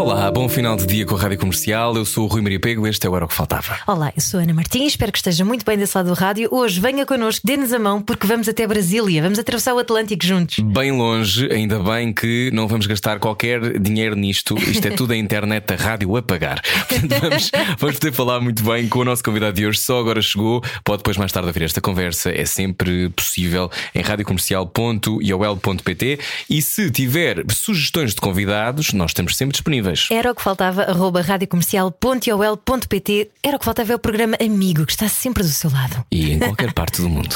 Olá, 0.00 0.30
bom 0.30 0.48
final 0.48 0.78
de 0.78 0.86
dia 0.86 1.04
com 1.04 1.14
a 1.14 1.18
Rádio 1.18 1.36
Comercial. 1.36 1.94
Eu 1.94 2.06
sou 2.06 2.24
o 2.24 2.26
Rui 2.26 2.40
Maria 2.40 2.58
Pego, 2.58 2.86
este 2.86 3.06
é 3.06 3.10
o 3.10 3.14
Era 3.14 3.26
o 3.26 3.28
que 3.28 3.34
Faltava. 3.34 3.80
Olá, 3.86 4.10
eu 4.16 4.22
sou 4.22 4.40
a 4.40 4.42
Ana 4.42 4.54
Martins, 4.54 4.92
espero 4.92 5.12
que 5.12 5.18
esteja 5.18 5.44
muito 5.44 5.62
bem 5.62 5.76
desse 5.76 5.94
lado 5.94 6.06
do 6.06 6.14
rádio. 6.14 6.48
Hoje 6.50 6.80
venha 6.80 7.04
connosco, 7.04 7.46
dê-nos 7.46 7.70
a 7.70 7.78
mão, 7.78 8.00
porque 8.00 8.26
vamos 8.26 8.48
até 8.48 8.66
Brasília, 8.66 9.20
vamos 9.20 9.38
atravessar 9.38 9.74
o 9.74 9.78
Atlântico 9.78 10.24
juntos. 10.24 10.60
Bem 10.60 10.90
longe, 10.90 11.52
ainda 11.52 11.78
bem 11.80 12.14
que 12.14 12.50
não 12.54 12.66
vamos 12.66 12.86
gastar 12.86 13.18
qualquer 13.18 13.78
dinheiro 13.78 14.16
nisto. 14.16 14.56
Isto 14.56 14.88
é 14.88 14.90
tudo 14.90 15.12
a 15.12 15.16
internet 15.18 15.66
da 15.66 15.76
rádio 15.76 16.16
a 16.16 16.22
pagar. 16.22 16.62
Portanto, 16.88 17.20
vamos, 17.20 17.50
vamos 17.78 17.98
poder 17.98 18.14
falar 18.14 18.40
muito 18.40 18.64
bem 18.64 18.88
com 18.88 19.00
o 19.00 19.04
nosso 19.04 19.22
convidado 19.22 19.52
de 19.52 19.66
hoje. 19.66 19.80
Só 19.80 20.00
agora 20.00 20.22
chegou, 20.22 20.64
pode 20.82 21.00
depois 21.00 21.18
mais 21.18 21.30
tarde 21.30 21.48
ouvir 21.48 21.64
esta 21.64 21.82
conversa. 21.82 22.30
É 22.30 22.46
sempre 22.46 23.10
possível 23.10 23.70
em 23.94 24.00
radiocomercial.iol.pt. 24.00 26.20
E 26.48 26.62
se 26.62 26.90
tiver 26.90 27.44
sugestões 27.50 28.14
de 28.14 28.20
convidados, 28.22 28.94
nós 28.94 29.10
estamos 29.10 29.36
sempre 29.36 29.52
disponíveis. 29.52 29.89
Era 30.10 30.30
o 30.30 30.34
que 30.34 30.42
faltava, 30.42 30.82
arroba 30.82 31.20
radiocomercial.ol.pt. 31.20 33.30
Era 33.42 33.56
o 33.56 33.58
que 33.58 33.64
faltava, 33.64 33.92
é 33.92 33.96
o 33.96 33.98
programa 33.98 34.36
Amigo, 34.40 34.86
que 34.86 34.92
está 34.92 35.08
sempre 35.08 35.42
do 35.42 35.48
seu 35.48 35.70
lado. 35.70 36.04
E 36.10 36.32
em 36.32 36.38
qualquer 36.38 36.72
parte 36.72 37.02
do 37.02 37.08
mundo. 37.08 37.34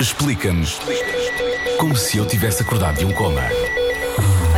Explica-nos 0.00 0.80
como 1.78 1.96
se 1.96 2.18
eu 2.18 2.26
tivesse 2.26 2.62
acordado 2.62 2.98
de 2.98 3.04
um 3.04 3.12
coma. 3.12 3.42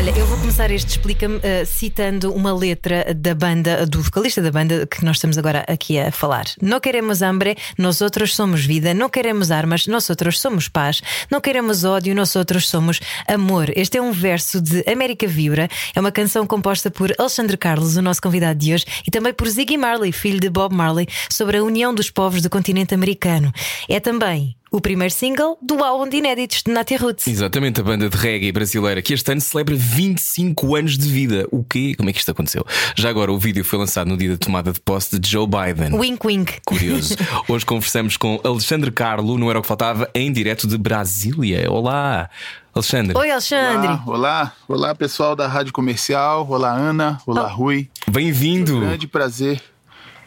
Olha, 0.07 0.21
eu 0.21 0.27
vou 0.27 0.39
começar 0.39 0.71
este 0.71 0.91
Explica-me 0.91 1.39
uh, 1.39 1.67
citando 1.67 2.33
uma 2.33 2.55
letra 2.55 3.13
da 3.13 3.35
banda, 3.35 3.85
do 3.85 4.01
vocalista 4.01 4.41
da 4.41 4.53
banda 4.53 4.87
que 4.87 5.05
nós 5.05 5.17
estamos 5.17 5.37
agora 5.37 5.65
aqui 5.67 5.99
a 5.99 6.13
falar. 6.13 6.45
Não 6.63 6.79
queremos 6.79 7.23
hambre, 7.23 7.57
nós 7.77 8.01
outros 8.01 8.33
somos 8.33 8.65
vida. 8.65 8.95
Não 8.95 9.09
queremos 9.09 9.51
armas, 9.51 9.89
nós 9.89 10.09
outros 10.09 10.39
somos 10.39 10.69
paz. 10.69 11.03
Não 11.29 11.41
queremos 11.41 11.83
ódio, 11.83 12.15
nós 12.15 12.37
outros 12.37 12.69
somos 12.69 13.01
amor. 13.27 13.73
Este 13.75 13.99
é 13.99 14.01
um 14.01 14.13
verso 14.13 14.61
de 14.61 14.85
América 14.89 15.27
Vibra. 15.27 15.69
É 15.93 15.99
uma 15.99 16.13
canção 16.13 16.47
composta 16.47 16.89
por 16.89 17.13
Alexandre 17.19 17.57
Carlos, 17.57 17.97
o 17.97 18.03
nosso 18.03 18.23
convidado 18.23 18.61
de 18.61 18.75
hoje, 18.75 18.85
e 19.09 19.11
também 19.11 19.35
por 19.35 19.49
Ziggy 19.49 19.77
Marley, 19.77 20.13
filho 20.13 20.39
de 20.39 20.49
Bob 20.49 20.73
Marley, 20.73 21.09
sobre 21.29 21.57
a 21.57 21.65
união 21.65 21.93
dos 21.93 22.11
povos 22.11 22.43
do 22.43 22.49
continente 22.49 22.95
americano. 22.95 23.53
É 23.89 23.99
também 23.99 24.55
o 24.77 24.81
primeiro 24.81 25.13
single 25.13 25.57
do 25.63 25.83
álbum 25.83 26.07
de 26.07 26.19
inéditos 26.19 26.63
de 26.63 26.71
Nati 26.71 26.97
Roots. 26.97 27.27
Exatamente, 27.27 27.81
a 27.81 27.83
banda 27.83 28.11
de 28.11 28.17
reggae 28.17 28.53
brasileira 28.53 29.01
que 29.01 29.15
este 29.15 29.33
ano 29.33 29.41
celebra 29.41 29.75
25 29.75 30.77
anos 30.77 30.99
de 30.99 31.09
vida. 31.09 31.49
O 31.51 31.65
quê? 31.65 31.95
Como 31.97 32.11
é 32.11 32.13
que 32.13 32.19
isto 32.19 32.31
aconteceu? 32.31 32.63
Já 32.95 33.09
agora, 33.09 33.33
o 33.33 33.39
vídeo 33.39 33.65
foi 33.65 33.79
lançado 33.79 34.07
no 34.09 34.19
dia 34.19 34.29
da 34.29 34.37
tomada 34.37 34.71
de 34.71 34.79
posse 34.79 35.19
de 35.19 35.31
Joe 35.31 35.47
Biden. 35.47 35.99
Wink 35.99 36.27
wink. 36.27 36.61
Curioso. 36.67 37.17
Hoje 37.49 37.65
conversamos 37.65 38.19
com 38.19 38.39
Alexandre 38.45 38.91
Carlo, 38.91 39.39
não 39.39 39.49
era 39.49 39.59
o 39.59 39.63
que 39.63 39.69
faltava, 39.69 40.11
em 40.15 40.31
direto 40.31 40.67
de 40.67 40.77
Brasília. 40.77 41.71
Olá! 41.71 42.29
Alexandre. 42.75 43.17
Oi, 43.17 43.31
Alexandre. 43.31 43.89
Olá, 43.89 44.03
olá, 44.07 44.53
olá, 44.69 44.95
pessoal 44.95 45.35
da 45.35 45.49
Rádio 45.49 45.73
Comercial. 45.73 46.47
Olá, 46.51 46.73
Ana. 46.73 47.19
Olá, 47.27 47.49
Rui. 47.49 47.89
Bem-vindo. 48.07 48.77
Um 48.77 48.81
grande 48.81 49.07
prazer. 49.07 49.63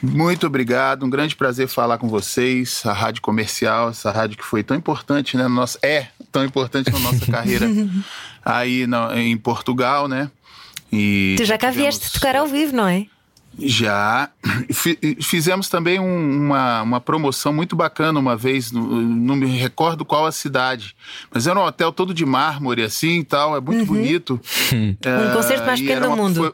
Muito 0.02 0.48
obrigado, 0.48 1.06
um 1.06 1.10
grande 1.10 1.36
prazer 1.36 1.68
falar 1.68 1.98
com 1.98 2.08
vocês. 2.08 2.84
A 2.86 2.94
Rádio 2.94 3.22
Comercial, 3.22 3.90
essa 3.90 4.12
rádio 4.12 4.38
que 4.38 4.46
foi 4.46 4.64
tão 4.64 4.78
importante, 4.78 5.36
né? 5.36 5.48
Nossa, 5.48 5.78
é 5.84 6.08
tão 6.32 6.46
importante 6.46 6.92
na 6.92 7.00
nossa 7.00 7.26
carreira 7.26 7.68
aí 8.44 8.88
na, 8.88 9.20
em 9.20 9.36
Portugal, 9.38 10.08
né? 10.08 10.32
E 10.92 11.36
tu 11.38 11.44
já 11.44 11.58
cá 11.58 11.72
tivemos... 11.72 11.98
vieste 11.98 12.14
tocar 12.14 12.36
ao 12.36 12.48
vivo, 12.48 12.76
não 12.76 12.88
é? 12.88 13.06
Já. 13.58 14.30
Fizemos 15.22 15.68
também 15.68 16.00
um, 16.00 16.46
uma, 16.46 16.82
uma 16.82 17.02
promoção 17.02 17.52
muito 17.52 17.76
bacana 17.76 18.18
uma 18.20 18.38
vez, 18.38 18.72
não 18.72 19.36
me 19.36 19.48
recordo 19.48 20.06
qual 20.06 20.26
a 20.26 20.32
cidade, 20.32 20.96
mas 21.32 21.46
era 21.46 21.60
um 21.60 21.64
hotel 21.64 21.92
todo 21.92 22.14
de 22.14 22.26
mármore 22.26 22.84
assim 22.84 23.20
e 23.20 23.24
tal, 23.24 23.58
é 23.58 23.60
muito 23.60 23.80
uhum. 23.80 23.86
bonito. 23.86 24.40
um 24.72 25.34
concerto 25.34 25.66
mais 25.66 25.82
pequeno 25.82 26.10
do 26.10 26.16
mundo. 26.16 26.36
Foi, 26.36 26.54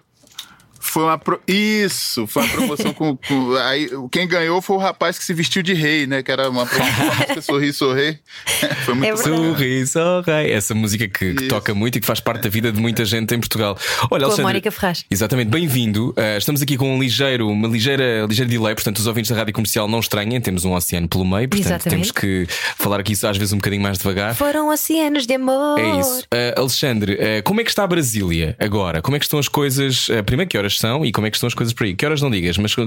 foi 0.85 1.03
uma 1.03 1.18
pro... 1.18 1.41
Isso, 1.47 2.28
foi 2.28 2.44
uma 2.44 2.51
promoção 2.51 2.94
com, 2.94 3.18
com, 3.18 3.56
Aí, 3.57 3.90
quem 4.12 4.28
ganhou 4.28 4.62
foi 4.62 4.75
o 4.78 4.79
rapaz 4.79 5.18
que 5.18 5.25
se 5.25 5.34
vestiu 5.34 5.62
de 5.62 5.73
rei, 5.73 6.07
né? 6.07 6.23
Que 6.23 6.31
era 6.31 6.50
uma 6.50 6.66
promoção 6.66 7.41
Sorri, 7.41 7.73
Sorri. 7.73 8.19
foi 8.85 8.94
muito 8.94 9.13
é 9.13 9.18
Sorri, 9.18 9.88
Sorri. 9.88 10.51
Essa 10.51 10.74
música 10.74 11.07
que, 11.07 11.34
que, 11.34 11.47
toca 11.47 11.74
muito 11.74 11.97
e 11.97 12.01
que 12.01 12.07
faz 12.07 12.19
parte 12.19 12.44
da 12.44 12.50
vida 12.50 12.72
de 12.72 12.79
muita 12.79 13.03
gente 13.06 13.34
em 13.34 13.40
Portugal. 13.40 13.78
Olha, 14.09 14.09
com 14.09 14.16
Alexandre, 14.16 14.41
a 14.41 14.47
Mónica 14.47 14.72
Ferraz. 14.72 15.06
Exatamente, 15.09 15.50
bem-vindo. 15.50 16.09
Uh, 16.12 16.38
estamos 16.38 16.62
aqui 16.62 16.78
com 16.78 16.95
um 16.95 17.00
ligeiro, 17.00 17.50
uma 17.50 17.68
ligeira, 17.68 18.25
ligeiro 18.28 18.50
delay, 18.50 18.75
portanto, 18.75 18.97
os 18.97 19.07
ouvintes 19.07 19.31
da 19.31 19.38
rádio 19.38 19.53
comercial 19.53 19.88
não 19.88 20.00
estranhem, 20.00 20.40
temos 20.40 20.66
um 20.66 20.74
oceano 20.74 21.07
pelo 21.07 21.25
meio, 21.25 21.50
portanto, 21.50 21.68
Exatamente. 21.68 21.90
temos 21.90 22.12
que 22.12 22.47
falar 22.78 23.00
aqui 23.00 23.13
às 23.13 23.38
vezes 23.38 23.53
um 23.53 23.57
bocadinho 23.57 23.81
mais 23.81 23.97
devagar. 23.97 24.35
Foram 24.35 24.69
oceanos 24.69 25.25
de 25.25 25.34
amor. 25.34 25.79
É 25.79 26.00
isso. 26.00 26.22
Uh, 26.22 26.59
Alexandre, 26.59 27.13
uh, 27.13 27.44
como 27.44 27.62
é 27.62 27.63
que 27.63 27.69
está 27.69 27.84
a 27.84 27.88
Brasília 27.88 28.56
agora? 28.59 29.01
Como 29.01 29.16
é 29.16 29.19
que 29.19 29.25
estão 29.25 29.40
as 29.40 29.47
coisas? 29.47 30.07
primeiro, 30.25 30.50
que 30.50 30.57
horas 30.57 30.75
são 30.80 31.06
e 31.06 31.12
como 31.12 31.28
é 31.28 31.30
que 31.31 31.38
estão 31.38 31.47
as 31.47 31.53
coisas 31.53 31.74
por 31.74 31.86
aí? 31.86 31.96
Que 31.96 32.06
horas 32.06 32.22
não 32.22 32.30
digas, 32.30 32.58
mas, 32.58 32.75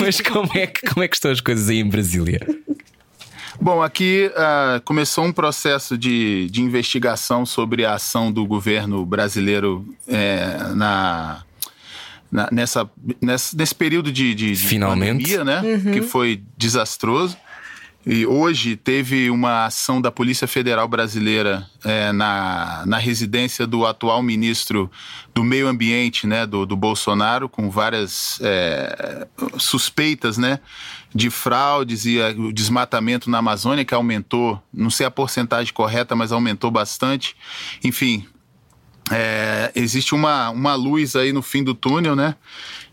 mas 0.00 0.20
como, 0.20 0.50
é 0.54 0.66
que, 0.66 0.86
como 0.86 1.02
é 1.02 1.08
que 1.08 1.16
estão 1.16 1.30
as 1.30 1.40
coisas 1.40 1.68
aí 1.68 1.78
em 1.78 1.88
Brasília? 1.88 2.40
Bom, 3.60 3.82
aqui 3.82 4.30
uh, 4.32 4.80
começou 4.84 5.24
um 5.24 5.32
processo 5.32 5.98
de, 5.98 6.48
de 6.50 6.62
investigação 6.62 7.44
sobre 7.44 7.84
a 7.84 7.94
ação 7.94 8.32
do 8.32 8.46
governo 8.46 9.04
brasileiro 9.04 9.86
é, 10.08 10.72
na, 10.74 11.42
na, 12.32 12.48
nessa, 12.50 12.88
nessa, 13.20 13.54
nesse 13.54 13.74
período 13.74 14.10
de, 14.10 14.34
de, 14.34 14.52
de 14.52 14.56
Finalmente. 14.56 15.22
pandemia, 15.24 15.44
né? 15.44 15.60
Uhum. 15.60 15.92
Que 15.92 16.00
foi 16.00 16.42
desastroso. 16.56 17.36
E 18.04 18.24
hoje 18.24 18.76
teve 18.76 19.30
uma 19.30 19.66
ação 19.66 20.00
da 20.00 20.10
Polícia 20.10 20.48
Federal 20.48 20.88
Brasileira 20.88 21.68
é, 21.84 22.10
na, 22.12 22.82
na 22.86 22.96
residência 22.96 23.66
do 23.66 23.84
atual 23.84 24.22
ministro 24.22 24.90
do 25.34 25.44
Meio 25.44 25.68
Ambiente, 25.68 26.26
né, 26.26 26.46
do, 26.46 26.64
do 26.64 26.76
Bolsonaro, 26.76 27.46
com 27.46 27.70
várias 27.70 28.40
é, 28.42 29.26
suspeitas, 29.58 30.38
né, 30.38 30.60
de 31.14 31.28
fraudes 31.28 32.06
e 32.06 32.18
o 32.18 32.50
desmatamento 32.50 33.28
na 33.28 33.38
Amazônia 33.38 33.84
que 33.84 33.94
aumentou, 33.94 34.62
não 34.72 34.88
sei 34.88 35.04
a 35.04 35.10
porcentagem 35.10 35.72
correta, 35.72 36.16
mas 36.16 36.32
aumentou 36.32 36.70
bastante. 36.70 37.36
Enfim, 37.84 38.26
é, 39.10 39.72
existe 39.74 40.14
uma, 40.14 40.50
uma 40.50 40.74
luz 40.74 41.16
aí 41.16 41.32
no 41.32 41.42
fim 41.42 41.64
do 41.64 41.74
túnel, 41.74 42.14
né? 42.14 42.34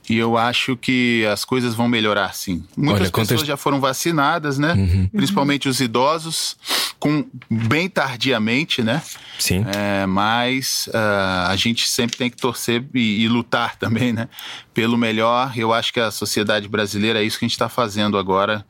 E 0.10 0.18
eu 0.18 0.38
acho 0.38 0.78
que 0.78 1.26
as 1.26 1.44
coisas 1.44 1.76
vão 1.76 1.88
melhorar, 1.88 2.34
sim. 2.34 2.64
Muitas 2.78 3.12
Olha, 3.12 3.12
pessoas 3.12 3.42
já 3.46 3.58
foram 3.58 3.82
vacinadas, 3.82 4.58
né? 4.58 4.74
Uhum. 4.74 5.10
Principalmente 5.10 5.68
os 5.68 5.82
idosos, 5.82 6.56
com 6.98 7.26
bem 7.50 7.90
tardiamente, 7.90 8.82
né? 8.82 9.02
Sim. 9.38 9.66
É, 9.76 10.06
mas 10.06 10.88
uh, 10.94 11.50
a 11.50 11.56
gente 11.58 11.90
sempre 11.90 12.16
tem 12.16 12.30
que 12.30 12.38
torcer 12.38 12.86
e, 12.94 13.24
e, 13.24 13.28
lutar 13.28 13.76
também, 13.76 14.14
né? 14.14 14.30
Pelo 14.74 14.98
melhor. 14.98 15.52
Eu 15.58 15.74
acho 15.74 15.92
que 15.92 16.00
a 16.00 16.10
sociedade 16.10 16.70
brasileira 16.70 17.22
é 17.22 17.24
isso 17.24 17.38
que 17.38 17.44
a 17.44 17.48
gente 17.48 17.56
está 17.56 17.68
fazendo 17.68 18.18
agora 18.18 18.66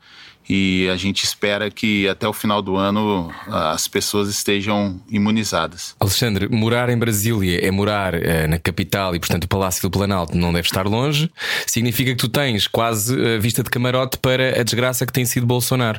e 0.48 0.88
a 0.92 0.96
gente 0.96 1.24
espera 1.24 1.70
que 1.70 2.08
até 2.08 2.26
o 2.26 2.32
final 2.32 2.62
do 2.62 2.76
ano 2.76 3.30
as 3.46 3.86
pessoas 3.86 4.28
estejam 4.28 5.00
imunizadas. 5.08 5.94
Alexandre, 6.00 6.48
morar 6.48 6.88
em 6.88 6.96
Brasília 6.96 7.66
é 7.66 7.70
morar 7.70 8.14
eh, 8.14 8.46
na 8.46 8.58
capital 8.58 9.14
e, 9.14 9.18
portanto, 9.18 9.44
o 9.44 9.48
Palácio 9.48 9.82
do 9.82 9.90
Planalto 9.90 10.36
não 10.36 10.52
deve 10.52 10.66
estar 10.66 10.86
longe. 10.86 11.30
Significa 11.66 12.10
que 12.12 12.16
tu 12.16 12.28
tens 12.28 12.66
quase 12.66 13.14
uh, 13.14 13.40
vista 13.40 13.62
de 13.62 13.70
camarote 13.70 14.18
para 14.18 14.60
a 14.60 14.62
desgraça 14.62 15.04
que 15.06 15.12
tem 15.12 15.24
sido 15.24 15.46
Bolsonaro. 15.46 15.98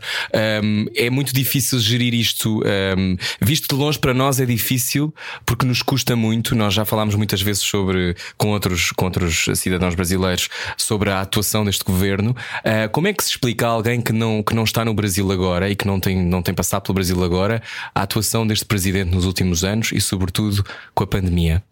Um, 0.64 0.86
é 0.96 1.10
muito 1.10 1.34
difícil 1.34 1.80
gerir 1.80 2.14
isto. 2.14 2.62
Um, 2.98 3.18
visto 3.42 3.74
de 3.74 3.80
longe 3.80 4.00
para 4.00 4.14
nós 4.14 4.40
é 4.40 4.46
difícil 4.46 5.14
porque 5.46 5.66
nos 5.66 5.82
custa 5.82 6.16
muito. 6.16 6.56
Nós 6.56 6.74
já 6.74 6.86
falámos 6.86 7.16
muitas 7.16 7.42
vezes 7.42 7.64
sobre 7.64 8.16
com 8.38 8.50
outros, 8.50 8.92
com 8.92 9.06
outros 9.06 9.46
cidadãos 9.56 9.96
brasileiros 9.96 10.50
sobre 10.78 11.10
a 11.10 11.22
atuação 11.22 11.66
deste 11.66 11.84
governo. 11.84 12.32
Uh, 12.32 12.90
como 12.92 13.08
é 13.08 13.14
que 13.14 13.24
se 13.24 13.32
explica 13.32 13.68
a 13.68 13.70
alguém 13.70 14.02
que 14.02 14.14
não 14.14 14.39
que 14.44 14.56
não 14.56 14.64
está 14.64 14.84
no 14.84 14.94
Brasil 14.94 15.32
agora 15.32 15.70
e 15.70 15.76
que 15.76 15.88
não 15.88 16.00
tem, 16.00 16.18
não 16.18 16.42
tem 16.42 16.54
passado 16.54 16.84
pelo 16.84 16.96
Brasil 16.96 17.24
agora, 17.24 17.62
a 17.94 18.02
atuação 18.04 18.46
deste 18.46 18.66
presidente 18.66 19.14
nos 19.14 19.26
últimos 19.26 19.64
anos 19.64 19.92
e, 19.92 20.02
sobretudo, 20.02 20.64
com 20.94 21.04
a 21.04 21.08
pandemia? 21.08 21.64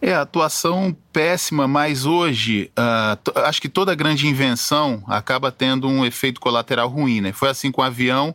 É, 0.00 0.14
atuação 0.14 0.96
péssima, 1.12 1.66
mas 1.66 2.06
hoje 2.06 2.70
uh, 2.78 3.40
acho 3.44 3.60
que 3.60 3.68
toda 3.68 3.92
grande 3.96 4.28
invenção 4.28 5.02
acaba 5.08 5.50
tendo 5.50 5.88
um 5.88 6.06
efeito 6.06 6.40
colateral 6.40 6.88
ruim, 6.88 7.20
né? 7.20 7.32
Foi 7.32 7.48
assim 7.48 7.72
com 7.72 7.82
o 7.82 7.84
avião, 7.84 8.32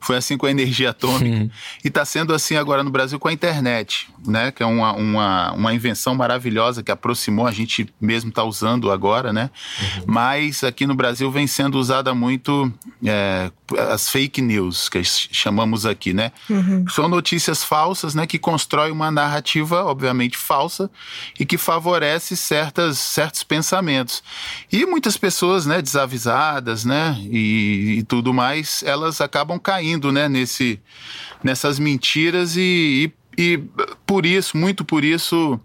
foi 0.00 0.16
assim 0.16 0.36
com 0.36 0.46
a 0.46 0.50
energia 0.50 0.90
atômica 0.90 1.24
Sim. 1.24 1.50
e 1.84 1.88
está 1.88 2.04
sendo 2.04 2.34
assim 2.34 2.56
agora 2.56 2.82
no 2.82 2.90
Brasil 2.90 3.20
com 3.20 3.28
a 3.28 3.32
internet, 3.32 4.08
né? 4.26 4.50
Que 4.50 4.64
é 4.64 4.66
uma, 4.66 4.92
uma, 4.92 5.52
uma 5.52 5.72
invenção 5.72 6.16
maravilhosa 6.16 6.82
que 6.82 6.90
aproximou, 6.90 7.46
a 7.46 7.52
gente 7.52 7.88
mesmo 8.00 8.30
está 8.30 8.42
usando 8.42 8.90
agora, 8.90 9.32
né? 9.32 9.50
Uhum. 9.80 10.04
Mas 10.06 10.64
aqui 10.64 10.84
no 10.84 10.96
Brasil 10.96 11.30
vem 11.30 11.46
sendo 11.46 11.78
usada 11.78 12.12
muito 12.12 12.72
é, 13.04 13.52
as 13.92 14.10
fake 14.10 14.42
news, 14.42 14.88
que 14.88 15.00
chamamos 15.04 15.86
aqui, 15.86 16.12
né? 16.12 16.32
Uhum. 16.50 16.84
São 16.88 17.08
notícias 17.08 17.62
falsas, 17.62 18.16
né? 18.16 18.26
Que 18.26 18.40
constroem 18.40 18.90
uma 18.90 19.12
narrativa, 19.12 19.84
obviamente, 19.84 20.36
falsa 20.36 20.90
e 21.38 21.44
que 21.44 21.58
favorece 21.58 22.36
certas, 22.36 22.98
certos 22.98 23.42
pensamentos. 23.42 24.22
E 24.70 24.86
muitas 24.86 25.16
pessoas, 25.16 25.66
né, 25.66 25.80
desavisadas, 25.80 26.84
né, 26.84 27.16
e, 27.30 27.96
e 27.98 28.02
tudo 28.04 28.32
mais, 28.32 28.82
elas 28.84 29.20
acabam 29.20 29.58
caindo, 29.58 30.12
né, 30.12 30.28
nesse, 30.28 30.80
nessas 31.42 31.78
mentiras 31.78 32.56
e, 32.56 33.12
e, 33.36 33.42
e 33.42 33.62
por 34.06 34.26
isso, 34.26 34.56
muito 34.56 34.84
por 34.84 35.04
isso, 35.04 35.58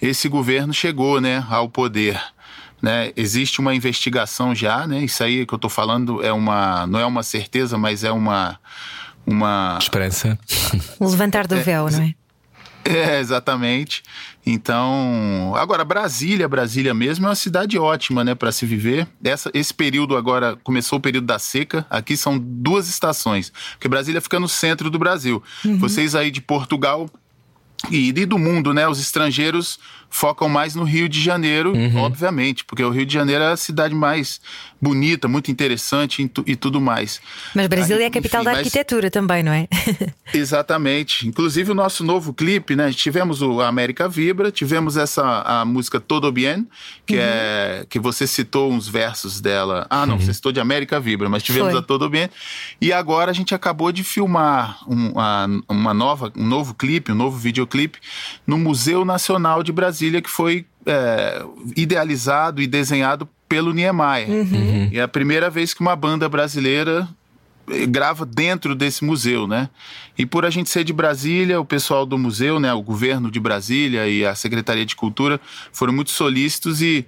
esse 0.00 0.28
governo 0.28 0.72
chegou, 0.72 1.20
né, 1.20 1.44
ao 1.48 1.68
poder. 1.68 2.20
Né, 2.80 3.12
existe 3.16 3.60
uma 3.60 3.72
investigação 3.72 4.52
já, 4.52 4.88
né? 4.88 5.04
Isso 5.04 5.22
aí 5.22 5.46
que 5.46 5.54
eu 5.54 5.56
estou 5.56 5.70
falando 5.70 6.20
é 6.20 6.32
uma, 6.32 6.84
não 6.88 6.98
é 6.98 7.06
uma 7.06 7.22
certeza, 7.22 7.78
mas 7.78 8.02
é 8.02 8.10
uma, 8.10 8.58
uma 9.24 9.78
esperança. 9.80 10.36
O 10.98 11.08
levantar 11.08 11.46
do 11.46 11.54
é, 11.54 11.60
véu, 11.60 11.88
não 11.88 12.02
é? 12.02 12.14
É, 12.92 13.20
exatamente. 13.20 14.02
Então, 14.44 15.52
agora 15.56 15.84
Brasília, 15.84 16.48
Brasília 16.48 16.92
mesmo 16.92 17.26
é 17.26 17.28
uma 17.28 17.34
cidade 17.34 17.78
ótima, 17.78 18.24
né, 18.24 18.34
para 18.34 18.50
se 18.50 18.66
viver. 18.66 19.06
Essa, 19.22 19.50
esse 19.54 19.72
período 19.72 20.16
agora 20.16 20.58
começou 20.64 20.98
o 20.98 21.02
período 21.02 21.26
da 21.26 21.38
seca. 21.38 21.86
Aqui 21.88 22.16
são 22.16 22.38
duas 22.38 22.88
estações, 22.88 23.52
porque 23.72 23.88
Brasília 23.88 24.20
fica 24.20 24.40
no 24.40 24.48
centro 24.48 24.90
do 24.90 24.98
Brasil. 24.98 25.42
Uhum. 25.64 25.78
Vocês 25.78 26.14
aí 26.14 26.30
de 26.30 26.40
Portugal 26.40 27.08
e, 27.90 28.08
e 28.08 28.26
do 28.26 28.38
mundo, 28.38 28.74
né, 28.74 28.86
os 28.88 29.00
estrangeiros 29.00 29.78
focam 30.12 30.46
mais 30.46 30.74
no 30.74 30.84
Rio 30.84 31.08
de 31.08 31.20
Janeiro, 31.20 31.72
uhum. 31.72 31.96
obviamente, 31.96 32.66
porque 32.66 32.84
o 32.84 32.90
Rio 32.90 33.06
de 33.06 33.14
Janeiro 33.14 33.42
é 33.42 33.52
a 33.52 33.56
cidade 33.56 33.94
mais 33.94 34.40
bonita, 34.80 35.26
muito 35.26 35.50
interessante 35.50 36.30
e, 36.46 36.54
tudo 36.54 36.80
mais. 36.80 37.20
Mas 37.54 37.66
Brasília 37.66 38.00
Aí, 38.00 38.04
é 38.04 38.06
a 38.08 38.10
capital 38.10 38.42
enfim, 38.42 38.52
da 38.52 38.58
arquitetura 38.58 39.06
mas... 39.06 39.10
também, 39.10 39.42
não 39.42 39.52
é? 39.52 39.66
Exatamente. 40.34 41.26
Inclusive 41.26 41.70
o 41.70 41.74
nosso 41.74 42.04
novo 42.04 42.34
clipe, 42.34 42.76
né? 42.76 42.92
Tivemos 42.92 43.40
o 43.40 43.62
América 43.62 44.06
Vibra, 44.06 44.52
tivemos 44.52 44.98
essa 44.98 45.42
a 45.42 45.64
música 45.64 45.98
Todo 45.98 46.30
Bien, 46.30 46.66
que 47.06 47.14
uhum. 47.14 47.22
é 47.22 47.86
que 47.88 47.98
você 47.98 48.26
citou 48.26 48.70
uns 48.70 48.86
versos 48.86 49.40
dela. 49.40 49.86
Ah, 49.88 50.04
não, 50.04 50.14
uhum. 50.14 50.20
você 50.20 50.34
citou 50.34 50.52
de 50.52 50.60
América 50.60 51.00
Vibra, 51.00 51.28
mas 51.30 51.42
tivemos 51.42 51.70
Foi. 51.70 51.80
a 51.80 51.82
Todo 51.82 52.08
Bien. 52.10 52.28
E 52.80 52.92
agora 52.92 53.30
a 53.30 53.34
gente 53.34 53.54
acabou 53.54 53.90
de 53.90 54.04
filmar 54.04 54.78
uma, 54.86 55.46
uma 55.66 55.94
nova, 55.94 56.30
um 56.36 56.46
novo 56.46 56.74
clipe, 56.74 57.12
um 57.12 57.14
novo 57.14 57.38
videoclipe 57.38 57.98
no 58.46 58.58
Museu 58.58 59.06
Nacional 59.06 59.62
de 59.62 59.72
Brasília 59.72 60.01
Brasília 60.02 60.20
que 60.20 60.30
foi 60.30 60.66
é, 60.84 61.44
idealizado 61.76 62.60
e 62.60 62.66
desenhado 62.66 63.28
pelo 63.48 63.72
Niemeyer. 63.72 64.28
Uhum. 64.28 64.88
E 64.90 64.98
é 64.98 65.02
a 65.02 65.08
primeira 65.08 65.48
vez 65.48 65.72
que 65.72 65.80
uma 65.80 65.94
banda 65.94 66.28
brasileira 66.28 67.08
eh, 67.70 67.86
grava 67.86 68.26
dentro 68.26 68.74
desse 68.74 69.04
museu, 69.04 69.46
né? 69.46 69.68
E 70.18 70.26
por 70.26 70.44
a 70.44 70.50
gente 70.50 70.70
ser 70.70 70.82
de 70.82 70.92
Brasília, 70.92 71.60
o 71.60 71.64
pessoal 71.64 72.04
do 72.04 72.18
museu, 72.18 72.58
né, 72.58 72.72
o 72.72 72.82
governo 72.82 73.30
de 73.30 73.38
Brasília 73.38 74.08
e 74.08 74.26
a 74.26 74.34
Secretaria 74.34 74.84
de 74.84 74.96
Cultura 74.96 75.40
foram 75.72 75.92
muito 75.92 76.10
solícitos 76.10 76.82
e, 76.82 77.06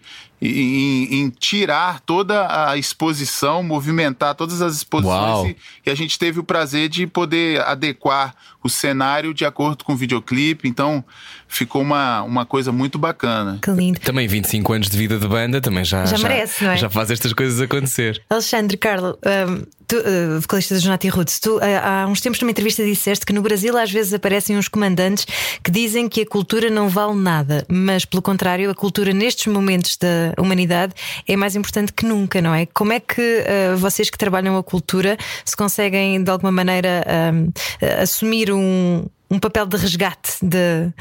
em, 0.49 1.21
em, 1.21 1.31
tirar 1.31 2.01
toda 2.01 2.71
a 2.71 2.77
exposição, 2.77 3.63
movimentar 3.63 4.35
todas 4.35 4.61
as 4.61 4.77
exposições 4.77 5.51
e, 5.51 5.57
e, 5.87 5.91
a 5.91 5.95
gente 5.95 6.19
teve 6.19 6.41
o 6.41 6.45
prazer 6.45 6.89
de 6.89 7.07
poder 7.07 7.61
adequar 7.63 8.35
o 8.63 8.69
cenário 8.69 9.35
de 9.35 9.45
acordo 9.45 9.85
com 9.85 9.93
o 9.93 9.97
videoclipe. 9.97 10.69
Então 10.69 11.05
ficou 11.49 11.83
uma, 11.83 12.23
uma 12.23 12.47
coisa 12.47 12.73
muito 12.73 12.99
bacana. 12.99 13.59
Que 13.63 13.71
lindo. 13.71 14.01
Também 14.01 14.27
25 14.27 14.73
anos 14.73 14.89
de 14.89 14.97
vida 14.97 15.19
de 15.19 15.27
banda, 15.29 15.61
também 15.61 15.85
já, 15.85 16.05
já, 16.05 16.17
já 16.17 16.29
merece, 16.29 16.65
não 16.65 16.71
é? 16.73 16.77
Já 16.77 16.91
faz 16.91 17.11
estas 17.11 17.33
coisas 17.33 17.61
acontecer. 17.61 18.23
Alexandre, 18.29 18.77
Carlos, 18.77 19.15
um, 19.15 19.63
tu, 19.87 19.97
uh, 19.97 20.41
vocalista 20.41 20.75
do 20.75 20.81
Jonati 20.81 21.09
Roots, 21.09 21.39
tu 21.39 21.57
uh, 21.57 21.61
há 21.83 22.07
uns 22.07 22.21
tempos 22.21 22.41
numa 22.41 22.51
entrevista 22.51 22.85
disseste 22.85 23.25
que 23.25 23.33
no 23.33 23.43
Brasil 23.43 23.77
às 23.77 23.91
vezes 23.91 24.13
aparecem 24.13 24.57
uns 24.57 24.69
comandantes 24.69 25.27
que 25.63 25.71
dizem 25.71 26.09
que 26.09 26.23
a 26.23 26.27
cultura 26.27 26.71
não 26.71 26.89
vale 26.89 27.15
nada, 27.15 27.65
mas 27.69 28.05
pelo 28.05 28.23
contrário, 28.23 28.71
a 28.71 28.75
cultura 28.75 29.13
nestes 29.13 29.47
momentos 29.47 29.97
da 29.97 30.34
humanidade 30.39 30.95
é 31.27 31.37
mais 31.37 31.57
importante 31.57 31.93
que 31.93 32.05
nunca, 32.05 32.41
não 32.41 32.55
é? 32.55 32.67
Como 32.67 32.93
é 32.93 33.01
que 33.01 33.21
uh, 33.21 33.77
vocês 33.77 34.11
que 34.11 34.19
trabalham 34.19 34.57
a 34.57 34.63
cultura 34.63 35.17
se 35.45 35.57
conseguem 35.57 36.23
de 36.23 36.31
alguma 36.31 36.53
maneira 36.53 37.05
uh, 37.07 38.03
assumir 38.03 38.53
um, 38.53 39.05
um 39.31 39.39
papel 39.39 39.67
de 39.67 39.77
resgate 39.77 40.39
de, 40.43 40.93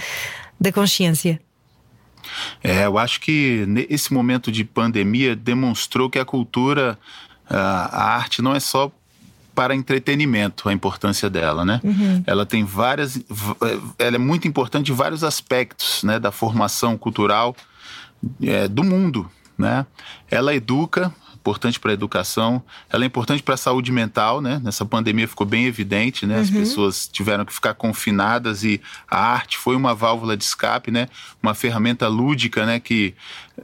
da 0.60 0.72
consciência? 0.72 1.40
É, 2.64 2.86
eu 2.86 2.98
acho 2.98 3.20
que 3.20 3.66
esse 3.90 4.14
momento 4.14 4.52
de 4.52 4.64
pandemia 4.64 5.36
demonstrou 5.36 6.10
que 6.10 6.18
a 6.18 6.26
cultura, 6.26 6.98
a 7.50 8.16
arte 8.16 8.42
não 8.42 8.56
é 8.56 8.60
só 8.60 8.92
para 9.54 9.76
entretenimento 9.76 10.68
a 10.68 10.74
importância 10.74 11.30
dela, 11.30 11.64
né? 11.64 11.80
Uhum. 11.84 12.24
Ela 12.26 12.46
tem 12.46 12.64
várias, 12.64 13.20
ela 14.00 14.16
é 14.16 14.20
muito 14.20 14.48
importante 14.48 14.92
em 14.92 14.96
vários 14.96 15.24
aspectos, 15.24 16.04
né, 16.04 16.20
da 16.20 16.32
formação 16.32 16.98
cultural 16.98 17.56
é, 18.42 18.68
do 18.68 18.84
mundo, 18.84 19.30
né? 19.58 19.86
Ela 20.30 20.56
educa, 20.56 21.14
importante 21.44 21.78
para 21.78 21.92
a 21.92 21.94
educação, 21.94 22.64
ela 22.90 23.04
é 23.04 23.08
importante 23.08 23.44
para 23.44 23.56
a 23.56 23.58
saúde 23.58 23.92
mental, 23.92 24.40
né? 24.40 24.62
Nessa 24.64 24.86
pandemia 24.86 25.28
ficou 25.28 25.46
bem 25.46 25.66
evidente, 25.66 26.26
né? 26.26 26.40
As 26.40 26.48
uhum. 26.50 26.56
pessoas 26.56 27.06
tiveram 27.06 27.44
que 27.44 27.54
ficar 27.54 27.74
confinadas 27.74 28.64
e 28.64 28.80
a 29.12 29.20
arte 29.20 29.58
foi 29.58 29.76
uma 29.76 29.94
válvula 29.94 30.38
de 30.38 30.44
escape, 30.46 30.90
né? 30.90 31.10
Uma 31.42 31.54
ferramenta 31.54 32.08
lúdica, 32.08 32.66
né? 32.66 32.80
Que 32.80 33.14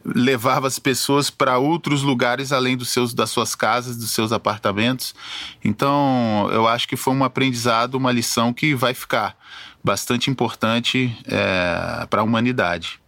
levava 0.04 0.68
as 0.68 0.78
pessoas 0.78 1.30
para 1.30 1.58
outros 1.58 2.02
lugares 2.02 2.52
além 2.52 2.76
dos 2.76 2.90
seus, 2.90 3.14
das 3.14 3.30
suas 3.30 3.56
casas, 3.56 3.96
dos 3.96 4.12
seus 4.12 4.34
apartamentos. 4.34 5.16
Então, 5.64 6.50
eu 6.52 6.68
acho 6.68 6.86
que 6.86 6.98
foi 6.98 7.14
um 7.14 7.24
aprendizado, 7.24 7.96
uma 7.96 8.12
lição 8.12 8.52
que 8.52 8.76
vai 8.76 8.94
ficar 8.94 9.38
bastante 9.82 10.30
importante 10.30 11.18
é, 11.26 12.06
para 12.10 12.20
a 12.20 12.24
humanidade. 12.26 13.00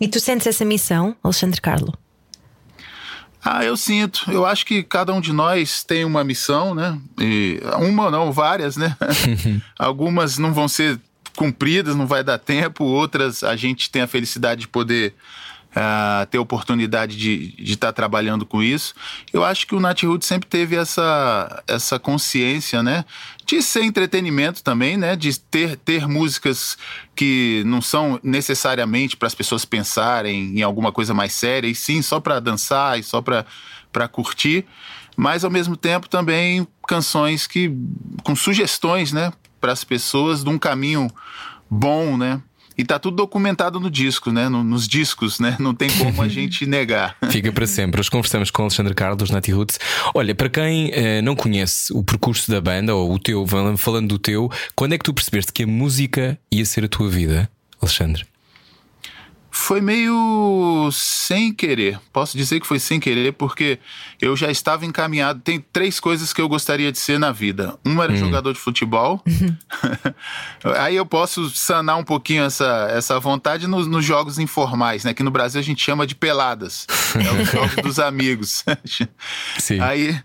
E 0.00 0.06
tu 0.08 0.20
sentes 0.20 0.46
essa 0.46 0.64
missão, 0.64 1.16
Alexandre 1.22 1.60
Carlo? 1.60 1.92
Ah, 3.44 3.64
eu 3.64 3.76
sinto. 3.76 4.30
Eu 4.30 4.44
acho 4.44 4.66
que 4.66 4.82
cada 4.82 5.12
um 5.12 5.20
de 5.20 5.32
nós 5.32 5.82
tem 5.82 6.04
uma 6.04 6.22
missão, 6.24 6.74
né? 6.74 6.98
E 7.18 7.60
uma 7.78 8.10
não, 8.10 8.32
várias, 8.32 8.76
né? 8.76 8.96
Algumas 9.78 10.38
não 10.38 10.52
vão 10.52 10.68
ser 10.68 11.00
cumpridas, 11.36 11.94
não 11.94 12.06
vai 12.06 12.22
dar 12.24 12.38
tempo. 12.38 12.84
Outras 12.84 13.42
a 13.44 13.56
gente 13.56 13.90
tem 13.90 14.02
a 14.02 14.06
felicidade 14.06 14.62
de 14.62 14.68
poder 14.68 15.14
uh, 15.74 16.26
ter 16.26 16.38
oportunidade 16.38 17.16
de 17.16 17.54
estar 17.58 17.88
tá 17.88 17.92
trabalhando 17.92 18.46
com 18.46 18.62
isso. 18.62 18.94
Eu 19.32 19.44
acho 19.44 19.66
que 19.66 19.74
o 19.74 19.80
Nat 19.80 20.02
Hood 20.02 20.24
sempre 20.24 20.48
teve 20.48 20.76
essa, 20.76 21.62
essa 21.66 21.98
consciência, 21.98 22.82
né? 22.82 23.04
De 23.46 23.62
ser 23.62 23.82
entretenimento 23.82 24.62
também, 24.62 24.96
né? 24.96 25.16
De 25.16 25.38
ter, 25.38 25.76
ter 25.76 26.06
músicas 26.06 26.76
que 27.14 27.62
não 27.66 27.80
são 27.80 28.18
necessariamente 28.22 29.16
para 29.16 29.26
as 29.26 29.34
pessoas 29.34 29.64
pensarem 29.64 30.58
em 30.58 30.62
alguma 30.62 30.92
coisa 30.92 31.14
mais 31.14 31.32
séria, 31.32 31.68
e 31.68 31.74
sim 31.74 32.02
só 32.02 32.20
para 32.20 32.40
dançar 32.40 32.98
e 32.98 33.02
só 33.02 33.22
para 33.22 34.08
curtir. 34.08 34.64
Mas 35.16 35.44
ao 35.44 35.50
mesmo 35.50 35.76
tempo 35.76 36.08
também 36.08 36.66
canções 36.86 37.46
que 37.46 37.72
com 38.22 38.36
sugestões, 38.36 39.12
né, 39.12 39.32
para 39.60 39.72
as 39.72 39.82
pessoas 39.82 40.44
de 40.44 40.48
um 40.48 40.58
caminho 40.58 41.10
bom, 41.68 42.16
né? 42.16 42.40
E 42.78 42.84
tá 42.84 42.96
tudo 42.96 43.16
documentado 43.16 43.80
no 43.80 43.90
disco, 43.90 44.30
né? 44.30 44.48
No, 44.48 44.62
nos 44.62 44.86
discos, 44.86 45.40
né? 45.40 45.56
Não 45.58 45.74
tem 45.74 45.90
como 45.90 46.22
a 46.22 46.28
gente 46.30 46.64
negar. 46.64 47.16
Fica 47.28 47.50
para 47.50 47.66
sempre. 47.66 47.98
Hoje 47.98 48.08
conversamos 48.08 48.52
com 48.52 48.62
Alexandre 48.62 48.94
Carlos, 48.94 49.30
Nati 49.30 49.50
Roots. 49.50 49.80
Olha, 50.14 50.32
para 50.32 50.48
quem 50.48 50.92
eh, 50.92 51.20
não 51.20 51.34
conhece 51.34 51.92
o 51.92 52.04
percurso 52.04 52.48
da 52.48 52.60
banda, 52.60 52.94
ou 52.94 53.12
o 53.12 53.18
teu, 53.18 53.44
falando 53.76 54.08
do 54.08 54.18
teu, 54.18 54.48
quando 54.76 54.92
é 54.92 54.98
que 54.98 55.04
tu 55.04 55.12
percebeste 55.12 55.52
que 55.52 55.64
a 55.64 55.66
música 55.66 56.38
ia 56.52 56.64
ser 56.64 56.84
a 56.84 56.88
tua 56.88 57.08
vida, 57.08 57.50
Alexandre? 57.82 58.24
Foi 59.60 59.80
meio 59.80 60.88
sem 60.92 61.52
querer. 61.52 62.00
Posso 62.12 62.38
dizer 62.38 62.60
que 62.60 62.66
foi 62.66 62.78
sem 62.78 63.00
querer, 63.00 63.32
porque 63.32 63.78
eu 64.20 64.36
já 64.36 64.50
estava 64.50 64.86
encaminhado. 64.86 65.40
Tem 65.40 65.60
três 65.60 65.98
coisas 65.98 66.32
que 66.32 66.40
eu 66.40 66.48
gostaria 66.48 66.92
de 66.92 66.98
ser 66.98 67.18
na 67.18 67.32
vida. 67.32 67.76
Uma 67.84 68.04
era 68.04 68.12
hum. 68.12 68.16
jogador 68.16 68.52
de 68.52 68.58
futebol. 68.58 69.22
Aí 70.78 70.94
eu 70.96 71.04
posso 71.04 71.50
sanar 71.50 71.98
um 71.98 72.04
pouquinho 72.04 72.44
essa, 72.44 72.88
essa 72.92 73.18
vontade 73.18 73.66
nos, 73.66 73.86
nos, 73.86 74.04
jogos 74.04 74.38
informais, 74.38 75.04
né? 75.04 75.12
Que 75.12 75.24
no 75.24 75.30
Brasil 75.30 75.60
a 75.60 75.64
gente 75.64 75.84
chama 75.84 76.06
de 76.06 76.14
peladas. 76.14 76.86
É 77.16 77.42
os 77.42 77.50
jogos 77.50 77.76
dos 77.82 77.98
amigos. 77.98 78.64
Sim. 79.58 79.80
Aí 79.80 80.18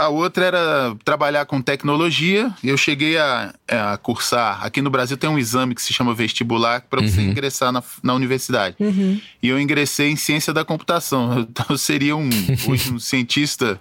A 0.00 0.08
outra 0.08 0.44
era 0.44 0.96
trabalhar 1.04 1.46
com 1.46 1.62
tecnologia. 1.62 2.52
Eu 2.64 2.76
cheguei 2.76 3.16
a, 3.16 3.54
a, 3.68 3.96
cursar. 3.96 4.64
Aqui 4.64 4.82
no 4.82 4.90
Brasil 4.90 5.16
tem 5.16 5.30
um 5.30 5.38
exame 5.38 5.74
que 5.74 5.80
se 5.80 5.92
chama 5.92 6.12
vestibular 6.14 6.82
para 6.82 7.00
você 7.00 7.20
uhum. 7.20 7.28
ingressar 7.28 7.70
na, 7.70 7.82
na 8.02 8.12
universidade. 8.12 8.74
Uhum. 8.80 9.20
E 9.40 9.48
eu 9.48 9.60
ingressei 9.60 10.10
em 10.10 10.16
ciência 10.16 10.52
da 10.52 10.64
computação. 10.64 11.46
Então 11.52 11.66
eu 11.68 11.78
seria 11.78 12.16
um, 12.16 12.28
um 12.88 12.98
cientista 12.98 13.78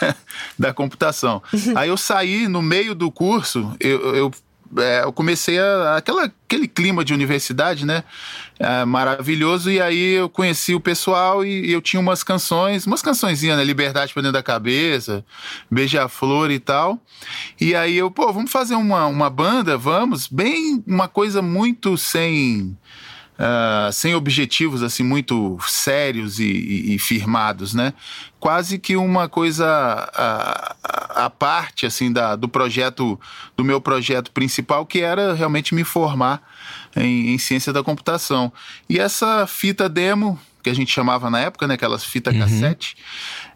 da 0.58 0.74
computação. 0.74 1.42
Uhum. 1.52 1.72
Aí 1.76 1.88
eu 1.88 1.96
saí 1.96 2.46
no 2.46 2.60
meio 2.60 2.94
do 2.94 3.10
curso, 3.10 3.74
eu, 3.80 4.14
eu 4.14 4.32
é, 4.76 5.02
eu 5.04 5.12
comecei 5.12 5.58
a, 5.58 5.96
aquela, 5.96 6.24
aquele 6.24 6.66
clima 6.68 7.04
de 7.04 7.12
universidade, 7.12 7.84
né? 7.84 8.04
É, 8.58 8.84
maravilhoso. 8.84 9.70
E 9.70 9.80
aí 9.80 10.14
eu 10.14 10.28
conheci 10.28 10.74
o 10.74 10.80
pessoal 10.80 11.44
e, 11.44 11.66
e 11.66 11.72
eu 11.72 11.82
tinha 11.82 12.00
umas 12.00 12.22
canções, 12.22 12.86
umas 12.86 13.02
cançõezinhas, 13.02 13.56
né? 13.56 13.64
Liberdade 13.64 14.12
pra 14.12 14.22
dentro 14.22 14.34
da 14.34 14.42
cabeça, 14.42 15.24
Beija-Flor 15.70 16.50
e 16.50 16.58
tal. 16.58 16.98
E 17.60 17.74
aí 17.74 17.96
eu, 17.96 18.10
pô, 18.10 18.32
vamos 18.32 18.50
fazer 18.50 18.74
uma, 18.74 19.06
uma 19.06 19.30
banda, 19.30 19.76
vamos. 19.76 20.28
Bem, 20.28 20.82
uma 20.86 21.08
coisa 21.08 21.42
muito 21.42 21.96
sem 21.96 22.76
uh, 23.38 23.92
sem 23.92 24.14
objetivos 24.14 24.82
assim 24.82 25.02
muito 25.02 25.58
sérios 25.66 26.38
e, 26.38 26.44
e, 26.44 26.94
e, 26.94 26.98
firmados, 26.98 27.74
né? 27.74 27.92
Quase 28.38 28.78
que 28.78 28.96
uma 28.96 29.28
coisa 29.28 29.66
à, 31.14 31.30
parte 31.30 31.86
assim 31.86 32.12
da, 32.12 32.36
do 32.36 32.48
projeto, 32.48 33.18
do 33.56 33.64
meu 33.64 33.80
projeto 33.80 34.30
principal, 34.30 34.84
que 34.84 35.00
era 35.00 35.32
realmente 35.32 35.74
me 35.74 35.82
formar 35.82 36.42
em, 36.94 37.30
em 37.34 37.38
ciência 37.38 37.72
da 37.72 37.82
computação. 37.82 38.52
E 38.88 38.98
essa 38.98 39.46
fita 39.46 39.88
demo 39.88 40.38
que 40.62 40.70
a 40.70 40.74
gente 40.74 40.92
chamava 40.92 41.30
na 41.30 41.40
época, 41.40 41.66
né? 41.66 41.74
Aquelas 41.74 42.04
fita 42.04 42.30
uhum. 42.30 42.38
cassete, 42.38 42.96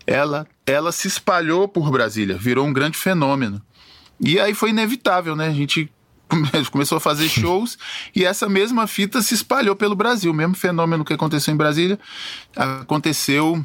ela, 0.06 0.46
ela 0.66 0.92
se 0.92 1.08
espalhou 1.08 1.66
por 1.68 1.90
Brasília, 1.90 2.36
virou 2.36 2.66
um 2.66 2.72
grande 2.72 2.98
fenômeno. 2.98 3.62
E 4.20 4.40
aí 4.40 4.54
foi 4.54 4.70
inevitável, 4.70 5.36
né? 5.36 5.48
A 5.48 5.52
gente 5.52 5.90
começou 6.70 6.96
a 6.96 7.00
fazer 7.00 7.28
shows 7.28 7.78
e 8.14 8.24
essa 8.24 8.48
mesma 8.48 8.86
fita 8.86 9.22
se 9.22 9.34
espalhou 9.34 9.74
pelo 9.74 9.94
Brasil. 9.94 10.30
O 10.30 10.34
mesmo 10.34 10.54
fenômeno 10.54 11.04
que 11.04 11.12
aconteceu 11.12 11.52
em 11.52 11.56
Brasília 11.56 11.98
aconteceu 12.54 13.64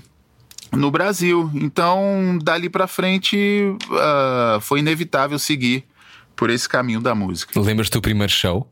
no 0.71 0.89
Brasil. 0.89 1.49
Então, 1.53 2.37
dali 2.41 2.69
para 2.69 2.87
frente, 2.87 3.37
uh, 3.89 4.59
foi 4.61 4.79
inevitável 4.79 5.37
seguir 5.37 5.85
por 6.35 6.49
esse 6.49 6.67
caminho 6.67 6.99
da 6.99 7.13
música. 7.13 7.59
Lembras 7.59 7.89
do 7.89 8.01
primeiro 8.01 8.31
show? 8.31 8.69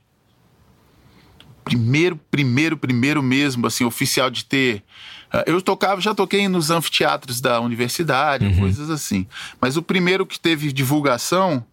Primeiro, 1.64 2.20
primeiro, 2.30 2.76
primeiro 2.76 3.22
mesmo, 3.22 3.68
assim, 3.68 3.84
oficial 3.84 4.30
de 4.30 4.46
ter. 4.46 4.84
Uh, 5.32 5.44
eu 5.46 5.62
tocava, 5.62 6.02
já 6.02 6.14
toquei 6.14 6.48
nos 6.48 6.72
anfiteatros 6.72 7.40
da 7.40 7.60
universidade, 7.60 8.46
uhum. 8.46 8.60
coisas 8.60 8.90
assim. 8.90 9.28
Mas 9.60 9.78
o 9.78 9.82
primeiro 9.82 10.26
que 10.26 10.40
teve 10.40 10.72
divulgação 10.74 11.66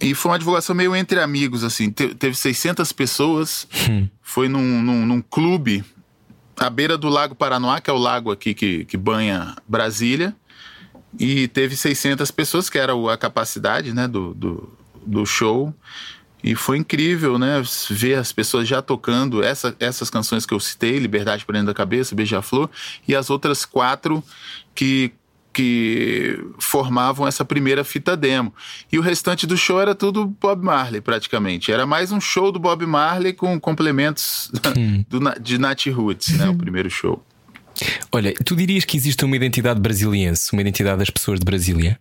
e 0.00 0.14
foi 0.14 0.32
uma 0.32 0.38
divulgação 0.38 0.74
meio 0.74 0.94
entre 0.96 1.20
amigos, 1.20 1.62
assim. 1.62 1.90
Te, 1.90 2.14
teve 2.14 2.36
600 2.36 2.92
pessoas. 2.92 3.66
Hum. 3.88 4.08
Foi 4.20 4.48
num, 4.48 4.82
num, 4.82 5.06
num, 5.06 5.22
clube 5.22 5.84
à 6.56 6.68
beira 6.68 6.98
do 6.98 7.08
Lago 7.08 7.34
Paranoá, 7.34 7.80
que 7.80 7.88
é 7.88 7.92
o 7.92 7.98
lago 7.98 8.32
aqui 8.32 8.54
que, 8.54 8.84
que 8.84 8.96
banha 8.96 9.54
Brasília. 9.68 10.34
E 11.18 11.46
teve 11.48 11.76
600 11.76 12.30
pessoas, 12.30 12.68
que 12.68 12.78
era 12.78 12.92
a 13.12 13.16
capacidade 13.16 13.92
né, 13.92 14.08
do, 14.08 14.34
do, 14.34 14.78
do 15.06 15.26
show. 15.26 15.74
E 16.42 16.56
foi 16.56 16.78
incrível, 16.78 17.38
né? 17.38 17.62
Ver 17.88 18.14
as 18.14 18.32
pessoas 18.32 18.66
já 18.66 18.82
tocando 18.82 19.42
essa, 19.44 19.76
essas 19.78 20.10
canções 20.10 20.44
que 20.44 20.52
eu 20.52 20.58
citei, 20.58 20.98
Liberdade 20.98 21.44
Prendendo 21.44 21.70
a 21.70 21.74
Cabeça, 21.74 22.16
Beija-Flor, 22.16 22.68
e 23.06 23.14
as 23.14 23.30
outras 23.30 23.64
quatro 23.64 24.24
que 24.74 25.12
que 25.52 26.38
formavam 26.58 27.26
essa 27.26 27.44
primeira 27.44 27.84
fita 27.84 28.16
demo. 28.16 28.52
E 28.90 28.98
o 28.98 29.02
restante 29.02 29.46
do 29.46 29.56
show 29.56 29.80
era 29.80 29.94
tudo 29.94 30.26
Bob 30.26 30.64
Marley, 30.64 31.00
praticamente. 31.00 31.70
Era 31.70 31.86
mais 31.86 32.10
um 32.12 32.20
show 32.20 32.50
do 32.50 32.58
Bob 32.58 32.84
Marley 32.86 33.32
com 33.32 33.58
complementos 33.60 34.50
do, 35.08 35.20
de 35.40 35.58
Nat 35.58 35.86
Roots, 35.86 36.36
né? 36.38 36.48
O 36.48 36.54
primeiro 36.56 36.90
show. 36.90 37.22
Olha, 38.10 38.32
tu 38.44 38.54
dirias 38.54 38.84
que 38.84 38.96
existe 38.96 39.24
uma 39.24 39.36
identidade 39.36 39.80
brasiliense, 39.80 40.52
uma 40.52 40.60
identidade 40.60 40.98
das 40.98 41.10
pessoas 41.10 41.38
de 41.38 41.44
Brasília? 41.44 41.98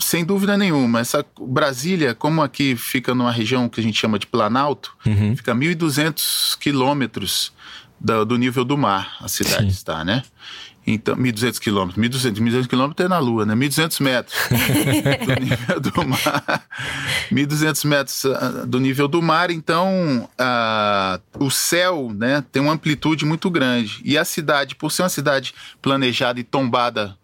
Sem 0.00 0.24
dúvida 0.24 0.56
nenhuma. 0.56 1.00
Essa 1.00 1.24
Brasília, 1.40 2.14
como 2.14 2.42
aqui 2.42 2.76
fica 2.76 3.14
numa 3.14 3.30
região 3.30 3.68
que 3.68 3.80
a 3.80 3.82
gente 3.82 3.98
chama 3.98 4.18
de 4.18 4.26
Planalto, 4.26 4.96
uhum. 5.06 5.36
fica 5.36 5.52
a 5.52 5.54
1.200 5.54 6.58
quilômetros 6.58 7.52
do, 8.00 8.24
do, 8.24 8.36
nível 8.36 8.64
do 8.64 8.76
mar, 8.76 9.16
a 9.20 9.28
cidade 9.28 9.62
Sim. 9.62 9.68
está, 9.68 10.04
né? 10.04 10.22
Então, 10.86 11.16
1.200 11.16 11.58
quilômetros. 11.58 12.02
1.200, 12.02 12.40
1.200 12.40 12.66
quilômetros 12.66 13.06
é 13.06 13.08
na 13.08 13.18
Lua, 13.18 13.46
né? 13.46 13.54
1.200 13.54 14.00
metros 14.02 14.34
do 15.26 15.40
nível 15.40 15.80
do 15.80 16.08
mar. 16.08 16.66
1.200 17.32 17.88
metros 17.88 18.24
ah, 18.26 18.64
do 18.66 18.78
nível 18.78 19.08
do 19.08 19.22
mar. 19.22 19.50
Então, 19.50 20.28
uh, 20.38 21.44
o 21.44 21.50
céu 21.50 22.12
né, 22.14 22.44
tem 22.52 22.60
uma 22.60 22.72
amplitude 22.72 23.24
muito 23.24 23.50
grande. 23.50 24.00
E 24.04 24.18
a 24.18 24.24
cidade, 24.24 24.74
por 24.74 24.92
ser 24.92 25.02
uma 25.02 25.08
cidade 25.08 25.54
planejada 25.80 26.38
e 26.38 26.44
tombada 26.44 27.16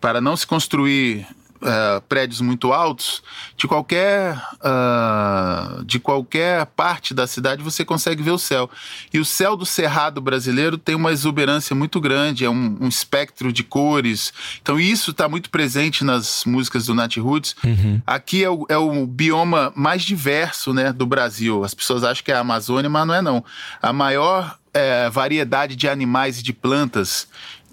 para 0.00 0.20
não 0.20 0.36
se 0.36 0.46
construir 0.46 1.26
uh, 1.62 2.00
prédios 2.08 2.40
muito 2.40 2.72
altos, 2.72 3.22
de 3.56 3.66
qualquer, 3.66 4.36
uh, 4.60 5.84
de 5.84 5.98
qualquer 5.98 6.66
parte 6.66 7.12
da 7.14 7.26
cidade 7.26 7.62
você 7.62 7.84
consegue 7.84 8.22
ver 8.22 8.30
o 8.30 8.38
céu. 8.38 8.70
E 9.12 9.18
o 9.18 9.24
céu 9.24 9.56
do 9.56 9.66
Cerrado 9.66 10.20
brasileiro 10.20 10.78
tem 10.78 10.94
uma 10.94 11.12
exuberância 11.12 11.74
muito 11.74 12.00
grande, 12.00 12.44
é 12.44 12.50
um, 12.50 12.76
um 12.80 12.88
espectro 12.88 13.52
de 13.52 13.62
cores. 13.62 14.32
Então 14.60 14.78
isso 14.78 15.10
está 15.10 15.28
muito 15.28 15.50
presente 15.50 16.04
nas 16.04 16.44
músicas 16.44 16.86
do 16.86 16.94
Nat 16.94 17.16
Roots. 17.16 17.56
Uhum. 17.64 18.00
Aqui 18.06 18.44
é 18.44 18.50
o, 18.50 18.66
é 18.68 18.76
o 18.76 19.06
bioma 19.06 19.72
mais 19.74 20.02
diverso 20.02 20.72
né, 20.72 20.92
do 20.92 21.06
Brasil. 21.06 21.64
As 21.64 21.74
pessoas 21.74 22.04
acham 22.04 22.24
que 22.24 22.32
é 22.32 22.34
a 22.34 22.40
Amazônia, 22.40 22.90
mas 22.90 23.06
não 23.06 23.14
é 23.14 23.22
não. 23.22 23.44
A 23.80 23.92
maior 23.92 24.58
é, 24.72 25.08
variedade 25.10 25.74
de 25.74 25.88
animais 25.88 26.38
e 26.38 26.42
de 26.42 26.52
plantas 26.52 27.26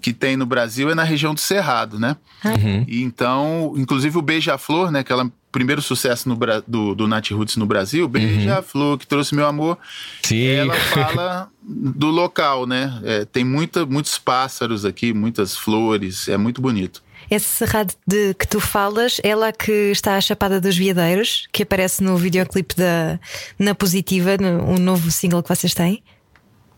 que 0.06 0.12
tem 0.12 0.36
no 0.36 0.46
Brasil 0.46 0.88
é 0.88 0.94
na 0.94 1.02
região 1.02 1.34
do 1.34 1.40
Cerrado, 1.40 1.98
né? 1.98 2.16
Uhum. 2.44 2.84
E 2.86 3.02
então, 3.02 3.74
inclusive 3.76 4.16
o 4.16 4.22
Beija-Flor, 4.22 4.92
né? 4.92 5.00
Aquela 5.00 5.28
primeiro 5.50 5.82
sucesso 5.82 6.28
no, 6.28 6.38
do, 6.64 6.94
do 6.94 7.08
Nat 7.08 7.28
Roots 7.32 7.56
no 7.56 7.66
Brasil, 7.66 8.04
uhum. 8.04 8.10
Beija-Flor, 8.12 8.92
uhum. 8.92 8.98
que 8.98 9.04
trouxe 9.04 9.34
meu 9.34 9.44
amor. 9.44 9.76
Sim. 10.22 10.46
Ela 10.46 10.74
fala 10.94 11.48
do 11.60 12.06
local, 12.06 12.68
né? 12.68 13.00
É, 13.02 13.24
tem 13.24 13.42
muita, 13.42 13.84
muitos 13.84 14.16
pássaros 14.16 14.84
aqui, 14.84 15.12
muitas 15.12 15.56
flores, 15.56 16.28
é 16.28 16.36
muito 16.36 16.62
bonito. 16.62 17.02
Esse 17.28 17.46
cerrado 17.46 17.92
de 18.06 18.32
que 18.34 18.46
tu 18.46 18.60
falas 18.60 19.20
é 19.24 19.34
lá 19.34 19.50
que 19.50 19.72
está 19.90 20.16
a 20.16 20.20
Chapada 20.20 20.60
dos 20.60 20.76
Veadeiros, 20.76 21.48
que 21.50 21.64
aparece 21.64 22.00
no 22.00 22.16
videoclipe 22.16 22.76
da 22.76 23.18
Na 23.58 23.74
Positiva, 23.74 24.36
no, 24.36 24.70
um 24.70 24.78
novo 24.78 25.10
single 25.10 25.42
que 25.42 25.48
vocês 25.48 25.74
têm? 25.74 26.00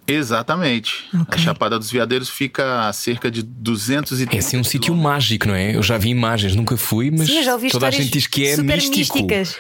Exatamente. 0.08 1.04
Okay. 1.08 1.24
A 1.28 1.36
Chapada 1.36 1.78
dos 1.78 1.90
Veadeiros 1.90 2.30
fica 2.30 2.88
a 2.88 2.92
cerca 2.94 3.30
de 3.30 3.42
230 3.42 4.34
É 4.34 4.38
assim 4.38 4.56
um 4.56 4.64
sítio 4.64 4.94
mágico, 4.96 5.46
não 5.46 5.54
é? 5.54 5.76
Eu 5.76 5.82
já 5.82 5.98
vi 5.98 6.08
imagens, 6.08 6.56
nunca 6.56 6.78
fui, 6.78 7.10
mas 7.10 7.28
Sim, 7.28 7.68
toda 7.70 7.88
a 7.88 7.90
gente 7.90 8.10
diz 8.10 8.26
que 8.26 8.46
é 8.46 8.56
místico. 8.56 9.18
Místicas. 9.18 9.58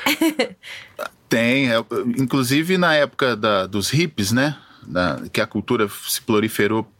Tem, 1.28 1.70
é, 1.70 1.76
inclusive 2.16 2.78
na 2.78 2.94
época 2.94 3.36
da, 3.36 3.66
dos 3.66 3.90
hippies, 3.90 4.32
né? 4.32 4.56
Da, 4.86 5.20
que 5.30 5.42
a 5.42 5.46
cultura 5.46 5.86
se 6.08 6.22
proliferou 6.22 6.90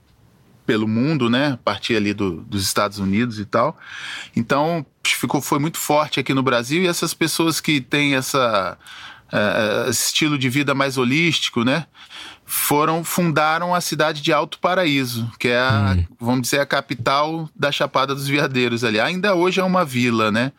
pelo 0.67 0.87
mundo, 0.87 1.31
né? 1.31 1.53
A 1.53 1.57
partir 1.57 1.97
ali 1.97 2.13
do, 2.13 2.43
dos 2.43 2.63
Estados 2.63 2.99
Unidos 2.99 3.39
e 3.39 3.47
tal. 3.47 3.79
Então 4.37 4.85
ficou, 5.03 5.41
foi 5.41 5.59
muito 5.59 5.79
forte 5.79 6.21
aqui 6.21 6.35
no 6.35 6.43
Brasil 6.43 6.83
e 6.83 6.87
essas 6.87 7.15
pessoas 7.15 7.59
que 7.59 7.81
têm 7.81 8.15
essa 8.15 8.77
uh, 9.33 9.91
estilo 9.91 10.39
de 10.39 10.51
vida 10.51 10.75
mais 10.75 10.99
holístico, 10.99 11.65
né? 11.65 11.87
Foram 12.51 13.05
fundaram 13.05 13.75
a 13.75 13.81
cidade 13.81 14.23
de 14.23 14.33
Alto 14.33 14.59
Paraíso, 14.59 15.31
que 15.39 15.49
é 15.49 15.59
a, 15.61 15.95
hum. 15.95 16.05
vamos 16.19 16.43
dizer 16.43 16.61
a 16.61 16.67
capital 16.67 17.47
da 17.55 17.71
Chapada 17.71 18.15
dos 18.15 18.27
Veadeiros 18.27 18.83
ali. 18.85 18.99
Ainda 18.99 19.35
hoje 19.35 19.61
é 19.61 19.65
uma 19.65 19.85
vila, 19.85 20.33
né? 20.33 20.51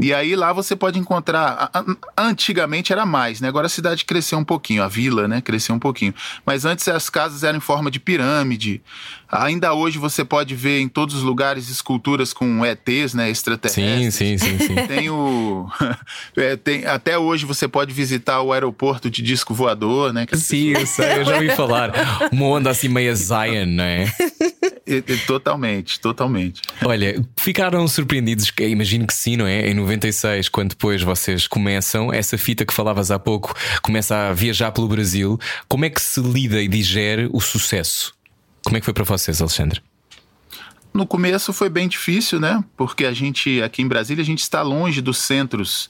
E 0.00 0.14
aí 0.14 0.34
lá 0.34 0.52
você 0.52 0.74
pode 0.74 0.98
encontrar. 0.98 1.70
Antigamente 2.16 2.92
era 2.92 3.04
mais, 3.04 3.40
né? 3.40 3.48
Agora 3.48 3.66
a 3.66 3.70
cidade 3.70 4.04
cresceu 4.04 4.38
um 4.38 4.44
pouquinho, 4.44 4.82
a 4.82 4.88
vila, 4.88 5.28
né? 5.28 5.40
Cresceu 5.40 5.74
um 5.74 5.78
pouquinho. 5.78 6.14
Mas 6.44 6.64
antes 6.64 6.88
as 6.88 7.10
casas 7.10 7.44
eram 7.44 7.58
em 7.58 7.60
forma 7.60 7.90
de 7.90 8.00
pirâmide. 8.00 8.82
Ainda 9.30 9.74
hoje 9.74 9.98
você 9.98 10.24
pode 10.24 10.54
ver 10.54 10.80
em 10.80 10.88
todos 10.88 11.14
os 11.14 11.22
lugares 11.22 11.68
esculturas 11.68 12.32
com 12.32 12.64
ETs, 12.64 13.14
né? 13.14 13.30
Extraterrestres. 13.30 14.14
Sim, 14.14 14.38
sim, 14.38 14.58
sim. 14.58 14.58
sim. 14.58 14.74
Tem 14.86 15.10
o. 15.10 15.68
é, 16.36 16.56
tem, 16.56 16.84
até 16.86 17.18
hoje 17.18 17.44
você 17.44 17.68
pode 17.68 17.92
visitar 17.94 18.40
o 18.40 18.52
aeroporto 18.52 19.10
de 19.10 19.22
disco 19.22 19.54
voador, 19.54 20.12
né? 20.12 20.26
Sim, 20.32 20.72
pessoas... 20.72 20.80
eu 20.80 20.86
sei, 20.86 21.18
eu 21.20 21.24
já 21.24 21.34
ouvi 21.34 21.50
falar. 21.50 21.92
Uma 22.32 22.46
onda 22.46 22.70
assim 22.70 22.88
meio 22.88 23.14
Zion, 23.14 23.66
não 23.66 23.84
é? 23.84 24.06
Totalmente, 25.26 26.00
totalmente. 26.00 26.62
Olha, 26.84 27.24
ficaram 27.38 27.86
surpreendidos, 27.86 28.52
imagino 28.60 29.06
que 29.06 29.14
sim, 29.14 29.36
não 29.36 29.46
é? 29.46 29.68
Em 29.68 29.74
96, 29.74 30.48
quando 30.48 30.70
depois 30.70 31.02
vocês 31.02 31.46
começam, 31.46 32.12
essa 32.12 32.36
fita 32.36 32.64
que 32.64 32.72
falavas 32.72 33.10
há 33.10 33.18
pouco 33.18 33.54
começa 33.82 34.28
a 34.28 34.32
viajar 34.32 34.72
pelo 34.72 34.88
Brasil. 34.88 35.38
Como 35.68 35.84
é 35.84 35.90
que 35.90 36.00
se 36.00 36.20
lida 36.20 36.60
e 36.60 36.68
digere 36.68 37.28
o 37.32 37.40
sucesso? 37.40 38.14
Como 38.64 38.76
é 38.76 38.80
que 38.80 38.84
foi 38.84 38.94
para 38.94 39.04
vocês, 39.04 39.40
Alexandre? 39.40 39.82
no 40.92 41.06
começo 41.06 41.52
foi 41.52 41.68
bem 41.68 41.88
difícil, 41.88 42.40
né? 42.40 42.62
Porque 42.76 43.04
a 43.04 43.12
gente, 43.12 43.62
aqui 43.62 43.82
em 43.82 43.88
Brasília, 43.88 44.22
a 44.22 44.26
gente 44.26 44.42
está 44.42 44.62
longe 44.62 45.00
dos 45.00 45.18
centros 45.18 45.88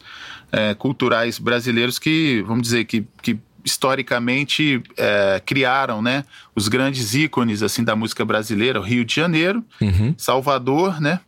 é, 0.53 0.75
culturais 0.75 1.39
brasileiros 1.39 1.99
que, 1.99 2.43
vamos 2.47 2.63
dizer, 2.63 2.85
que, 2.85 3.07
que 3.23 3.39
historicamente 3.65 4.83
é, 4.97 5.41
criaram, 5.45 6.01
né? 6.03 6.25
Os 6.55 6.69
grandes 6.69 7.15
ícones, 7.15 7.63
assim, 7.63 7.83
da 7.85 7.95
música 7.97 8.25
brasileira. 8.25 8.81
O 8.81 8.83
Rio 8.83 9.05
de 9.05 9.15
Janeiro, 9.15 9.65
Uhum. 9.81 10.15
Salvador, 10.17 11.01
né? 11.01 11.21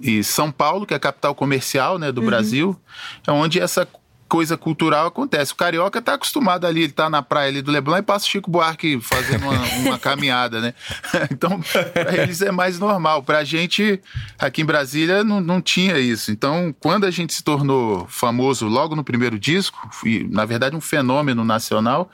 E 0.00 0.22
São 0.22 0.52
Paulo, 0.52 0.86
que 0.86 0.94
é 0.94 0.96
a 0.96 1.00
capital 1.00 1.34
comercial 1.34 1.98
né, 1.98 2.12
do 2.12 2.22
Brasil, 2.22 2.78
é 3.26 3.32
onde 3.32 3.58
essa 3.58 3.88
coisa 4.28 4.56
cultural 4.56 5.06
acontece. 5.06 5.52
O 5.52 5.56
carioca 5.56 5.98
está 5.98 6.14
acostumado 6.14 6.66
ali, 6.66 6.82
ele 6.82 6.92
tá 6.92 7.08
na 7.08 7.22
praia 7.22 7.48
ali 7.48 7.62
do 7.62 7.70
Leblon 7.70 7.96
e 7.96 8.02
passa 8.02 8.26
o 8.26 8.28
Chico 8.28 8.50
Buarque 8.50 9.00
fazendo 9.00 9.44
uma, 9.44 9.58
uma 9.88 9.98
caminhada, 9.98 10.60
né? 10.60 10.74
Então, 11.30 11.60
para 11.92 12.22
eles 12.22 12.42
é 12.42 12.50
mais 12.50 12.78
normal. 12.78 13.22
Para 13.22 13.38
a 13.38 13.44
gente, 13.44 14.00
aqui 14.38 14.62
em 14.62 14.64
Brasília, 14.64 15.24
não, 15.24 15.40
não 15.40 15.60
tinha 15.60 15.98
isso. 15.98 16.30
Então, 16.30 16.74
quando 16.78 17.04
a 17.04 17.10
gente 17.10 17.32
se 17.32 17.42
tornou 17.42 18.06
famoso 18.08 18.66
logo 18.66 18.94
no 18.94 19.04
primeiro 19.04 19.38
disco, 19.38 19.88
e, 20.04 20.24
na 20.24 20.44
verdade 20.44 20.76
um 20.76 20.80
fenômeno 20.80 21.44
nacional, 21.44 22.10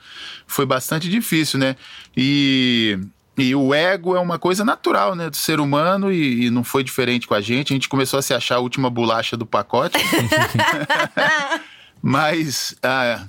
foi 0.47 0.65
bastante 0.65 1.09
difícil, 1.09 1.59
né? 1.59 1.75
E 2.15 2.97
e 3.37 3.53
o 3.53 3.73
ego 3.73 4.15
é 4.15 4.19
uma 4.19 4.39
coisa 4.39 4.63
natural, 4.63 5.13
né, 5.13 5.29
do 5.29 5.35
ser 5.35 5.59
humano 5.59 6.09
e, 6.09 6.45
e, 6.45 6.49
não 6.49 6.63
foi 6.63 6.85
diferente 6.85 7.27
com 7.27 7.33
a 7.33 7.41
gente. 7.41 7.73
A 7.73 7.75
gente 7.75 7.89
começou 7.89 8.17
a 8.17 8.21
se 8.21 8.33
achar 8.33 8.55
a 8.55 8.59
última 8.59 8.89
bolacha 8.89 9.35
do 9.35 9.45
pacote. 9.45 9.97
Mas, 12.07 12.75
ah, 12.83 13.25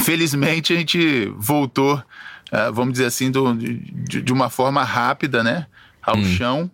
felizmente, 0.00 0.72
a 0.72 0.76
gente 0.76 1.26
voltou, 1.36 2.02
ah, 2.50 2.70
vamos 2.70 2.94
dizer 2.94 3.04
assim, 3.04 3.30
do, 3.30 3.52
de, 3.54 4.22
de, 4.22 4.32
uma 4.32 4.48
forma 4.48 4.82
rápida, 4.82 5.44
né, 5.44 5.66
ao 6.00 6.16
hum. 6.16 6.24
chão. 6.24 6.70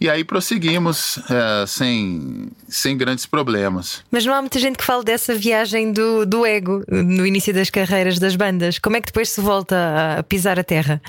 E 0.00 0.10
aí 0.10 0.24
prosseguimos 0.24 1.18
uh, 1.18 1.66
sem, 1.66 2.48
sem 2.66 2.96
grandes 2.96 3.24
problemas. 3.24 4.02
Mas 4.10 4.26
não 4.26 4.34
há 4.34 4.40
muita 4.40 4.58
gente 4.58 4.78
que 4.78 4.84
fale 4.84 5.04
dessa 5.04 5.32
viagem 5.32 5.92
do, 5.92 6.26
do 6.26 6.44
ego 6.44 6.82
no 6.88 7.24
início 7.24 7.54
das 7.54 7.70
carreiras 7.70 8.18
das 8.18 8.34
bandas. 8.34 8.78
Como 8.78 8.96
é 8.96 9.00
que 9.00 9.06
depois 9.06 9.28
se 9.28 9.40
volta 9.40 10.16
a 10.18 10.22
pisar 10.24 10.58
a 10.58 10.64
terra? 10.64 11.00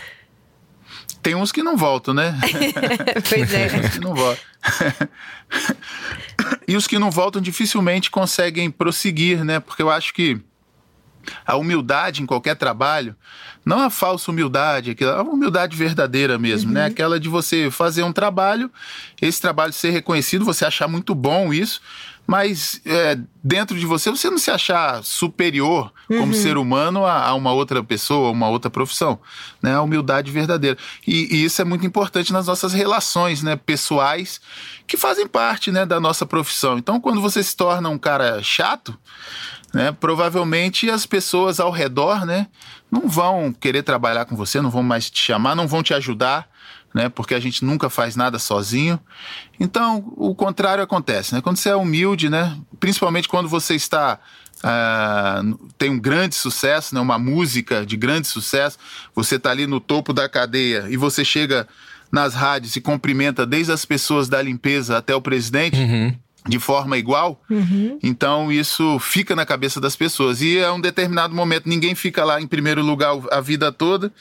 Tem 1.22 1.36
uns 1.36 1.52
que 1.52 1.64
não 1.64 1.78
voltam, 1.78 2.14
né? 2.14 2.38
pois 3.30 3.54
é. 3.54 3.68
Tem 3.68 3.80
uns 3.80 3.90
que 3.90 4.00
não 4.00 4.16
voltam. 4.16 4.44
e 6.68 6.76
os 6.76 6.88
que 6.88 7.00
não 7.00 7.12
voltam 7.12 7.42
dificilmente 7.42 8.12
conseguem 8.12 8.70
prosseguir, 8.70 9.44
né? 9.44 9.60
Porque 9.60 9.82
eu 9.82 9.90
acho 9.90 10.14
que 10.14 10.40
a 11.46 11.56
humildade 11.56 12.22
em 12.22 12.26
qualquer 12.26 12.56
trabalho, 12.56 13.16
não 13.64 13.80
a 13.80 13.90
falsa 13.90 14.32
humildade, 14.32 14.96
a 15.04 15.22
humildade 15.22 15.76
verdadeira 15.76 16.38
mesmo, 16.38 16.72
né? 16.72 16.82
uhum. 16.82 16.88
né? 16.88 16.92
Aquela 16.92 17.20
de 17.20 17.30
você 17.30 17.70
fazer 17.70 18.04
um 18.04 18.12
trabalho, 18.12 18.72
esse 19.22 19.40
trabalho 19.40 19.74
ser 19.74 19.92
reconhecido, 19.92 20.46
você 20.46 20.66
achar 20.66 20.88
muito 20.88 21.14
bom 21.14 21.54
isso, 21.54 21.82
mas 22.32 22.80
é, 22.86 23.20
dentro 23.44 23.78
de 23.78 23.86
você, 23.86 24.10
você 24.10 24.30
não 24.30 24.38
se 24.38 24.50
achar 24.50 25.04
superior 25.04 25.92
como 26.08 26.28
uhum. 26.28 26.34
ser 26.34 26.56
humano 26.56 27.06
a, 27.06 27.26
a, 27.26 27.34
uma 27.34 27.52
outra 27.52 27.84
pessoa, 27.84 28.30
a 28.30 28.32
uma 28.32 28.48
outra 28.48 28.72
profissão, 28.72 29.20
né? 29.62 29.76
A 29.76 29.82
humildade 29.82 30.32
verdadeira. 30.32 30.78
E, 31.06 31.28
e, 31.30 31.44
isso 31.44 31.62
é 31.62 31.66
muito 31.66 31.86
importante 31.86 32.32
nas 32.32 32.48
nossas 32.48 32.72
relações, 32.72 33.44
né? 33.44 33.58
Pessoais 33.58 34.40
que 34.88 34.96
fazem 34.96 35.28
parte, 35.28 35.74
né? 35.74 35.86
Da 35.86 36.00
nossa 36.00 36.26
profissão. 36.26 36.78
Então, 36.78 37.02
quando 37.02 37.20
você 37.20 37.44
se 37.44 37.54
torna 37.54 37.90
um 37.90 37.98
cara 37.98 38.42
chato, 38.42 38.98
né? 39.74 39.92
Provavelmente 39.92 40.90
as 40.90 41.06
pessoas 41.06 41.60
ao 41.60 41.70
redor, 41.70 42.26
né? 42.26 42.48
Não 42.90 43.10
vão 43.10 43.52
querer 43.52 43.84
trabalhar 43.84 44.24
com 44.24 44.38
você, 44.38 44.62
não 44.62 44.70
vão 44.70 44.84
mais 44.84 45.10
te 45.10 45.22
chamar, 45.22 45.54
não 45.54 45.68
vão 45.68 45.84
te 45.84 45.94
ajudar, 45.94 46.48
né? 46.94 47.10
Porque 47.10 47.34
a 47.34 47.40
gente 47.40 47.64
nunca 47.64 47.90
faz 47.90 48.16
nada 48.16 48.40
sozinho. 48.40 49.00
Então, 49.60 50.14
o 50.16 50.36
contrário 50.36 50.84
acontece, 50.84 51.34
né? 51.34 51.42
Quando 51.42 51.58
você 51.58 51.70
é 51.70 51.76
humilde, 51.76 52.30
né? 52.30 52.58
Principalmente 52.80 53.28
quando 53.28 53.50
você 53.50 53.76
está 53.76 54.20
Uh, 54.64 55.58
tem 55.76 55.90
um 55.90 55.98
grande 55.98 56.36
sucesso, 56.36 56.94
né, 56.94 57.02
uma 57.02 57.18
música 57.18 57.84
de 57.84 57.98
grande 57.98 58.28
sucesso, 58.28 58.78
você 59.16 59.38
está 59.38 59.50
ali 59.50 59.66
no 59.66 59.80
topo 59.80 60.14
da 60.14 60.30
cadeia 60.30 60.86
e 60.88 60.96
você 60.96 61.26
chega 61.26 61.68
nas 62.12 62.36
rádios 62.36 62.76
e 62.76 62.82
cumprimenta 62.82 63.44
desde 63.44 63.72
as 63.72 63.86
pessoas 63.86 64.30
da 64.30 64.40
limpeza 64.40 65.00
até 65.00 65.16
o 65.16 65.22
presidente. 65.22 65.80
Uhum 65.80 66.16
de 66.48 66.58
forma 66.58 66.98
igual, 66.98 67.40
uhum. 67.50 68.00
então 68.02 68.52
isso 68.52 68.98
fica 69.00 69.36
na 69.36 69.46
cabeça 69.46 69.80
das 69.80 69.96
pessoas. 69.96 70.42
E 70.42 70.60
a 70.64 70.74
um 70.74 70.82
determinado 70.82 71.36
momento, 71.36 71.70
ninguém 71.70 71.94
fica 71.94 72.26
lá 72.26 72.42
em 72.42 72.48
primeiro 72.48 72.84
lugar 72.84 73.14
a 73.32 73.40
vida 73.40 73.72
toda. 73.72 74.12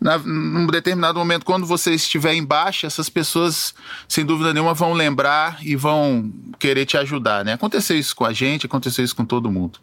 Na, 0.00 0.16
num 0.16 0.66
determinado 0.66 1.18
momento, 1.18 1.44
quando 1.44 1.66
você 1.66 1.92
estiver 1.92 2.34
embaixo, 2.34 2.86
essas 2.86 3.10
pessoas, 3.10 3.74
sem 4.08 4.24
dúvida 4.24 4.54
nenhuma, 4.54 4.72
vão 4.72 4.94
lembrar 4.94 5.58
e 5.62 5.76
vão 5.76 6.32
querer 6.58 6.86
te 6.86 6.96
ajudar. 6.96 7.44
Né? 7.44 7.52
Aconteceu 7.52 7.98
isso 7.98 8.16
com 8.16 8.24
a 8.24 8.32
gente, 8.32 8.64
aconteceu 8.64 9.04
isso 9.04 9.14
com 9.14 9.24
todo 9.24 9.50
mundo. 9.50 9.78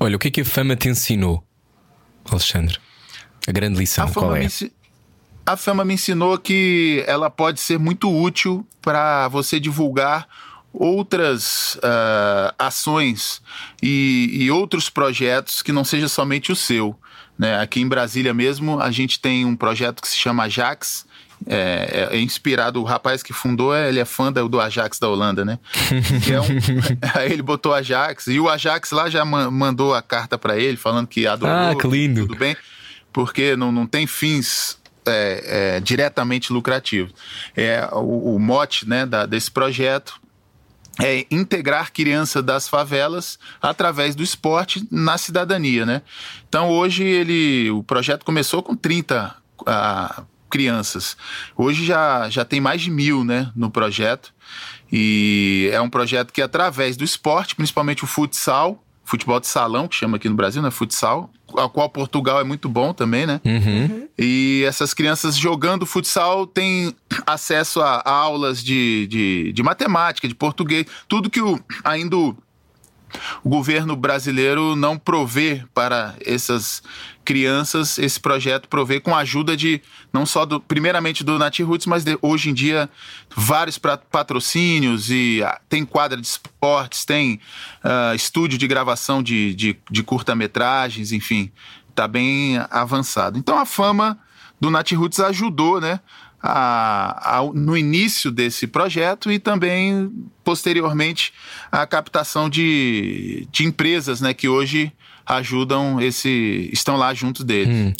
Olha, 0.00 0.16
o 0.16 0.18
que 0.18 0.28
é 0.28 0.30
que 0.30 0.40
a 0.40 0.44
fama 0.46 0.76
te 0.76 0.88
ensinou, 0.88 1.44
Alexandre? 2.30 2.78
A 3.46 3.52
grande 3.52 3.78
lição, 3.78 4.06
a 4.06 4.10
qual 4.10 4.34
é? 4.34 4.48
A 5.44 5.56
fama 5.56 5.84
me 5.84 5.94
ensinou 5.94 6.36
que 6.38 7.02
ela 7.06 7.30
pode 7.30 7.60
ser 7.60 7.78
muito 7.78 8.10
útil 8.10 8.66
para 8.82 9.28
você 9.28 9.58
divulgar 9.60 10.26
outras 10.72 11.76
uh, 11.76 12.54
ações 12.58 13.42
e, 13.82 14.28
e, 14.32 14.50
outros 14.50 14.90
projetos 14.90 15.62
que 15.62 15.72
não 15.72 15.84
seja 15.84 16.08
somente 16.08 16.52
o 16.52 16.56
seu. 16.56 16.98
Né? 17.38 17.58
Aqui 17.60 17.80
em 17.80 17.88
Brasília 17.88 18.34
mesmo, 18.34 18.80
a 18.80 18.90
gente 18.90 19.20
tem 19.20 19.44
um 19.44 19.56
projeto 19.56 20.02
que 20.02 20.08
se 20.08 20.16
chama 20.16 20.44
Ajax. 20.44 21.06
É, 21.46 22.08
é 22.10 22.20
inspirado, 22.20 22.80
o 22.80 22.84
rapaz 22.84 23.22
que 23.22 23.32
fundou, 23.32 23.72
ele 23.72 24.00
é 24.00 24.04
fã 24.04 24.32
do 24.32 24.60
Ajax 24.60 24.98
da 24.98 25.08
Holanda, 25.08 25.44
né? 25.44 25.56
É 26.28 26.40
um, 26.40 26.46
aí 27.14 27.32
ele 27.32 27.42
botou 27.42 27.72
Ajax 27.72 28.26
e 28.26 28.40
o 28.40 28.48
Ajax 28.48 28.90
lá 28.90 29.08
já 29.08 29.24
mandou 29.24 29.94
a 29.94 30.02
carta 30.02 30.36
para 30.36 30.58
ele 30.58 30.76
falando 30.76 31.06
que 31.06 31.28
adorou. 31.28 31.54
Ah, 31.54 31.76
que 31.76 31.86
lindo. 31.86 32.26
Tudo 32.26 32.36
bem, 32.36 32.56
porque 33.12 33.54
não, 33.54 33.70
não 33.70 33.86
tem 33.86 34.04
fins 34.04 34.78
é, 35.06 35.76
é, 35.76 35.80
diretamente 35.80 36.52
lucrativos. 36.52 37.12
É, 37.56 37.88
o, 37.92 38.34
o 38.34 38.38
mote 38.40 38.88
né, 38.88 39.06
da, 39.06 39.24
desse 39.24 39.48
projeto 39.48 40.20
é 41.00 41.26
integrar 41.30 41.92
criança 41.92 42.42
das 42.42 42.68
favelas 42.68 43.38
através 43.62 44.14
do 44.14 44.22
esporte 44.22 44.86
na 44.90 45.16
cidadania, 45.16 45.86
né? 45.86 46.02
Então 46.48 46.70
hoje 46.70 47.04
ele, 47.04 47.70
o 47.70 47.82
projeto 47.82 48.24
começou 48.24 48.62
com 48.62 48.74
30 48.74 49.34
ah, 49.66 50.22
crianças. 50.50 51.16
Hoje 51.56 51.84
já, 51.84 52.28
já 52.28 52.44
tem 52.44 52.60
mais 52.60 52.80
de 52.80 52.90
mil, 52.90 53.24
né, 53.24 53.50
no 53.54 53.70
projeto. 53.70 54.34
E 54.90 55.68
é 55.72 55.80
um 55.80 55.90
projeto 55.90 56.32
que 56.32 56.40
através 56.40 56.96
do 56.96 57.04
esporte, 57.04 57.54
principalmente 57.54 58.04
o 58.04 58.06
futsal, 58.06 58.82
futebol 59.08 59.40
de 59.40 59.46
salão, 59.46 59.88
que 59.88 59.94
chama 59.94 60.16
aqui 60.16 60.28
no 60.28 60.34
Brasil, 60.34 60.60
né, 60.60 60.70
futsal, 60.70 61.30
a 61.56 61.68
qual 61.68 61.88
Portugal 61.88 62.40
é 62.40 62.44
muito 62.44 62.68
bom 62.68 62.92
também, 62.92 63.26
né? 63.26 63.40
Uhum. 63.44 64.06
E 64.18 64.62
essas 64.66 64.92
crianças 64.92 65.34
jogando 65.34 65.86
futsal 65.86 66.46
têm 66.46 66.94
acesso 67.26 67.80
a, 67.80 68.02
a 68.04 68.10
aulas 68.10 68.62
de, 68.62 69.06
de, 69.06 69.52
de, 69.52 69.62
matemática, 69.62 70.28
de 70.28 70.34
português, 70.34 70.84
tudo 71.08 71.30
que 71.30 71.40
o, 71.40 71.58
ainda 71.82 72.16
o, 72.16 72.36
o 73.42 73.48
governo 73.48 73.96
brasileiro 73.96 74.76
não 74.76 74.98
provê 74.98 75.64
para 75.72 76.14
essas 76.24 76.82
crianças, 77.24 77.98
esse 77.98 78.18
projeto 78.18 78.68
provê 78.68 79.00
com 79.00 79.14
a 79.14 79.18
ajuda 79.18 79.54
de 79.54 79.82
não 80.10 80.24
só 80.24 80.46
do, 80.46 80.58
primeiramente 80.58 81.22
do 81.22 81.38
Nati 81.38 81.62
Roots, 81.62 81.86
mas 81.86 82.02
de, 82.02 82.18
hoje 82.22 82.48
em 82.48 82.54
dia 82.54 82.88
vários 83.36 83.78
patrocínios 83.78 85.10
e 85.10 85.42
ah, 85.44 85.60
tem 85.68 85.84
quadra 85.84 86.18
de 86.18 86.26
esportes, 86.26 87.04
tem 87.04 87.38
uh, 87.84 88.14
estúdio 88.14 88.56
de 88.58 88.66
gravação 88.66 89.22
de, 89.22 89.54
de, 89.54 89.76
de 89.90 90.02
curta-metragens, 90.02 91.12
enfim, 91.12 91.52
está 91.90 92.08
bem 92.08 92.58
avançado. 92.70 93.38
Então 93.38 93.58
a 93.58 93.66
fama 93.66 94.18
do 94.58 94.70
Nati 94.70 94.94
Roots 94.94 95.20
ajudou, 95.20 95.80
né? 95.80 96.00
A, 96.40 97.38
a, 97.38 97.42
no 97.52 97.76
início 97.76 98.30
desse 98.30 98.68
projeto 98.68 99.30
e 99.30 99.40
também 99.40 100.12
posteriormente 100.44 101.32
a 101.70 101.84
captação 101.84 102.48
de, 102.48 103.48
de 103.50 103.64
empresas 103.64 104.20
né, 104.20 104.32
que 104.32 104.48
hoje 104.48 104.92
ajudam 105.28 106.00
esse. 106.00 106.70
estão 106.72 106.96
lá 106.96 107.12
junto 107.12 107.44
deles. 107.44 107.68
Hum. 107.68 107.92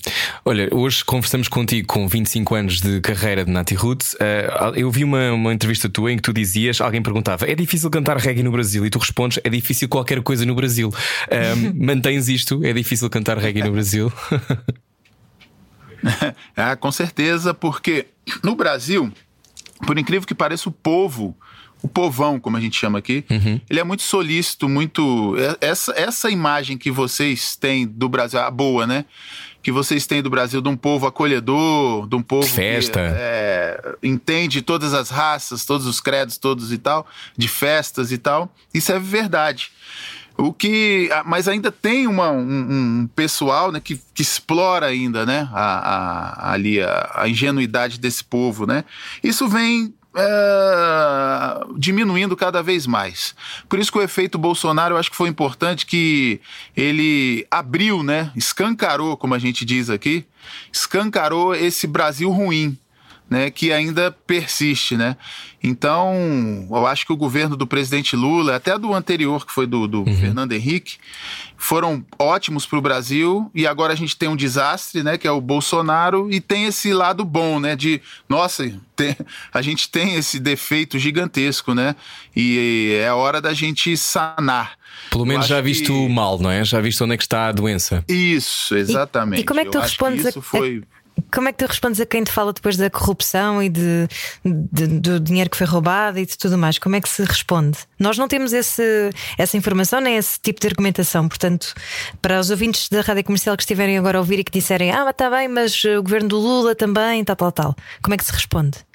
Olha, 0.45 0.69
hoje 0.73 1.05
conversamos 1.05 1.47
contigo 1.47 1.87
com 1.87 2.09
25 2.09 2.55
anos 2.55 2.81
de 2.81 3.01
carreira 3.01 3.45
de 3.45 3.51
Nati 3.51 3.75
Roots. 3.75 4.15
Uh, 4.15 4.75
eu 4.75 4.91
vi 4.91 5.05
uma, 5.05 5.33
uma 5.33 5.53
entrevista 5.53 5.89
tua 5.89 6.11
em 6.11 6.17
que 6.17 6.23
tu 6.23 6.33
dizias, 6.33 6.81
alguém 6.81 7.03
perguntava: 7.03 7.47
é 7.47 7.55
difícil 7.55 7.91
cantar 7.91 8.17
reggae 8.17 8.43
no 8.43 8.51
Brasil? 8.51 8.87
E 8.87 8.91
tu 8.91 8.99
respondes: 8.99 9.39
é 9.45 9.51
difícil 9.51 9.89
qualquer 9.89 10.23
coisa 10.23 10.47
no 10.47 10.55
Brasil. 10.55 10.91
Um, 11.31 11.75
mantens 11.87 12.29
isto? 12.29 12.65
É 12.65 12.73
difícil 12.73 13.11
cantar 13.11 13.37
reggae 13.37 13.63
no 13.63 13.73
Brasil? 13.73 14.11
ah, 16.57 16.77
com 16.81 16.91
certeza, 16.91 17.53
porque 17.53 18.07
no 18.43 18.55
Brasil, 18.55 19.13
por 19.87 19.99
incrível 19.99 20.27
que 20.27 20.35
pareça, 20.35 20.69
o 20.69 20.73
povo 20.73 21.37
o 21.83 21.89
povão, 21.89 22.41
como 22.41 22.57
a 22.57 22.61
gente 22.61 22.77
chama 22.77 22.99
aqui, 22.99 23.25
uhum. 23.31 23.61
ele 23.69 23.81
é 23.81 23.85
muito 23.85 24.03
solícito, 24.03 24.69
muito. 24.69 25.37
É, 25.39 25.69
essa, 25.69 25.93
essa 25.97 26.31
imagem 26.31 26.77
que 26.77 26.91
vocês 26.91 27.57
têm 27.57 27.87
do 27.87 28.09
Brasil, 28.09 28.41
a 28.41 28.51
boa, 28.51 28.87
né? 28.87 29.05
Que 29.63 29.71
vocês 29.71 30.07
têm 30.07 30.23
do 30.23 30.31
Brasil 30.31 30.61
de 30.61 30.69
um 30.69 30.77
povo 30.77 31.07
acolhedor, 31.07 32.09
de 32.09 32.17
um 32.17 32.23
povo. 32.23 32.47
Festa. 32.47 33.01
Que, 33.01 33.07
é, 33.07 33.81
é, 33.85 33.97
entende 34.03 34.63
todas 34.63 34.93
as 34.93 35.11
raças, 35.11 35.65
todos 35.65 35.87
os 35.87 36.01
credos, 36.01 36.37
todos 36.37 36.73
e 36.73 36.79
tal, 36.79 37.07
de 37.37 37.49
festas 37.49 38.11
e 38.11 38.19
tal. 38.19 38.53
Isso 38.73 38.93
é 38.93 38.99
verdade. 38.99 39.71
O 40.41 40.53
que, 40.53 41.11
mas 41.27 41.49
ainda 41.49 41.73
tem 41.73 42.07
uma, 42.07 42.31
um, 42.31 43.01
um 43.03 43.09
pessoal 43.09 43.73
né, 43.73 43.81
que, 43.81 44.01
que, 44.15 44.23
explora 44.23 44.87
ainda 44.87 45.27
né, 45.27 45.49
a, 45.53 45.63
a, 45.63 46.53
ali 46.53 46.81
a, 46.81 47.11
a 47.13 47.29
ingenuidade 47.29 47.99
desse 47.99 48.23
povo. 48.23 48.65
Né? 48.65 48.85
Isso 49.21 49.49
vem 49.49 49.93
é, 50.17 51.67
diminuindo 51.77 52.37
cada 52.37 52.63
vez 52.63 52.87
mais. 52.87 53.35
Por 53.69 53.81
isso 53.81 53.91
que 53.91 53.99
o 53.99 54.03
efeito 54.03 54.39
Bolsonaro 54.39 54.95
eu 54.95 54.99
acho 54.99 55.11
que 55.11 55.17
foi 55.17 55.29
importante 55.29 55.85
que 55.85 56.41
ele 56.77 57.45
abriu, 57.51 58.05
né, 58.05 58.31
escancarou, 58.37 59.17
como 59.17 59.35
a 59.35 59.39
gente 59.39 59.65
diz 59.65 59.91
aqui, 59.91 60.25
escancarou 60.73 61.53
esse 61.55 61.87
Brasil 61.87 62.31
ruim 62.31 62.79
né, 63.29 63.51
que 63.51 63.73
ainda 63.73 64.11
persiste, 64.11 64.97
né? 64.97 65.17
Então, 65.63 66.67
eu 66.71 66.87
acho 66.87 67.05
que 67.05 67.13
o 67.13 67.17
governo 67.17 67.57
do 67.57 67.67
presidente 67.67 68.15
Lula, 68.15 68.57
até 68.57 68.79
do 68.79 68.95
anterior, 68.95 69.45
que 69.45 69.53
foi 69.53 69.67
do, 69.67 69.89
do 69.89 69.99
uhum. 70.01 70.17
Fernando 70.17 70.53
Henrique, 70.53 70.97
foram 71.57 72.05
ótimos 72.19 72.65
para 72.65 72.79
o 72.79 72.83
Brasil 72.83 73.51
e 73.55 73.67
agora 73.67 73.93
a 73.93 73.97
gente 73.97 74.17
tem 74.17 74.29
um 74.29 74.37
desastre, 74.37 75.03
né, 75.03 75.19
que 75.19 75.27
é 75.27 75.31
o 75.31 75.41
Bolsonaro 75.41 76.29
e 76.31 76.41
tem 76.41 76.67
esse 76.67 76.93
lado 76.93 77.25
bom, 77.25 77.59
né, 77.59 77.75
de 77.75 78.01
nossa, 78.29 78.71
tem, 78.95 79.17
a 79.53 79.61
gente 79.61 79.91
tem 79.91 80.15
esse 80.15 80.39
defeito 80.39 80.99
gigantesco, 80.99 81.75
né? 81.75 81.95
E 82.35 82.99
é 83.03 83.13
hora 83.13 83.41
da 83.41 83.53
gente 83.53 83.97
sanar. 83.97 84.79
Pelo 85.11 85.25
menos 85.25 85.47
já 85.47 85.61
viste 85.61 85.87
que... 85.87 85.93
o 85.93 86.09
mal, 86.09 86.39
não 86.39 86.51
é? 86.51 86.65
Já 86.65 86.81
viste 86.81 87.03
onde 87.03 87.15
é 87.15 87.17
que 87.17 87.23
está 87.23 87.49
a 87.49 87.53
doença. 87.53 88.05
Isso, 88.09 88.77
exatamente. 88.77 89.41
E, 89.41 89.43
e 89.43 89.45
como 89.45 89.61
é 89.61 89.65
que 89.65 89.71
tu 89.71 89.79
eu 89.79 89.83
respondes 89.83 90.27
a... 90.27 90.43
foi 90.43 90.83
como 91.33 91.49
é 91.49 91.53
que 91.53 91.59
tu 91.59 91.67
respondes 91.67 92.01
a 92.01 92.07
quem 92.07 92.25
te 92.25 92.33
fala 92.33 92.53
depois 92.53 92.77
da 92.77 92.89
corrupção 92.91 93.63
e 93.63 93.69
de, 93.69 94.09
de, 94.45 94.87
do 94.87 95.21
dinheiro 95.21 95.51
que 95.51 95.57
foi 95.57 95.67
roubado 95.67 96.19
e 96.19 96.27
de 96.27 96.37
tudo 96.37 96.57
mais? 96.57 96.79
Como 96.79 96.97
é 96.97 97.01
que 97.01 97.09
se 97.09 97.23
responde? 97.23 97.79
Nós 97.99 98.17
não 98.19 98.29
temos 98.29 98.53
esse, 98.53 99.11
essa 99.37 99.57
informação 99.57 100.01
nem 100.01 100.17
esse 100.17 100.39
tipo 100.41 100.61
de 100.61 100.67
argumentação. 100.67 101.29
Portanto, 101.29 101.75
para 102.21 102.39
os 102.41 102.51
ouvintes 102.51 102.89
da 102.89 103.01
rádio 103.01 103.25
comercial 103.25 103.57
que 103.57 103.63
estiverem 103.63 103.99
agora 103.99 104.19
a 104.19 104.21
ouvir 104.21 104.39
e 104.39 104.45
que 104.45 104.53
disserem, 104.53 104.93
ah, 104.93 105.09
está 105.09 105.31
bem, 105.31 105.49
mas 105.49 105.83
o 105.85 106.03
governo 106.03 106.29
do 106.29 106.39
Lula 106.39 106.75
também, 106.75 107.25
tal, 107.25 107.37
tal, 107.37 107.53
tal. 107.53 107.77
Como 108.03 108.15
é 108.15 108.17
que 108.17 108.25
se 108.25 108.33
responde? 108.33 108.88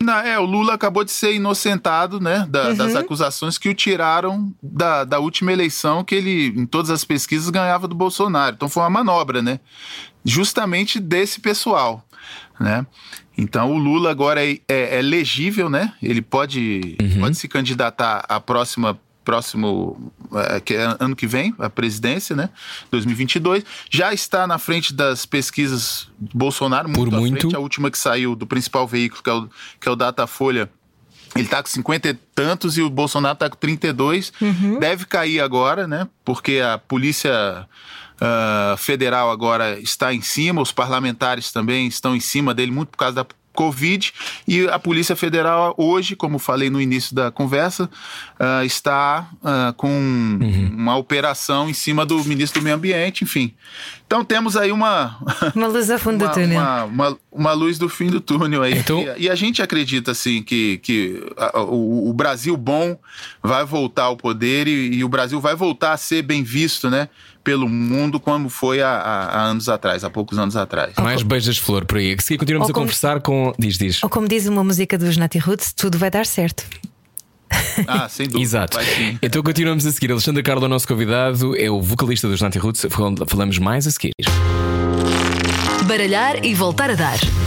Não, 0.00 0.18
é, 0.18 0.38
o 0.38 0.44
Lula 0.44 0.74
acabou 0.74 1.04
de 1.04 1.10
ser 1.10 1.34
inocentado, 1.34 2.20
né, 2.20 2.46
da, 2.48 2.68
uhum. 2.68 2.76
das 2.76 2.94
acusações 2.94 3.56
que 3.56 3.68
o 3.68 3.74
tiraram 3.74 4.54
da, 4.62 5.04
da 5.04 5.18
última 5.18 5.52
eleição, 5.52 6.04
que 6.04 6.14
ele, 6.14 6.48
em 6.48 6.66
todas 6.66 6.90
as 6.90 7.04
pesquisas, 7.04 7.48
ganhava 7.48 7.88
do 7.88 7.94
Bolsonaro. 7.94 8.54
Então 8.54 8.68
foi 8.68 8.82
uma 8.82 8.90
manobra, 8.90 9.40
né, 9.40 9.58
justamente 10.24 11.00
desse 11.00 11.40
pessoal, 11.40 12.04
né. 12.60 12.86
Então 13.38 13.72
o 13.72 13.78
Lula 13.78 14.10
agora 14.10 14.44
é, 14.44 14.58
é, 14.68 14.98
é 14.98 15.02
legível, 15.02 15.68
né, 15.70 15.92
ele 16.02 16.20
pode, 16.20 16.96
uhum. 17.00 17.20
pode 17.20 17.36
se 17.36 17.48
candidatar 17.48 18.24
à 18.28 18.38
próxima 18.38 18.98
próximo, 19.26 20.12
é, 20.32 20.60
que 20.60 20.74
é 20.74 20.96
ano 21.00 21.16
que 21.16 21.26
vem, 21.26 21.52
a 21.58 21.68
presidência, 21.68 22.36
né? 22.36 22.48
2022. 22.92 23.64
Já 23.90 24.14
está 24.14 24.46
na 24.46 24.56
frente 24.56 24.94
das 24.94 25.26
pesquisas 25.26 26.08
Bolsonaro, 26.16 26.88
muito 26.88 27.10
Por 27.10 27.20
muito. 27.20 27.40
Frente, 27.40 27.56
a 27.56 27.58
última 27.58 27.90
que 27.90 27.98
saiu 27.98 28.36
do 28.36 28.46
principal 28.46 28.86
veículo, 28.86 29.22
que 29.22 29.28
é 29.28 29.32
o, 29.32 29.48
que 29.80 29.88
é 29.88 29.90
o 29.90 29.96
Datafolha. 29.96 30.70
Ele 31.34 31.44
está 31.44 31.60
com 31.60 31.68
50 31.68 32.08
e 32.08 32.14
tantos 32.14 32.78
e 32.78 32.82
o 32.82 32.88
Bolsonaro 32.88 33.34
está 33.34 33.50
com 33.50 33.56
32. 33.56 34.32
Uhum. 34.40 34.78
Deve 34.78 35.04
cair 35.04 35.40
agora, 35.40 35.88
né? 35.88 36.08
Porque 36.24 36.60
a 36.60 36.78
polícia 36.78 37.66
uh, 38.20 38.76
federal 38.76 39.28
agora 39.28 39.78
está 39.80 40.14
em 40.14 40.22
cima, 40.22 40.62
os 40.62 40.70
parlamentares 40.70 41.50
também 41.50 41.88
estão 41.88 42.14
em 42.14 42.20
cima 42.20 42.54
dele, 42.54 42.70
muito 42.70 42.90
por 42.90 42.98
causa 42.98 43.16
da 43.16 43.26
Covid 43.56 44.12
e 44.46 44.68
a 44.68 44.78
Polícia 44.78 45.16
Federal 45.16 45.74
hoje, 45.76 46.14
como 46.14 46.38
falei 46.38 46.70
no 46.70 46.80
início 46.80 47.14
da 47.14 47.30
conversa, 47.30 47.90
uh, 48.38 48.64
está 48.64 49.28
uh, 49.42 49.72
com 49.74 49.88
uhum. 49.88 50.70
uma 50.76 50.96
operação 50.96 51.68
em 51.68 51.72
cima 51.72 52.06
do 52.06 52.22
ministro 52.24 52.60
do 52.60 52.64
Meio 52.64 52.76
Ambiente, 52.76 53.24
enfim. 53.24 53.52
Então 54.06 54.24
temos 54.24 54.56
aí 54.56 54.70
uma 54.70 55.18
uma 55.56 55.66
luz 55.66 55.90
ao 55.90 55.98
fundo 55.98 56.22
uma, 56.22 56.28
do 56.28 56.34
túnel, 56.34 56.60
uma, 56.60 56.84
uma, 56.84 57.18
uma, 57.32 57.52
luz 57.52 57.78
do 57.78 57.88
fim 57.88 58.06
do 58.06 58.20
túnel 58.20 58.62
aí. 58.62 58.78
Então... 58.78 59.00
E, 59.00 59.24
e 59.24 59.30
a 59.30 59.34
gente 59.34 59.60
acredita 59.60 60.12
assim 60.12 60.42
que, 60.42 60.78
que 60.78 61.20
a, 61.36 61.60
o, 61.62 62.08
o, 62.08 62.12
Brasil 62.12 62.56
bom 62.56 62.96
vai 63.42 63.64
voltar 63.64 64.04
ao 64.04 64.16
poder 64.16 64.68
e, 64.68 64.98
e 64.98 65.04
o 65.04 65.08
Brasil 65.08 65.40
vai 65.40 65.56
voltar 65.56 65.92
a 65.92 65.96
ser 65.96 66.22
bem 66.22 66.44
visto, 66.44 66.88
né? 66.88 67.08
Pelo 67.46 67.68
mundo 67.68 68.18
como 68.18 68.48
foi 68.48 68.82
há, 68.82 68.90
há, 68.90 69.42
anos 69.44 69.68
atrás, 69.68 70.02
há 70.02 70.10
poucos 70.10 70.36
anos 70.36 70.56
atrás. 70.56 70.92
Mais 71.00 71.22
beijas 71.22 71.56
flor 71.56 71.84
por 71.84 71.98
aí. 71.98 72.16
Que 72.16 72.24
se 72.24 72.36
continuamos 72.36 72.68
a 72.68 72.72
conversar 72.72 73.20
com. 73.20 73.54
Diz, 73.56 73.78
diz. 73.78 74.02
Ou 74.02 74.10
como 74.10 74.26
diz 74.26 74.48
uma 74.48 74.64
música 74.64 74.98
dos 74.98 75.16
Natty 75.16 75.38
Roots, 75.38 75.72
tudo 75.72 75.96
vai 75.96 76.10
dar 76.10 76.26
certo. 76.26 76.64
Ah, 77.86 78.08
sem 78.08 78.26
dúvida. 78.26 78.42
Exato. 78.42 78.78
Então 79.22 79.40
continuamos 79.44 79.86
a 79.86 79.92
seguir. 79.92 80.10
Alexandre 80.10 80.42
Carlos, 80.42 80.64
o 80.64 80.68
nosso 80.68 80.88
convidado, 80.88 81.56
é 81.56 81.70
o 81.70 81.80
vocalista 81.80 82.26
dos 82.26 82.40
Natty 82.40 82.58
Roots. 82.58 82.84
Falamos 83.28 83.58
mais 83.60 83.86
a 83.86 83.92
seguir. 83.92 84.10
Baralhar 85.86 86.44
e 86.44 86.52
voltar 86.52 86.90
a 86.90 86.94
dar. 86.96 87.45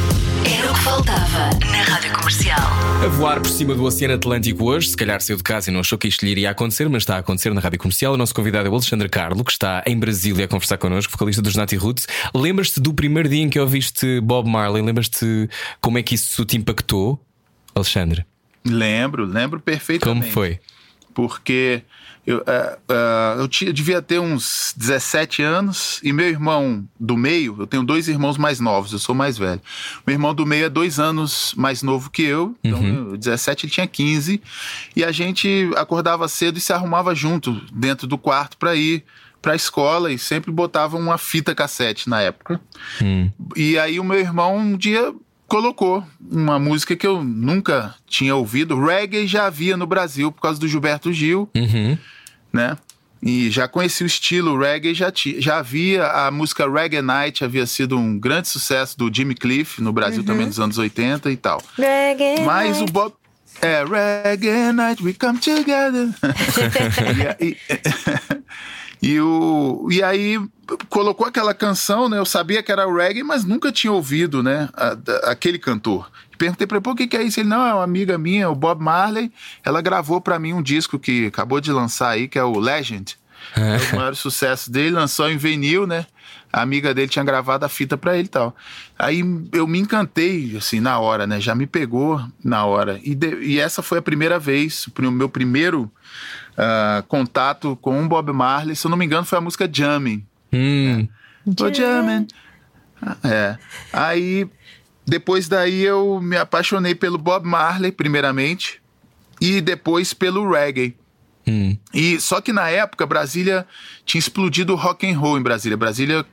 Faltava 0.84 1.50
na 1.72 1.84
Rádio 1.84 2.14
Comercial. 2.14 2.58
A 3.04 3.08
voar 3.08 3.42
por 3.42 3.50
cima 3.50 3.76
do 3.76 3.84
Oceano 3.84 4.14
Atlântico 4.14 4.64
hoje, 4.64 4.90
se 4.90 4.98
calhar 4.98 5.20
saiu 5.22 5.38
de 5.38 5.44
casa 5.44 5.70
e 5.70 5.74
não 5.74 5.82
achou 5.82 5.98
que 5.98 6.08
isto 6.08 6.24
lhe 6.24 6.32
iria 6.32 6.52
acontecer, 6.52 6.88
mas 6.88 7.04
está 7.04 7.16
a 7.16 7.20
acontecer 7.20 7.54
na 7.54 7.60
Rádio 7.60 7.80
Comercial. 7.80 8.14
O 8.14 8.18
nosso 8.18 8.34
convidado 8.34 8.68
é 8.68 8.72
o 8.72 8.74
Alexandre 8.74 9.10
Carlo, 9.10 9.44
que 9.44 9.52
está 9.52 9.84
em 9.86 9.98
Brasília 9.98 10.46
a 10.46 10.48
conversar 10.48 10.78
connosco, 10.78 11.12
vocalista 11.12 11.42
dos 11.42 11.56
Nati 11.56 11.76
Roots. 11.76 12.08
Lembras-te 12.34 12.80
do 12.80 12.94
primeiro 12.94 13.28
dia 13.28 13.42
em 13.42 13.50
que 13.50 13.60
ouviste 13.60 14.22
Bob 14.22 14.50
Marley? 14.50 14.82
Lembras-te 14.82 15.50
como 15.82 15.98
é 15.98 16.04
que 16.04 16.16
isso 16.16 16.46
te 16.46 16.58
impactou, 16.58 17.20
Alexandre? 17.76 18.26
Lembro, 18.66 19.26
lembro 19.26 19.60
perfeitamente. 19.60 20.22
Como 20.22 20.34
foi? 20.34 20.60
Porque 21.20 21.84
eu, 22.26 22.38
uh, 22.38 22.42
uh, 22.42 23.42
eu, 23.42 23.48
tinha, 23.50 23.70
eu, 23.70 23.74
devia 23.74 24.02
ter 24.02 24.20
uns 24.20 24.74
17 24.78 25.42
anos 25.42 26.00
e 26.02 26.14
meu 26.14 26.28
irmão 26.28 26.88
do 26.98 27.18
meio, 27.18 27.58
eu 27.60 27.68
tenho 27.68 27.84
dois 27.84 28.08
irmãos 28.08 28.38
mais 28.38 28.62
novos, 28.62 28.94
eu 28.94 29.00
sou 29.00 29.14
mais 29.14 29.38
velho. 29.38 29.60
Meu 30.08 30.14
irmão 30.14 30.34
do 30.34 30.46
meio 30.46 30.66
é 30.66 30.70
dois 30.70 30.98
anos 30.98 31.54
mais 31.58 31.84
novo 31.84 32.10
que 32.10 32.22
eu, 32.22 32.56
então 32.64 32.80
uhum. 32.80 33.18
17 33.18 33.66
ele 33.66 33.74
tinha 33.74 33.88
15, 33.88 34.42
e 34.96 35.04
a 35.04 35.12
gente 35.12 35.70
acordava 35.76 36.28
cedo 36.30 36.58
e 36.58 36.62
se 36.62 36.72
arrumava 36.72 37.14
junto 37.14 37.52
dentro 37.74 38.08
do 38.08 38.18
quarto 38.18 38.58
para 38.58 38.76
ir 38.76 39.04
para 39.42 39.54
a 39.54 39.56
escola 39.56 40.10
e 40.12 40.18
sempre 40.18 40.52
botava 40.52 40.96
uma 40.96 41.18
fita 41.18 41.54
cassete 41.54 42.10
na 42.10 42.22
época. 42.22 42.62
Hum. 43.02 43.30
E 43.56 43.78
aí 43.78 44.00
o 44.00 44.04
meu 44.04 44.20
irmão 44.20 44.56
um 44.56 44.78
dia 44.78 45.14
colocou 45.50 46.04
uma 46.22 46.60
música 46.60 46.96
que 46.96 47.06
eu 47.06 47.24
nunca 47.24 47.96
tinha 48.08 48.36
ouvido. 48.36 48.80
Reggae 48.80 49.28
já 49.28 49.48
havia 49.48 49.76
no 49.76 49.88
Brasil 49.88 50.32
por 50.32 50.42
causa 50.42 50.60
do 50.60 50.68
Gilberto 50.68 51.12
Gil, 51.12 51.50
uhum. 51.56 51.98
né? 52.54 52.78
E 53.22 53.50
já 53.50 53.68
conheci 53.68 54.02
o 54.02 54.08
estilo 54.08 54.58
reggae, 54.58 54.94
já, 54.94 55.12
já 55.40 55.58
havia 55.58 56.08
a 56.08 56.32
música 56.32 56.66
Reggae 56.72 57.02
Night, 57.02 57.44
havia 57.44 57.66
sido 57.66 57.98
um 57.98 58.18
grande 58.18 58.48
sucesso 58.48 58.98
do 58.98 59.14
Jimmy 59.14 59.36
Cliff 59.36 59.82
no 59.82 59.92
Brasil 59.92 60.22
uhum. 60.22 60.26
também 60.26 60.46
nos 60.46 60.58
anos 60.58 60.78
80 60.78 61.30
e 61.30 61.36
tal. 61.36 61.62
Reggae 61.78 62.42
Mas 62.46 62.78
Night. 62.78 62.90
o 62.90 62.94
Bob. 62.94 63.14
É, 63.62 63.84
Reggae 63.84 64.72
Night, 64.72 65.04
we 65.04 65.14
come 65.14 65.38
together. 65.38 66.08
e, 67.42 67.48
e, 67.50 67.58
e, 69.02 69.20
o, 69.20 69.88
e 69.90 70.04
aí 70.04 70.40
colocou 70.90 71.26
aquela 71.26 71.54
canção, 71.54 72.10
né? 72.10 72.18
Eu 72.18 72.26
sabia 72.26 72.62
que 72.62 72.72
era 72.72 72.86
reggae, 72.86 73.24
mas 73.24 73.46
nunca 73.46 73.72
tinha 73.72 73.92
ouvido, 73.92 74.44
né? 74.44 74.70
A, 74.74 74.90
a, 74.90 75.32
aquele 75.32 75.58
cantor. 75.58 76.12
Perguntei 76.38 76.68
para 76.68 76.78
ele, 76.78 76.84
pô, 76.84 76.92
o 76.92 76.96
que, 76.96 77.08
que 77.08 77.18
é 77.18 77.24
isso? 77.24 77.40
Ele, 77.40 77.50
não, 77.50 77.66
é 77.66 77.74
uma 77.74 77.84
amiga 77.84 78.18
minha, 78.18 78.50
o 78.50 78.56
Bob 78.56 78.82
Marley. 78.82 79.32
Ela 79.64 79.82
gravou 79.82 80.22
para 80.22 80.40
mim 80.40 80.54
um 80.54 80.62
disco 80.62 81.00
que 81.00 81.28
acabou 81.28 81.60
de 81.60 81.72
lançar 81.72 82.10
aí, 82.10 82.28
que 82.28 82.40
é 82.40 82.44
o 82.44 82.60
Legend. 82.60 83.18
É. 83.56 83.76
é 83.76 83.94
o 83.94 83.96
maior 83.96 84.16
sucesso 84.16 84.72
dele, 84.72 84.92
lançou 84.92 85.30
em 85.30 85.38
vinil, 85.38 85.88
né? 85.88 86.06
A 86.52 86.62
amiga 86.62 86.94
dele 86.94 87.08
tinha 87.08 87.24
gravado 87.24 87.66
a 87.66 87.70
fita 87.70 87.96
para 87.96 88.18
ele 88.18 88.26
e 88.26 88.30
tal. 88.30 88.56
Aí 88.98 89.22
eu 89.52 89.68
me 89.68 89.80
encantei, 89.80 90.56
assim, 90.58 90.80
na 90.80 91.00
hora, 91.00 91.28
né? 91.28 91.40
Já 91.40 91.54
me 91.54 91.68
pegou 91.68 92.22
na 92.44 92.66
hora. 92.66 93.00
E, 93.04 93.14
de, 93.14 93.36
e 93.42 93.60
essa 93.60 93.82
foi 93.82 94.00
a 94.00 94.02
primeira 94.02 94.40
vez, 94.40 94.88
o 94.88 95.12
meu 95.12 95.30
primeiro 95.30 95.92
uh, 96.60 97.04
contato 97.08 97.78
com 97.82 98.04
o 98.04 98.08
Bob 98.08 98.32
Marley. 98.34 98.76
Se 98.76 98.86
eu 98.86 98.92
não 98.92 98.98
me 98.98 99.06
engano, 99.06 99.26
foi 99.26 99.38
a 99.38 99.42
música 99.42 99.70
Jamming. 99.72 100.26
Hum. 100.52 101.08
É. 101.48 101.74
Jamming. 101.74 102.28
É. 103.24 103.58
Aí, 103.94 104.50
depois 105.06 105.48
daí 105.48 105.82
eu 105.82 106.20
me 106.22 106.38
apaixonei 106.38 106.94
pelo 106.94 107.18
Bob 107.18 107.46
Marley, 107.46 107.92
primeiramente, 107.92 108.82
e 109.40 109.62
depois 109.62 110.14
pelo 110.14 110.52
reggae. 110.52 110.96
Hum. 111.50 111.78
E 111.94 112.20
só 112.20 112.40
que 112.40 112.54
na 112.54 112.70
época 112.70 113.06
Brasília 113.06 113.66
tinha 114.06 114.20
explodido 114.20 114.74
o 114.74 114.76
rock 114.76 115.10
and 115.10 115.18
roll 115.18 115.38
em 115.38 115.42
Brasília. 115.42 115.76
Brasília 115.76 116.26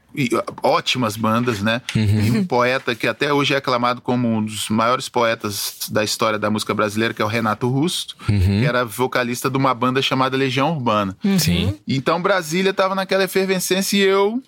ótimas 0.62 1.16
bandas, 1.16 1.60
né? 1.60 1.82
Uhum. 1.94 2.20
E 2.20 2.30
um 2.30 2.44
poeta 2.44 2.94
que 2.94 3.06
até 3.06 3.32
hoje 3.32 3.54
é 3.54 3.58
aclamado 3.58 4.00
como 4.00 4.28
um 4.28 4.42
dos 4.42 4.68
maiores 4.68 5.08
poetas 5.08 5.88
da 5.90 6.02
história 6.02 6.38
da 6.38 6.50
música 6.50 6.72
brasileira, 6.72 7.12
que 7.12 7.20
é 7.20 7.24
o 7.24 7.28
Renato 7.28 7.68
Rusto, 7.68 8.16
uhum. 8.28 8.60
que 8.60 8.64
era 8.64 8.84
vocalista 8.84 9.50
de 9.50 9.56
uma 9.56 9.74
banda 9.74 10.00
chamada 10.00 10.36
Legião 10.36 10.72
Urbana. 10.72 11.16
Uhum. 11.22 11.38
Sim. 11.38 11.78
Então 11.86 12.20
Brasília 12.20 12.70
estava 12.70 12.94
naquela 12.94 13.24
efervescência 13.24 13.96
e 13.96 14.00
eu 14.00 14.42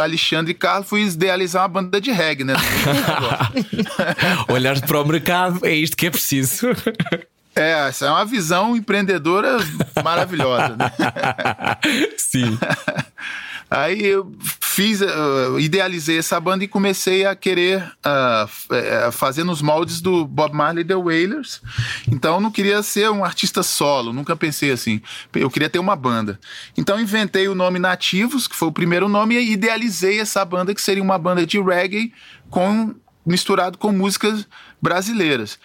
Alexandre 0.00 0.54
Carlos, 0.54 0.88
fui 0.88 1.02
idealizar 1.02 1.62
uma 1.62 1.68
banda 1.68 2.00
de 2.00 2.10
reggae, 2.10 2.44
né? 2.44 2.54
Olhar 4.48 4.80
para 4.80 5.00
o 5.00 5.06
mercado, 5.06 5.66
é 5.66 5.74
isto 5.74 5.96
que 5.96 6.06
é 6.06 6.10
preciso. 6.10 6.68
É, 7.54 7.88
essa 7.88 8.06
é 8.06 8.10
uma 8.10 8.24
visão 8.24 8.76
empreendedora 8.76 9.58
maravilhosa, 10.02 10.76
né? 10.76 10.90
Sim. 12.16 12.58
Aí 13.70 14.04
eu 14.04 14.30
fiz, 14.60 15.00
uh, 15.00 15.58
idealizei 15.58 16.18
essa 16.18 16.38
banda 16.38 16.62
e 16.62 16.68
comecei 16.68 17.24
a 17.24 17.34
querer 17.34 17.82
uh, 18.04 19.12
fazer 19.12 19.44
nos 19.44 19.62
moldes 19.62 20.02
do 20.02 20.26
Bob 20.26 20.54
Marley 20.54 20.84
The 20.84 20.94
Wailers. 20.94 21.62
Então 22.06 22.34
eu 22.34 22.40
não 22.40 22.50
queria 22.50 22.82
ser 22.82 23.10
um 23.10 23.24
artista 23.24 23.62
solo, 23.62 24.12
nunca 24.12 24.36
pensei 24.36 24.70
assim. 24.70 25.00
Eu 25.32 25.50
queria 25.50 25.70
ter 25.70 25.78
uma 25.78 25.96
banda. 25.96 26.38
Então 26.76 27.00
inventei 27.00 27.48
o 27.48 27.54
nome 27.54 27.78
Nativos, 27.78 28.46
que 28.46 28.54
foi 28.54 28.68
o 28.68 28.72
primeiro 28.72 29.08
nome, 29.08 29.36
e 29.36 29.52
idealizei 29.52 30.20
essa 30.20 30.44
banda 30.44 30.74
que 30.74 30.82
seria 30.82 31.02
uma 31.02 31.16
banda 31.16 31.46
de 31.46 31.58
reggae 31.58 32.12
com 32.50 32.94
misturado 33.24 33.78
com 33.78 33.90
músicas 33.90 34.46
brasileiras 34.82 35.58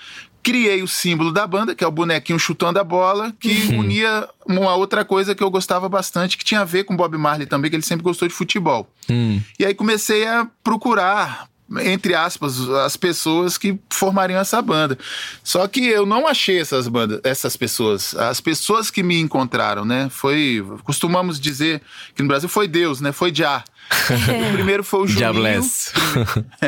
criei 0.47 0.81
o 0.81 0.87
símbolo 0.87 1.29
da 1.29 1.45
banda, 1.45 1.75
que 1.75 1.83
é 1.83 1.87
o 1.87 1.91
bonequinho 1.91 2.39
chutando 2.39 2.79
a 2.79 2.83
bola, 2.83 3.35
que 3.37 3.75
unia 3.75 4.29
uma 4.45 4.75
outra 4.75 5.03
coisa 5.03 5.35
que 5.35 5.43
eu 5.43 5.51
gostava 5.51 5.89
bastante, 5.89 6.37
que 6.37 6.45
tinha 6.45 6.61
a 6.61 6.63
ver 6.63 6.85
com 6.85 6.95
Bob 6.95 7.17
Marley 7.17 7.45
também, 7.45 7.69
que 7.69 7.75
ele 7.75 7.83
sempre 7.83 8.01
gostou 8.01 8.25
de 8.29 8.33
futebol. 8.33 8.89
Hum. 9.09 9.41
E 9.59 9.65
aí 9.65 9.75
comecei 9.75 10.25
a 10.25 10.47
procurar 10.63 11.49
entre 11.81 12.15
aspas, 12.15 12.69
as 12.69 12.95
pessoas 12.95 13.57
que 13.57 13.77
formariam 13.89 14.39
essa 14.39 14.61
banda. 14.61 14.97
Só 15.43 15.67
que 15.67 15.85
eu 15.85 16.05
não 16.05 16.25
achei 16.25 16.59
essas 16.59 16.87
bandas, 16.87 17.19
essas 17.23 17.57
pessoas. 17.57 18.15
As 18.15 18.39
pessoas 18.39 18.89
que 18.89 19.03
me 19.03 19.19
encontraram, 19.19 19.83
né? 19.83 20.07
Foi, 20.09 20.65
costumamos 20.83 21.39
dizer 21.39 21.81
que 22.15 22.21
no 22.21 22.27
Brasil 22.27 22.47
foi 22.47 22.67
Deus, 22.67 23.01
né? 23.01 23.11
Foi 23.11 23.33
Já. 23.33 23.63
O 24.49 24.53
primeiro 24.53 24.83
foi 24.83 25.01
o 25.01 25.07
Juninho. 25.07 25.31
Diabless. 25.31 25.93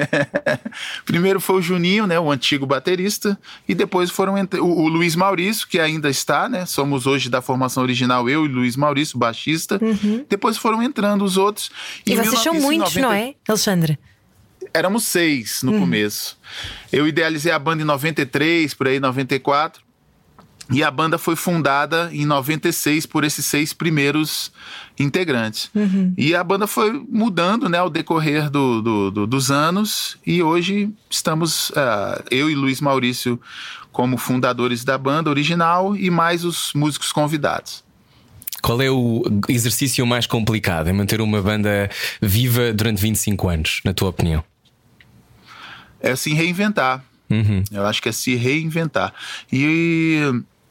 primeiro 1.06 1.42
foi 1.42 1.58
o 1.58 1.62
Juninho, 1.62 2.08
né, 2.08 2.18
o 2.18 2.32
antigo 2.32 2.66
baterista, 2.66 3.38
e 3.68 3.76
depois 3.76 4.10
foram 4.10 4.36
o, 4.36 4.84
o 4.84 4.88
Luiz 4.88 5.16
Maurício, 5.16 5.68
que 5.68 5.80
ainda 5.80 6.10
está, 6.10 6.48
né? 6.48 6.66
Somos 6.66 7.06
hoje 7.06 7.30
da 7.30 7.42
formação 7.42 7.84
original 7.84 8.30
eu 8.30 8.46
e 8.46 8.48
Luiz 8.48 8.78
Maurício, 8.78 9.18
baixista. 9.18 9.80
Depois 10.30 10.58
foram 10.58 10.82
entrando 10.82 11.26
os 11.26 11.36
outros. 11.36 11.70
E 12.06 12.16
vocês 12.16 12.40
são 12.40 12.54
muitos, 12.54 12.96
1990 12.96 13.02
não 13.02 13.14
é, 13.14 13.36
Alexandre? 13.48 14.00
Éramos 14.74 15.04
seis 15.06 15.62
no 15.64 15.78
começo. 15.80 16.38
Eu 16.92 17.08
idealizei 17.08 17.52
a 17.52 17.60
banda 17.60 17.82
em 17.84 17.86
93, 17.86 18.74
por 18.74 18.88
aí, 18.88 19.00
94. 19.00 19.82
E 20.72 20.84
a 20.84 20.92
banda 20.92 21.18
foi 21.18 21.36
fundada 21.36 22.12
em 22.14 22.26
96 22.26 23.08
por 23.08 23.24
esses 23.24 23.44
seis 23.44 23.74
primeiros 23.74 24.52
integrantes. 25.00 25.72
E 26.16 26.36
a 26.36 26.44
banda 26.44 26.68
foi 26.68 26.92
mudando 27.10 27.68
né, 27.68 27.80
ao 27.80 27.90
decorrer 27.90 28.52
do, 28.52 28.80
do- 28.82 29.12
do- 29.12 29.28
dos 29.28 29.50
anos. 29.50 30.18
E 30.26 30.44
hoje 30.44 30.92
estamos, 31.10 31.72
ah, 31.76 32.24
eu 32.30 32.50
e 32.52 32.56
Luiz 32.56 32.82
Maurício, 32.82 33.40
como 33.92 34.16
fundadores 34.18 34.84
da 34.84 34.96
banda 34.96 35.30
original 35.32 35.96
e 35.96 36.12
mais 36.12 36.46
os 36.46 36.72
músicos 36.76 37.12
convidados. 37.12 37.84
Qual 38.62 38.80
é 38.82 38.92
o 38.92 39.24
exercício 39.48 40.06
mais 40.06 40.28
complicado 40.28 40.88
em 40.90 40.94
manter 40.94 41.20
uma 41.20 41.42
banda 41.42 41.90
viva 42.22 42.72
durante 42.74 43.02
25 43.02 43.50
anos, 43.50 43.82
na 43.84 43.94
tua 43.94 44.10
opinião? 44.10 44.44
É 46.02 46.16
se 46.16 46.34
reinventar. 46.34 47.04
Eu 47.72 47.86
acho 47.86 48.02
que 48.02 48.10
é 48.10 48.12
se 48.12 48.36
reinventar. 48.36 49.14
E, 49.52 50.20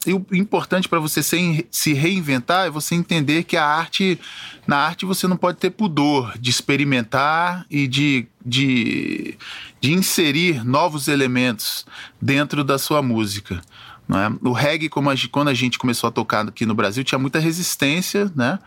e 0.05 0.13
o 0.13 0.25
importante 0.33 0.89
para 0.89 0.99
você 0.99 1.23
se, 1.23 1.65
se 1.71 1.93
reinventar 1.93 2.67
é 2.67 2.69
você 2.69 2.95
entender 2.95 3.43
que 3.43 3.55
a 3.55 3.65
arte, 3.65 4.19
na 4.67 4.77
arte 4.77 5.05
você 5.05 5.27
não 5.27 5.37
pode 5.37 5.57
ter 5.57 5.69
pudor 5.69 6.37
de 6.37 6.49
experimentar 6.49 7.65
e 7.69 7.87
de, 7.87 8.27
de, 8.45 9.37
de 9.79 9.93
inserir 9.93 10.65
novos 10.65 11.07
elementos 11.07 11.85
dentro 12.21 12.63
da 12.63 12.77
sua 12.77 13.01
música. 13.01 13.61
Não 14.09 14.19
é? 14.19 14.31
O 14.41 14.51
reggae, 14.51 14.89
como 14.89 15.11
a 15.11 15.15
quando 15.31 15.49
a 15.49 15.53
gente 15.53 15.77
começou 15.77 16.07
a 16.07 16.11
tocar 16.11 16.47
aqui 16.47 16.65
no 16.65 16.73
Brasil, 16.73 17.03
tinha 17.03 17.19
muita 17.19 17.37
resistência, 17.37 18.31
né? 18.35 18.57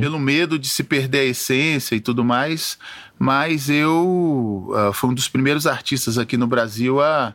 Pelo 0.00 0.18
medo 0.18 0.58
de 0.58 0.70
se 0.70 0.82
perder 0.82 1.18
a 1.18 1.24
essência 1.24 1.94
e 1.94 2.00
tudo 2.00 2.24
mais. 2.24 2.78
Mas 3.18 3.68
eu 3.68 4.72
ah, 4.74 4.92
fui 4.94 5.10
um 5.10 5.14
dos 5.14 5.28
primeiros 5.28 5.66
artistas 5.66 6.16
aqui 6.16 6.38
no 6.38 6.46
Brasil 6.46 6.98
a, 7.02 7.34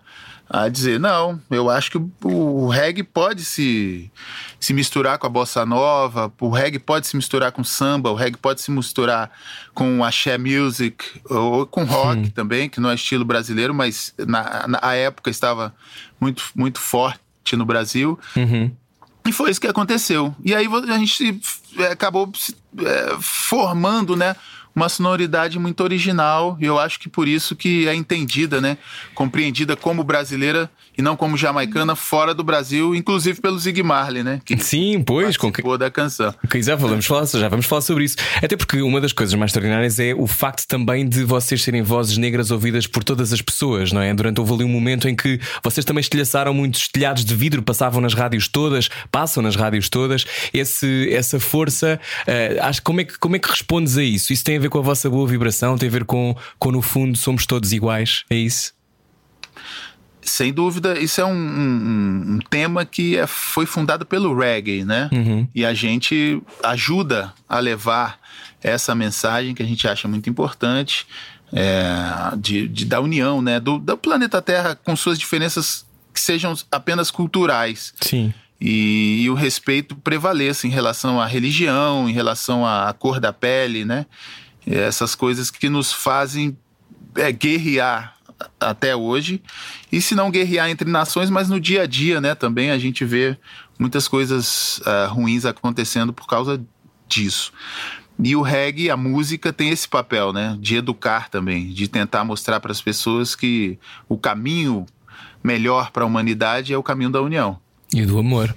a 0.49 0.67
dizer: 0.69 0.99
não, 0.99 1.39
eu 1.51 1.69
acho 1.69 1.91
que 1.91 1.97
o, 1.99 2.11
o 2.23 2.67
reggae 2.67 3.03
pode 3.03 3.45
se, 3.45 4.11
se 4.59 4.73
misturar 4.73 5.19
com 5.19 5.27
a 5.27 5.29
bossa 5.29 5.63
nova, 5.63 6.33
o 6.41 6.49
reggae 6.49 6.79
pode 6.79 7.05
se 7.05 7.15
misturar 7.15 7.51
com 7.51 7.63
samba, 7.63 8.09
o 8.09 8.15
reggae 8.15 8.37
pode 8.37 8.61
se 8.61 8.71
misturar 8.71 9.29
com 9.71 10.03
axé 10.03 10.35
music 10.35 11.05
ou 11.29 11.67
com 11.67 11.83
rock 11.83 12.31
também, 12.31 12.67
que 12.67 12.79
não 12.79 12.89
é 12.89 12.95
estilo 12.95 13.23
brasileiro, 13.23 13.71
mas 13.71 14.15
na, 14.17 14.67
na 14.67 14.93
época 14.95 15.29
estava 15.29 15.75
muito, 16.19 16.43
muito 16.55 16.79
forte 16.79 17.20
no 17.55 17.65
Brasil. 17.65 18.19
E 19.27 19.31
foi 19.31 19.51
isso 19.51 19.61
que 19.61 19.67
aconteceu. 19.67 20.35
E 20.43 20.55
aí 20.55 20.67
a 20.89 20.97
gente 20.97 21.39
é, 21.77 21.87
acabou 21.87 22.31
se, 22.35 22.55
é, 22.79 23.17
formando, 23.19 24.15
né? 24.15 24.35
Uma 24.75 24.89
sonoridade 24.89 25.59
muito 25.59 25.83
original, 25.83 26.57
e 26.59 26.65
eu 26.65 26.79
acho 26.79 26.99
que 26.99 27.09
por 27.09 27.27
isso 27.27 27.55
que 27.55 27.87
é 27.87 27.95
entendida, 27.95 28.61
né? 28.61 28.77
Compreendida 29.13 29.75
como 29.75 30.03
brasileira 30.03 30.69
e 30.97 31.01
não 31.01 31.15
como 31.15 31.37
jamaicana 31.37 31.95
fora 31.95 32.33
do 32.33 32.43
Brasil, 32.43 32.93
inclusive 32.95 33.39
pelo 33.41 33.57
Zig 33.57 33.81
Marley, 33.81 34.23
né? 34.23 34.41
Que 34.43 34.57
Sim, 34.57 35.01
pois, 35.03 35.37
com 35.37 35.51
que... 35.51 35.61
da 35.77 35.89
canção. 35.89 36.33
Ok, 36.43 36.61
já 36.61 36.75
vamos 36.75 37.05
falar, 37.05 37.25
já 37.25 37.47
vamos 37.47 37.65
falar 37.65 37.81
sobre 37.81 38.03
isso. 38.03 38.17
Até 38.41 38.55
porque 38.55 38.81
uma 38.81 38.99
das 38.99 39.13
coisas 39.13 39.33
mais 39.35 39.49
extraordinárias 39.49 39.99
é 39.99 40.13
o 40.13 40.27
facto 40.27 40.65
também 40.67 41.07
de 41.07 41.23
vocês 41.23 41.61
serem 41.61 41.81
vozes 41.81 42.17
negras 42.17 42.51
ouvidas 42.51 42.87
por 42.87 43.03
todas 43.03 43.31
as 43.31 43.41
pessoas, 43.41 43.91
não 43.91 44.01
é? 44.01 44.13
Durante 44.13 44.39
houve 44.39 44.53
ali 44.53 44.63
um 44.63 44.69
momento 44.69 45.07
em 45.07 45.15
que 45.15 45.39
vocês 45.63 45.85
também 45.85 46.01
estilhaçaram 46.01 46.53
muitos 46.53 46.87
telhados 46.87 47.23
de 47.23 47.35
vidro, 47.35 47.61
passavam 47.61 48.01
nas 48.01 48.13
rádios 48.13 48.47
todas, 48.47 48.89
passam 49.11 49.41
nas 49.41 49.55
rádios 49.55 49.89
todas. 49.89 50.25
Esse, 50.53 51.09
essa 51.11 51.39
força, 51.39 51.99
eh, 52.27 52.57
acho 52.61 52.81
como 52.83 53.01
é 53.01 53.03
que 53.05 53.17
como 53.17 53.35
é 53.35 53.39
que 53.39 53.49
respondes 53.49 53.97
a 53.97 54.03
isso? 54.03 54.33
Isso 54.33 54.43
tem 54.43 54.57
a 54.57 54.59
ver 54.61 54.69
com 54.69 54.79
a 54.79 54.81
vossa 54.81 55.09
boa 55.09 55.27
vibração, 55.27 55.77
tem 55.77 55.89
a 55.89 55.91
ver 55.91 56.05
com, 56.05 56.35
com 56.59 56.71
no 56.71 56.81
fundo 56.81 57.17
somos 57.17 57.45
todos 57.45 57.71
iguais, 57.73 58.23
é 58.29 58.35
isso? 58.35 58.73
Sem 60.23 60.53
dúvida, 60.53 60.99
isso 60.99 61.19
é 61.19 61.25
um, 61.25 61.31
um- 61.33 62.35
um 62.35 62.39
tema 62.49 62.85
que 62.85 63.17
é- 63.17 63.25
foi 63.25 63.65
fundado 63.65 64.05
pelo 64.05 64.37
reggae, 64.37 64.85
né? 64.85 65.09
E 65.55 65.65
a 65.65 65.73
gente 65.73 66.39
ajuda 66.63 67.33
a 67.49 67.57
levar 67.59 68.19
essa 68.61 68.93
mensagem 68.93 69.55
que 69.55 69.63
a 69.63 69.65
gente 69.65 69.87
acha 69.87 70.07
muito 70.07 70.29
importante 70.29 71.07
é, 71.53 72.35
de, 72.37 72.67
de- 72.67 72.85
da 72.85 73.01
união, 73.01 73.41
né? 73.41 73.59
Do, 73.59 73.77
do 73.79 73.97
planeta 73.97 74.41
Terra 74.41 74.73
com 74.75 74.95
suas 74.95 75.17
diferenças 75.19 75.85
que 76.13 76.19
sejam 76.21 76.53
apenas 76.71 77.09
culturais 77.11 77.93
Sim. 77.99 78.33
e, 78.59 79.23
e 79.23 79.29
o 79.29 79.33
respeito 79.33 79.95
prevaleça 79.95 80.65
em 80.67 80.69
relação 80.69 81.19
à 81.19 81.25
religião, 81.25 82.07
em 82.07 82.13
relação 82.13 82.65
à 82.65 82.93
cor 82.93 83.19
da 83.19 83.33
pele, 83.33 83.83
né? 83.83 84.05
E 84.65 84.75
Essas 84.75 85.15
coisas 85.15 85.49
que 85.49 85.69
nos 85.69 85.91
fazem 85.91 86.57
é, 87.15 87.31
guerrear 87.31 88.15
até 88.59 88.95
hoje. 88.95 89.41
E 89.91 90.01
se 90.01 90.15
não 90.15 90.31
guerrear 90.31 90.69
entre 90.69 90.89
nações, 90.89 91.29
mas 91.29 91.49
no 91.49 91.59
dia 91.59 91.83
a 91.83 91.85
dia, 91.85 92.19
né? 92.19 92.35
Também 92.35 92.71
a 92.71 92.77
gente 92.77 93.05
vê 93.05 93.37
muitas 93.77 94.07
coisas 94.07 94.81
ah, 94.85 95.07
ruins 95.07 95.45
acontecendo 95.45 96.13
por 96.13 96.27
causa 96.27 96.63
disso. 97.07 97.51
E 98.23 98.35
o 98.35 98.41
reggae, 98.41 98.89
a 98.89 98.97
música, 98.97 99.51
tem 99.51 99.69
esse 99.69 99.87
papel, 99.87 100.31
né? 100.31 100.57
De 100.59 100.75
educar 100.75 101.29
também, 101.29 101.69
de 101.69 101.87
tentar 101.87 102.23
mostrar 102.23 102.59
para 102.59 102.71
as 102.71 102.81
pessoas 102.81 103.35
que 103.35 103.79
o 104.07 104.17
caminho 104.17 104.85
melhor 105.43 105.91
para 105.91 106.03
a 106.03 106.05
humanidade 106.05 106.73
é 106.73 106.77
o 106.77 106.83
caminho 106.83 107.09
da 107.09 107.21
união. 107.21 107.59
E 107.93 108.05
do 108.05 108.19
amor. 108.19 108.53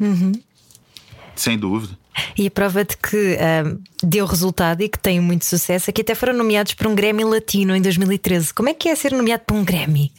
Sem 1.34 1.58
dúvida. 1.58 1.98
E 2.36 2.46
a 2.46 2.50
prova 2.50 2.84
de 2.84 2.96
que 2.96 3.36
ah, 3.40 3.76
deu 4.02 4.26
resultado 4.26 4.82
e 4.82 4.88
que 4.88 4.98
tem 4.98 5.20
muito 5.20 5.44
sucesso 5.44 5.90
é 5.90 5.92
que 5.92 6.02
até 6.02 6.14
foram 6.14 6.32
nomeados 6.32 6.74
para 6.74 6.88
um 6.88 6.94
Grammy 6.94 7.24
Latino 7.24 7.74
em 7.74 7.82
2013. 7.82 8.52
Como 8.54 8.68
é 8.68 8.74
que 8.74 8.88
é 8.88 8.94
ser 8.94 9.12
nomeado 9.12 9.42
para 9.46 9.56
um 9.56 9.64
Grammy? 9.64 10.12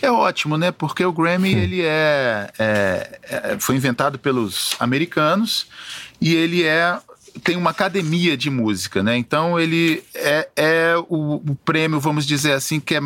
É 0.00 0.10
ótimo, 0.10 0.56
né? 0.58 0.70
Porque 0.70 1.04
o 1.04 1.12
Grammy 1.12 1.52
ele 1.52 1.82
é, 1.82 2.50
é- 2.58 3.20
é- 3.22 3.56
foi 3.58 3.76
inventado 3.76 4.18
pelos 4.18 4.76
americanos 4.78 5.66
e 6.20 6.34
ele 6.34 6.62
é 6.64 6.98
tem 7.42 7.56
uma 7.56 7.70
academia 7.70 8.36
de 8.36 8.50
música, 8.50 9.02
né? 9.02 9.16
Então 9.16 9.58
ele 9.58 10.04
é, 10.14 10.48
é 10.54 10.94
o, 11.08 11.36
o 11.36 11.54
prêmio, 11.64 11.98
vamos 11.98 12.26
dizer 12.26 12.52
assim, 12.52 12.78
que 12.78 12.94
é 12.96 13.00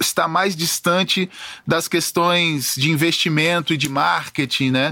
está 0.00 0.28
mais 0.28 0.54
distante 0.54 1.28
das 1.66 1.88
questões 1.88 2.74
de 2.76 2.90
investimento 2.90 3.74
e 3.74 3.76
de 3.76 3.88
marketing, 3.88 4.70
né? 4.70 4.90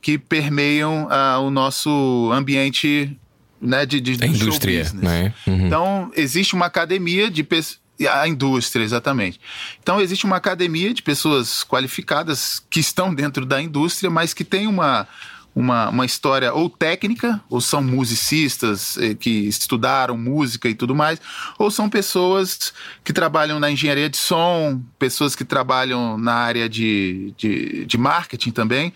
Que 0.00 0.18
permeiam 0.18 1.06
ah, 1.10 1.38
o 1.38 1.50
nosso 1.50 2.30
ambiente 2.32 3.16
né, 3.60 3.86
de, 3.86 4.00
de 4.00 4.12
A 4.12 4.26
do 4.26 4.34
show 4.34 4.46
indústria, 4.46 4.82
business. 4.82 5.02
não 5.02 5.10
é? 5.10 5.34
Uhum. 5.46 5.66
Então, 5.66 6.12
existe 6.14 6.54
uma 6.54 6.66
academia 6.66 7.30
de 7.30 7.42
pessoas. 7.42 7.82
A 8.10 8.26
indústria, 8.26 8.82
exatamente. 8.82 9.40
Então, 9.80 10.00
existe 10.00 10.24
uma 10.24 10.34
academia 10.34 10.92
de 10.92 11.00
pessoas 11.00 11.62
qualificadas 11.62 12.60
que 12.68 12.80
estão 12.80 13.14
dentro 13.14 13.46
da 13.46 13.62
indústria, 13.62 14.10
mas 14.10 14.34
que 14.34 14.42
tem 14.42 14.66
uma, 14.66 15.06
uma, 15.54 15.88
uma 15.88 16.04
história 16.04 16.52
ou 16.52 16.68
técnica, 16.68 17.40
ou 17.48 17.60
são 17.60 17.80
musicistas 17.82 18.96
eh, 18.98 19.14
que 19.14 19.30
estudaram 19.30 20.16
música 20.16 20.68
e 20.68 20.74
tudo 20.74 20.94
mais, 20.94 21.20
ou 21.58 21.70
são 21.70 21.88
pessoas 21.88 22.72
que 23.04 23.12
trabalham 23.12 23.60
na 23.60 23.70
engenharia 23.70 24.08
de 24.10 24.16
som, 24.16 24.80
pessoas 24.98 25.36
que 25.36 25.44
trabalham 25.44 26.18
na 26.18 26.34
área 26.34 26.68
de, 26.68 27.32
de, 27.36 27.84
de 27.86 27.98
marketing 27.98 28.50
também. 28.50 28.92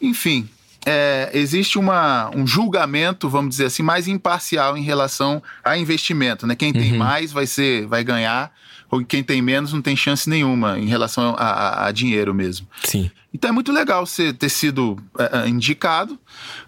Enfim, 0.00 0.48
é, 0.84 1.30
existe 1.34 1.78
uma, 1.78 2.30
um 2.34 2.46
julgamento, 2.46 3.28
vamos 3.28 3.50
dizer 3.50 3.66
assim, 3.66 3.82
mais 3.82 4.06
imparcial 4.06 4.76
em 4.76 4.82
relação 4.82 5.42
a 5.64 5.76
investimento. 5.76 6.46
Né? 6.46 6.54
Quem 6.54 6.72
tem 6.72 6.92
Uhum. 6.92 6.98
mais 6.98 7.32
vai 7.32 7.46
ser, 7.46 7.86
vai 7.86 8.04
ganhar, 8.04 8.52
ou 8.88 9.04
quem 9.04 9.24
tem 9.24 9.42
menos 9.42 9.72
não 9.72 9.82
tem 9.82 9.96
chance 9.96 10.30
nenhuma 10.30 10.78
em 10.78 10.86
relação 10.86 11.34
a, 11.36 11.42
a- 11.44 11.86
a 11.88 11.90
dinheiro 11.92 12.32
mesmo. 12.32 12.68
Sim. 12.84 13.10
Então 13.36 13.50
é 13.50 13.52
muito 13.52 13.70
legal 13.70 14.06
você 14.06 14.32
ter 14.32 14.48
sido 14.48 14.96
é, 15.18 15.40
é, 15.40 15.48
indicado. 15.48 16.18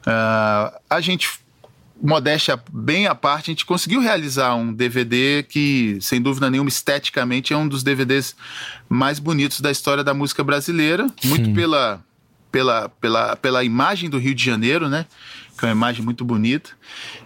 Ah, 0.04 0.78
a 0.90 1.00
gente, 1.00 1.30
modéstia 2.02 2.62
bem 2.70 3.06
à 3.06 3.14
parte, 3.14 3.50
a 3.50 3.52
gente 3.52 3.64
conseguiu 3.64 4.00
realizar 4.02 4.54
um 4.54 4.70
DVD 4.72 5.42
que, 5.48 5.96
sem 6.02 6.20
dúvida 6.20 6.50
nenhuma, 6.50 6.68
esteticamente 6.68 7.54
é 7.54 7.56
um 7.56 7.66
dos 7.66 7.82
DVDs 7.82 8.36
mais 8.88 9.18
bonitos 9.18 9.62
da 9.62 9.70
história 9.70 10.04
da 10.04 10.12
música 10.12 10.44
brasileira. 10.44 11.06
Muito 11.24 11.52
pela, 11.54 12.04
pela, 12.52 12.88
pela, 13.00 13.34
pela 13.36 13.64
imagem 13.64 14.10
do 14.10 14.18
Rio 14.18 14.34
de 14.34 14.44
Janeiro, 14.44 14.88
né? 14.90 15.06
Que 15.58 15.64
é 15.64 15.68
uma 15.68 15.74
imagem 15.74 16.04
muito 16.04 16.22
bonita. 16.22 16.70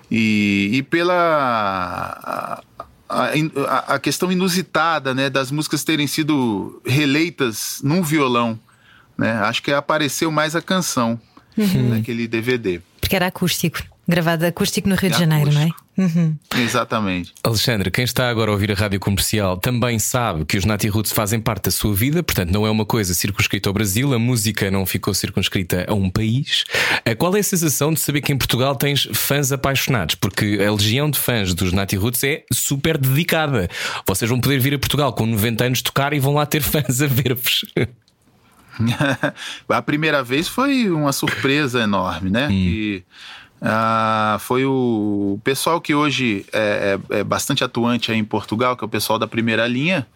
E, 0.09 0.70
e 0.72 0.83
pela. 0.85 2.62
A, 3.09 3.24
a- 3.26 3.94
a 3.94 3.98
questão 3.98 4.31
inusitada 4.33 5.12
né, 5.14 5.28
das 5.28 5.50
músicas 5.50 5.85
terem 5.85 6.07
sido 6.07 6.81
releitas 6.87 7.81
num 7.83 8.02
violão. 8.02 8.59
Né? 9.16 9.33
Acho 9.33 9.62
que 9.62 9.72
apareceu 9.72 10.31
mais 10.31 10.57
a 10.57 10.62
canção 10.62 11.20
naquele 11.90 12.27
DVD. 12.27 12.81
Porque 13.01 13.16
era 13.16 13.27
acústico, 13.27 13.83
gravado 14.09 14.46
acústico 14.46 14.88
no 14.88 14.94
Rio 14.94 15.11
de 15.11 15.18
Janeiro, 15.18 15.53
não 15.53 15.61
é? 15.61 15.64
acústico. 15.64 15.83
Exatamente. 16.57 17.35
Alexandre, 17.44 17.90
quem 17.90 18.05
está 18.05 18.31
agora 18.31 18.51
a 18.51 18.55
ouvir 18.55 18.72
a 18.72 18.75
rádio 18.75 18.98
comercial 18.98 19.59
também 19.59 19.98
sabe 19.98 20.44
que 20.46 20.57
os 20.57 20.64
Nati 20.64 20.88
Roots 20.88 21.12
fazem 21.12 21.38
parte 21.38 21.64
da 21.64 21.70
sua 21.70 21.94
vida, 21.94 22.22
portanto, 22.22 22.51
não 22.51 22.66
é 22.66 22.70
uma 22.70 22.87
coisa 22.87 23.12
circunscrita 23.12 23.68
ao 23.68 23.75
Brasil, 23.75 24.14
a 24.14 24.18
música 24.18 24.70
não 24.70 24.87
ficou 24.87 25.12
circunscrita 25.12 25.85
a 25.87 25.92
um 25.92 26.09
país. 26.09 26.64
Eh, 27.05 27.14
Qual 27.14 27.37
é 27.37 27.40
a 27.40 27.42
sensação 27.42 27.92
de 27.92 28.01
saber 28.01 28.22
que 28.22 28.33
em 28.33 28.38
Portugal 28.38 28.75
tens 28.75 29.07
fãs 29.12 29.53
apaixonados? 29.53 30.14
Porque 30.14 30.59
a 30.66 30.72
legião 30.72 31.11
de 31.11 31.18
fãs 31.18 31.53
dos 31.53 31.72
Nati 31.72 31.96
Roots 31.96 32.25
é 32.25 32.44
super 32.51 32.96
dedicada. 32.96 33.68
Vocês 34.07 34.31
vão 34.31 34.40
poder 34.40 34.59
vir 34.59 34.75
a 34.75 34.79
Portugal 34.79 35.12
com 35.12 35.27
90 35.27 35.64
anos 35.64 35.83
tocar 35.83 36.14
e 36.14 36.18
vão 36.18 36.33
lá 36.35 36.46
ter 36.46 36.62
fãs 36.62 37.03
a 37.03 37.07
ver-vos. 37.07 37.66
a 39.68 39.82
primeira 39.82 40.22
vez 40.22 40.48
foi 40.48 40.90
uma 40.90 41.12
surpresa 41.12 41.80
enorme, 41.80 42.30
né? 42.30 42.48
Que, 42.48 43.04
ah, 43.61 44.38
foi 44.40 44.64
o 44.64 45.38
pessoal 45.44 45.80
que 45.80 45.94
hoje 45.94 46.44
é, 46.52 46.98
é- 47.11 47.18
é 47.20 47.24
bastante 47.24 47.62
atuante 47.62 48.11
aí 48.11 48.18
em 48.18 48.24
Portugal, 48.24 48.76
que 48.76 48.82
é 48.85 48.87
o 48.87 48.90
pessoal 48.90 49.18
da 49.18 49.26
primeira 49.26 49.66
linha. 49.66 50.06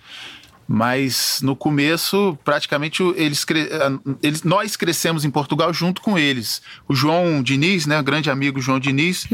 Mas 0.69 1.39
no 1.43 1.55
começo, 1.55 2.37
praticamente, 2.45 3.01
eles, 3.15 3.45
cre- 3.45 3.69
ah, 3.73 4.17
eles- 4.23 4.43
nós 4.43 4.75
crescemos 4.77 5.25
em 5.25 5.31
Portugal 5.31 5.73
junto 5.73 6.01
com 6.03 6.19
eles. 6.19 6.61
O 6.89 6.95
João 6.95 7.41
Diniz, 7.43 7.87
né, 7.87 8.01
o 8.01 8.03
grande 8.03 8.31
amigo 8.31 8.61
João 8.61 8.81
Diniz, 8.81 9.29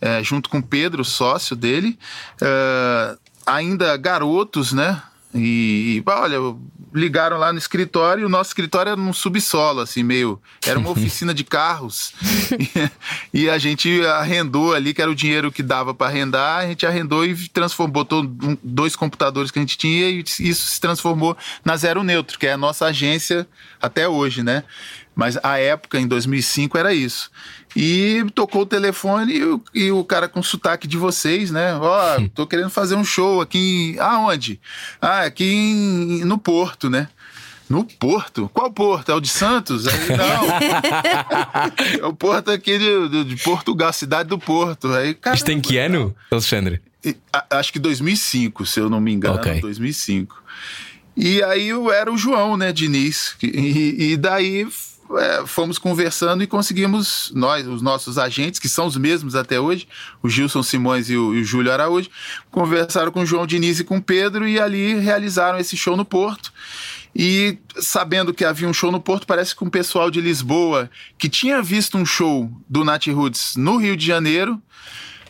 é, 0.00 0.22
junto 0.24 0.50
com 0.50 0.58
o 0.58 0.62
Pedro, 0.62 1.04
sócio 1.04 1.54
dele, 1.54 1.96
ah, 2.42 3.16
ainda 3.46 3.96
garotos, 3.96 4.72
né? 4.72 5.00
E, 5.34 5.96
e, 5.98 6.02
olha, 6.06 6.38
ligaram 6.94 7.36
lá 7.38 7.52
no 7.52 7.58
escritório, 7.58 8.22
e 8.22 8.24
o 8.24 8.28
nosso 8.28 8.50
escritório 8.50 8.90
era 8.90 9.00
num 9.00 9.12
subsolo, 9.12 9.80
assim, 9.80 10.04
meio. 10.04 10.40
Era 10.64 10.78
uma 10.78 10.90
oficina 10.90 11.34
de 11.34 11.42
carros. 11.42 12.12
e, 13.32 13.42
e 13.42 13.50
a 13.50 13.58
gente 13.58 14.04
arrendou 14.06 14.72
ali, 14.72 14.94
que 14.94 15.02
era 15.02 15.10
o 15.10 15.14
dinheiro 15.14 15.50
que 15.50 15.62
dava 15.62 15.92
para 15.92 16.06
arrendar, 16.06 16.60
a 16.60 16.66
gente 16.68 16.86
arrendou 16.86 17.24
e 17.26 17.48
transformou, 17.48 17.92
botou 17.92 18.22
um- 18.22 18.56
dois 18.62 18.94
computadores 18.94 19.50
que 19.50 19.58
a 19.58 19.62
gente 19.62 19.76
tinha 19.76 20.08
e 20.08 20.20
isso 20.20 20.66
se 20.68 20.80
transformou 20.80 21.36
na 21.64 21.76
Zero 21.76 22.04
Neutro, 22.04 22.38
que 22.38 22.46
é 22.46 22.52
a 22.52 22.56
nossa 22.56 22.86
agência 22.86 23.46
até 23.82 24.08
hoje, 24.08 24.42
né? 24.44 24.62
Mas 25.16 25.38
a 25.44 25.58
época, 25.58 25.98
em 25.98 26.06
2005, 26.08 26.76
era 26.76 26.92
isso. 26.92 27.30
E 27.76 28.24
tocou 28.34 28.62
o 28.62 28.66
telefone 28.66 29.32
e 29.34 29.44
o, 29.44 29.60
e 29.74 29.90
o 29.90 30.04
cara 30.04 30.28
com 30.28 30.42
sotaque 30.42 30.86
de 30.86 30.96
vocês, 30.96 31.50
né? 31.50 31.74
Ó, 31.76 32.20
tô 32.34 32.46
querendo 32.46 32.70
fazer 32.70 32.94
um 32.94 33.04
show 33.04 33.40
aqui. 33.40 33.94
Em, 33.96 33.98
aonde? 33.98 34.60
Ah, 35.00 35.22
aqui 35.22 35.44
em- 35.44 36.24
no 36.24 36.38
Porto, 36.38 36.88
né? 36.88 37.08
No 37.68 37.84
Porto? 37.84 38.48
Qual 38.52 38.70
Porto? 38.70 39.10
É 39.10 39.14
o 39.14 39.20
de 39.20 39.28
Santos? 39.28 39.86
Aí, 39.88 39.94
não. 40.16 42.00
é 42.04 42.06
o 42.06 42.12
Porto 42.14 42.50
aqui 42.50 42.78
de, 42.78 43.24
de- 43.24 43.36
Portugal, 43.42 43.92
cidade 43.92 44.28
do 44.28 44.38
Porto. 44.38 44.92
Aí, 44.92 45.14
cara, 45.14 45.34
Isto 45.34 45.50
em 45.50 45.60
que 45.60 45.76
ano, 45.78 46.14
Alexandre? 46.30 46.80
e, 47.04 47.16
a- 47.32 47.44
acho 47.58 47.72
que 47.72 47.78
2005, 47.78 48.66
se 48.66 48.78
eu 48.80 48.88
não 48.90 49.00
me 49.00 49.12
engano. 49.12 49.36
Ok. 49.36 49.60
2005. 49.60 50.42
E 51.16 51.42
aí 51.42 51.68
eu 51.68 51.90
era 51.92 52.12
o 52.12 52.16
João, 52.18 52.56
né, 52.56 52.72
Diniz. 52.72 53.34
E, 53.42 54.12
e 54.12 54.16
daí 54.16 54.66
é, 55.18 55.46
fomos 55.46 55.78
conversando 55.78 56.42
e 56.42 56.46
conseguimos, 56.46 57.30
nós, 57.34 57.66
os 57.66 57.82
nossos 57.82 58.18
agentes, 58.18 58.58
que 58.58 58.68
são 58.68 58.86
os 58.86 58.96
mesmos 58.96 59.34
até 59.34 59.60
hoje, 59.60 59.86
o 60.22 60.28
Gilson 60.28 60.62
Simões 60.62 61.10
e 61.10 61.16
o, 61.16 61.34
e 61.34 61.40
o 61.40 61.44
Júlio 61.44 61.72
Araújo, 61.72 62.08
conversaram 62.50 63.12
com 63.12 63.20
o 63.20 63.26
João 63.26 63.46
Diniz 63.46 63.80
e 63.80 63.84
com 63.84 63.98
o 63.98 64.02
Pedro 64.02 64.48
e 64.48 64.58
ali 64.58 64.94
realizaram 64.94 65.58
esse 65.58 65.76
show 65.76 65.96
no 65.96 66.04
Porto. 66.04 66.52
E 67.14 67.58
sabendo 67.76 68.34
que 68.34 68.44
havia 68.44 68.68
um 68.68 68.72
show 68.72 68.90
no 68.90 69.00
Porto, 69.00 69.26
parece 69.26 69.54
que 69.54 69.62
um 69.62 69.70
pessoal 69.70 70.10
de 70.10 70.20
Lisboa 70.20 70.90
que 71.16 71.28
tinha 71.28 71.62
visto 71.62 71.96
um 71.96 72.04
show 72.04 72.50
do 72.68 72.82
Nat 72.82 73.06
Roots 73.06 73.54
no 73.56 73.76
Rio 73.76 73.96
de 73.96 74.04
Janeiro 74.04 74.60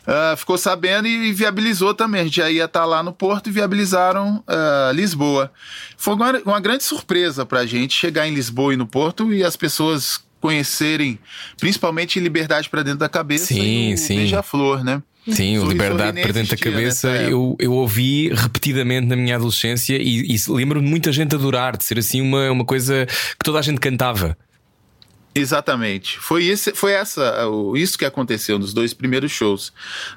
ah, 0.07 0.35
ficou 0.37 0.57
sabendo 0.57 1.07
e 1.07 1.31
viabilizou 1.33 1.93
também. 1.93 2.21
A 2.21 2.23
gente 2.23 2.37
já 2.37 2.49
ia 2.49 2.65
estar 2.65 2.85
lá 2.85 3.01
no 3.01 3.13
Porto 3.13 3.47
e 3.47 3.51
viabilizaram 3.51 4.43
ah, 4.47 4.91
Lisboa. 4.93 5.51
Foi 5.97 6.15
uma, 6.15 6.31
uma 6.45 6.59
grande 6.59 6.83
surpresa 6.83 7.45
para 7.45 7.59
a 7.59 7.65
gente 7.65 7.93
chegar 7.93 8.27
em 8.27 8.33
Lisboa 8.33 8.73
e 8.73 8.77
no 8.77 8.87
Porto 8.87 9.33
e 9.33 9.43
as 9.43 9.55
pessoas 9.55 10.23
conhecerem, 10.39 11.17
principalmente 11.59 12.19
Liberdade 12.19 12.69
para 12.69 12.83
Dentro 12.83 12.99
da 12.99 13.09
Cabeça 13.09 13.47
Sim, 13.47 13.93
e 13.93 13.97
sim. 13.97 14.17
Beija-Flor, 14.17 14.83
né? 14.83 15.01
Sim, 15.27 15.57
o 15.57 15.67
Liberdade 15.67 16.21
para 16.21 16.31
dentro 16.31 16.49
da 16.49 16.53
existia 16.53 16.71
cabeça 16.71 17.07
eu, 17.23 17.55
eu 17.59 17.73
ouvi 17.73 18.29
repetidamente 18.31 19.07
na 19.07 19.15
minha 19.15 19.35
adolescência 19.35 19.97
e, 19.97 20.35
e 20.35 20.37
lembro-me 20.47 20.85
de 20.85 20.91
muita 20.91 21.11
gente 21.11 21.33
adorar, 21.33 21.75
de 21.75 21.83
ser 21.83 21.97
assim 21.97 22.21
uma, 22.21 22.51
uma 22.51 22.63
coisa 22.63 23.07
que 23.07 23.43
toda 23.43 23.57
a 23.57 23.61
gente 23.63 23.79
cantava. 23.79 24.37
Exatamente. 25.37 26.17
Foi, 26.17 26.45
esse, 26.45 26.73
foi 26.73 26.93
essa, 26.93 27.45
o- 27.47 27.75
isso 27.75 27.97
que 27.97 28.05
aconteceu 28.05 28.57
nos 28.57 28.73
dois 28.73 28.93
primeiros 28.93 29.31
shows 29.33 29.73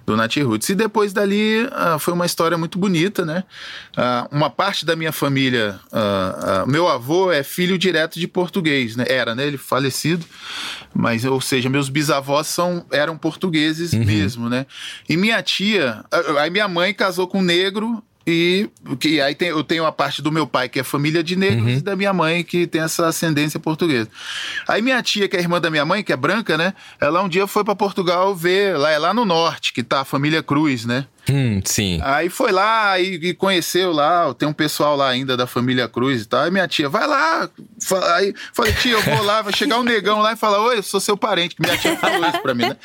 do 0.07 0.16
Nat 0.16 0.37
Roots. 0.37 0.68
E 0.68 0.76
depois 0.76 1.12
dali 1.12 1.68
ah, 1.72 1.98
foi 1.98 2.14
uma 2.14 2.24
história 2.24 2.57
muito 2.57 2.78
bonita, 2.78 3.24
né? 3.24 3.42
Ah, 3.96 4.28
uma 4.31 4.48
parte 4.48 4.87
da 4.87 4.94
minha 4.94 5.11
família, 5.11 5.81
ah, 5.92 6.64
meu 6.68 6.87
avô 6.87 7.33
é 7.33 7.42
filho 7.42 7.76
direto 7.76 8.20
de 8.20 8.28
português, 8.28 8.94
né? 8.94 9.04
Era, 9.09 9.35
né? 9.35 9.44
Ele 9.44 9.59
falecido, 9.59 10.24
mas, 10.94 11.24
ou 11.24 11.40
seja, 11.40 11.68
meus 11.68 11.88
bisavós 11.88 12.46
são, 12.46 12.87
eram 12.92 13.18
portugueses 13.18 13.92
mesmo, 14.07 14.48
né? 14.48 14.66
E 15.09 15.16
minha 15.16 15.42
tia, 15.42 16.04
aí 16.38 16.48
minha 16.48 16.68
mãe 16.68 16.94
casou 16.94 17.26
com 17.26 17.40
um 17.40 17.42
negro. 17.42 18.00
E 18.31 18.69
que 19.01 19.23
aí 19.23 19.35
tem- 19.35 19.49
eu 19.49 19.64
tenho 19.64 19.87
a 19.87 19.91
parte 19.91 20.21
do 20.21 20.31
meu 20.31 20.47
pai, 20.47 20.69
que 20.69 20.79
é 20.79 20.83
família 20.85 21.23
de 21.25 21.35
negros, 21.35 21.79
e 21.79 21.81
da 21.81 21.97
minha 21.97 22.12
mãe, 22.12 22.45
que 22.45 22.67
tem 22.67 22.83
essa 22.83 23.07
ascendência 23.07 23.59
portuguesa. 23.59 24.11
Aí 24.69 24.83
minha 24.83 25.03
tia, 25.03 25.27
que 25.27 25.35
é 25.37 25.41
irmã 25.41 25.59
da 25.59 25.71
minha 25.71 25.87
mãe, 25.87 26.03
que 26.05 26.12
é 26.12 26.17
branca, 26.17 26.59
né? 26.59 26.75
Ela 27.01 27.23
um 27.23 27.29
dia 27.29 27.47
foi 27.47 27.64
para 27.64 27.75
Portugal 27.75 28.35
ver, 28.37 28.77
lá 28.77 28.91
é 28.91 28.99
lá 28.99 29.14
no 29.14 29.25
norte, 29.25 29.73
que 29.73 29.83
tá 29.83 30.03
a 30.03 30.05
família 30.05 30.43
Cruz, 30.43 30.85
né? 30.85 31.07
Hum, 31.31 31.61
sim. 31.64 32.01
Aí 32.03 32.31
foi 32.31 32.53
lá 32.53 32.99
e, 32.99 33.14
e 33.17 33.35
conheceu 33.35 33.93
lá, 33.93 34.33
tem 34.35 34.49
um 34.49 34.53
pessoal 34.53 34.97
lá 34.97 35.09
ainda 35.09 35.37
da 35.37 35.47
família 35.47 35.87
Cruz 35.87 36.23
e 36.23 36.27
tal. 36.27 36.45
Aí 36.45 36.51
minha 36.51 36.67
tia, 36.67 36.88
vai 36.88 37.07
lá. 37.07 37.49
Aí 38.14 38.35
falei, 38.53 38.73
tia, 38.73 38.93
eu 38.93 39.03
vou 39.03 39.23
lá, 39.23 39.43
vai 39.43 39.53
chegar 39.53 39.79
um 39.79 39.83
negão 39.83 40.21
lá 40.21 40.33
e 40.33 40.37
falar, 40.37 40.61
oi, 40.61 40.79
eu 40.79 40.83
sou 40.83 41.01
seu 41.01 41.17
parente, 41.17 41.55
que 41.55 41.62
minha 41.62 41.77
tia 41.77 41.97
falou 41.97 42.27
isso 42.27 42.41
pra 42.41 42.55
mim, 42.55 42.62
né? 42.62 42.77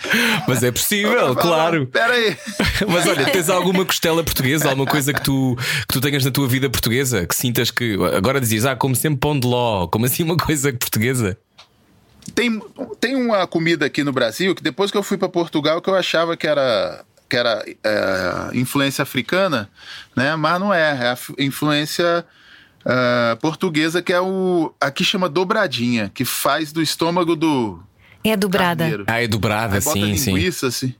Mas 0.47 0.61
é 0.61 0.71
possível, 0.71 1.35
claro. 1.35 1.87
Pera 1.87 2.13
aí. 2.13 2.37
Mas 2.87 3.07
olha, 3.07 3.25
tens 3.25 3.49
alguma 3.49 3.85
costela 3.85 4.23
portuguesa, 4.23 4.69
alguma 4.69 4.87
coisa 4.87 5.13
que 5.13 5.21
tu, 5.21 5.57
que 5.87 5.93
tu 5.93 6.01
tenhas 6.01 6.25
na 6.25 6.31
tua 6.31 6.47
vida 6.47 6.69
portuguesa, 6.69 7.25
que 7.25 7.35
sintas 7.35 7.71
que 7.71 7.97
agora 8.15 8.41
dizias, 8.41 8.65
ah, 8.65 8.75
como 8.75 8.95
sempre 8.95 9.19
pão 9.19 9.39
de 9.39 9.47
ló, 9.47 9.87
como 9.87 10.05
assim 10.05 10.23
uma 10.23 10.37
coisa 10.37 10.71
portuguesa? 10.73 11.37
Tem, 12.35 12.61
tem 12.99 13.15
uma 13.15 13.45
comida 13.45 13.85
aqui 13.85 14.03
no 14.03 14.11
Brasil 14.11 14.55
que 14.55 14.63
depois 14.63 14.91
que 14.91 14.97
eu 14.97 15.03
fui 15.03 15.17
para 15.17 15.27
Portugal 15.27 15.81
que 15.81 15.89
eu 15.89 15.95
achava 15.95 16.37
que 16.37 16.47
era 16.47 17.03
que 17.29 17.35
era 17.37 17.63
é, 17.83 18.49
influência 18.57 19.01
africana, 19.01 19.69
né? 20.15 20.35
Mas 20.35 20.59
não 20.59 20.73
é, 20.73 20.81
é 20.81 21.09
a 21.11 21.17
influência 21.43 22.25
é, 22.85 23.35
portuguesa 23.41 24.01
que 24.01 24.13
é 24.13 24.21
o 24.21 24.73
aqui 24.79 25.03
chama 25.03 25.27
dobradinha, 25.29 26.11
que 26.13 26.25
faz 26.25 26.71
do 26.71 26.81
estômago 26.81 27.35
do 27.35 27.81
É 28.23 28.35
dobrada. 28.37 28.83
carneiro. 28.83 29.03
Ah, 29.07 29.21
é 29.23 29.27
dobrada, 29.27 29.79
bota 29.79 29.91
sim, 29.99 30.15
sim. 30.17 30.33
linguiça, 30.33 30.67
assim. 30.67 30.93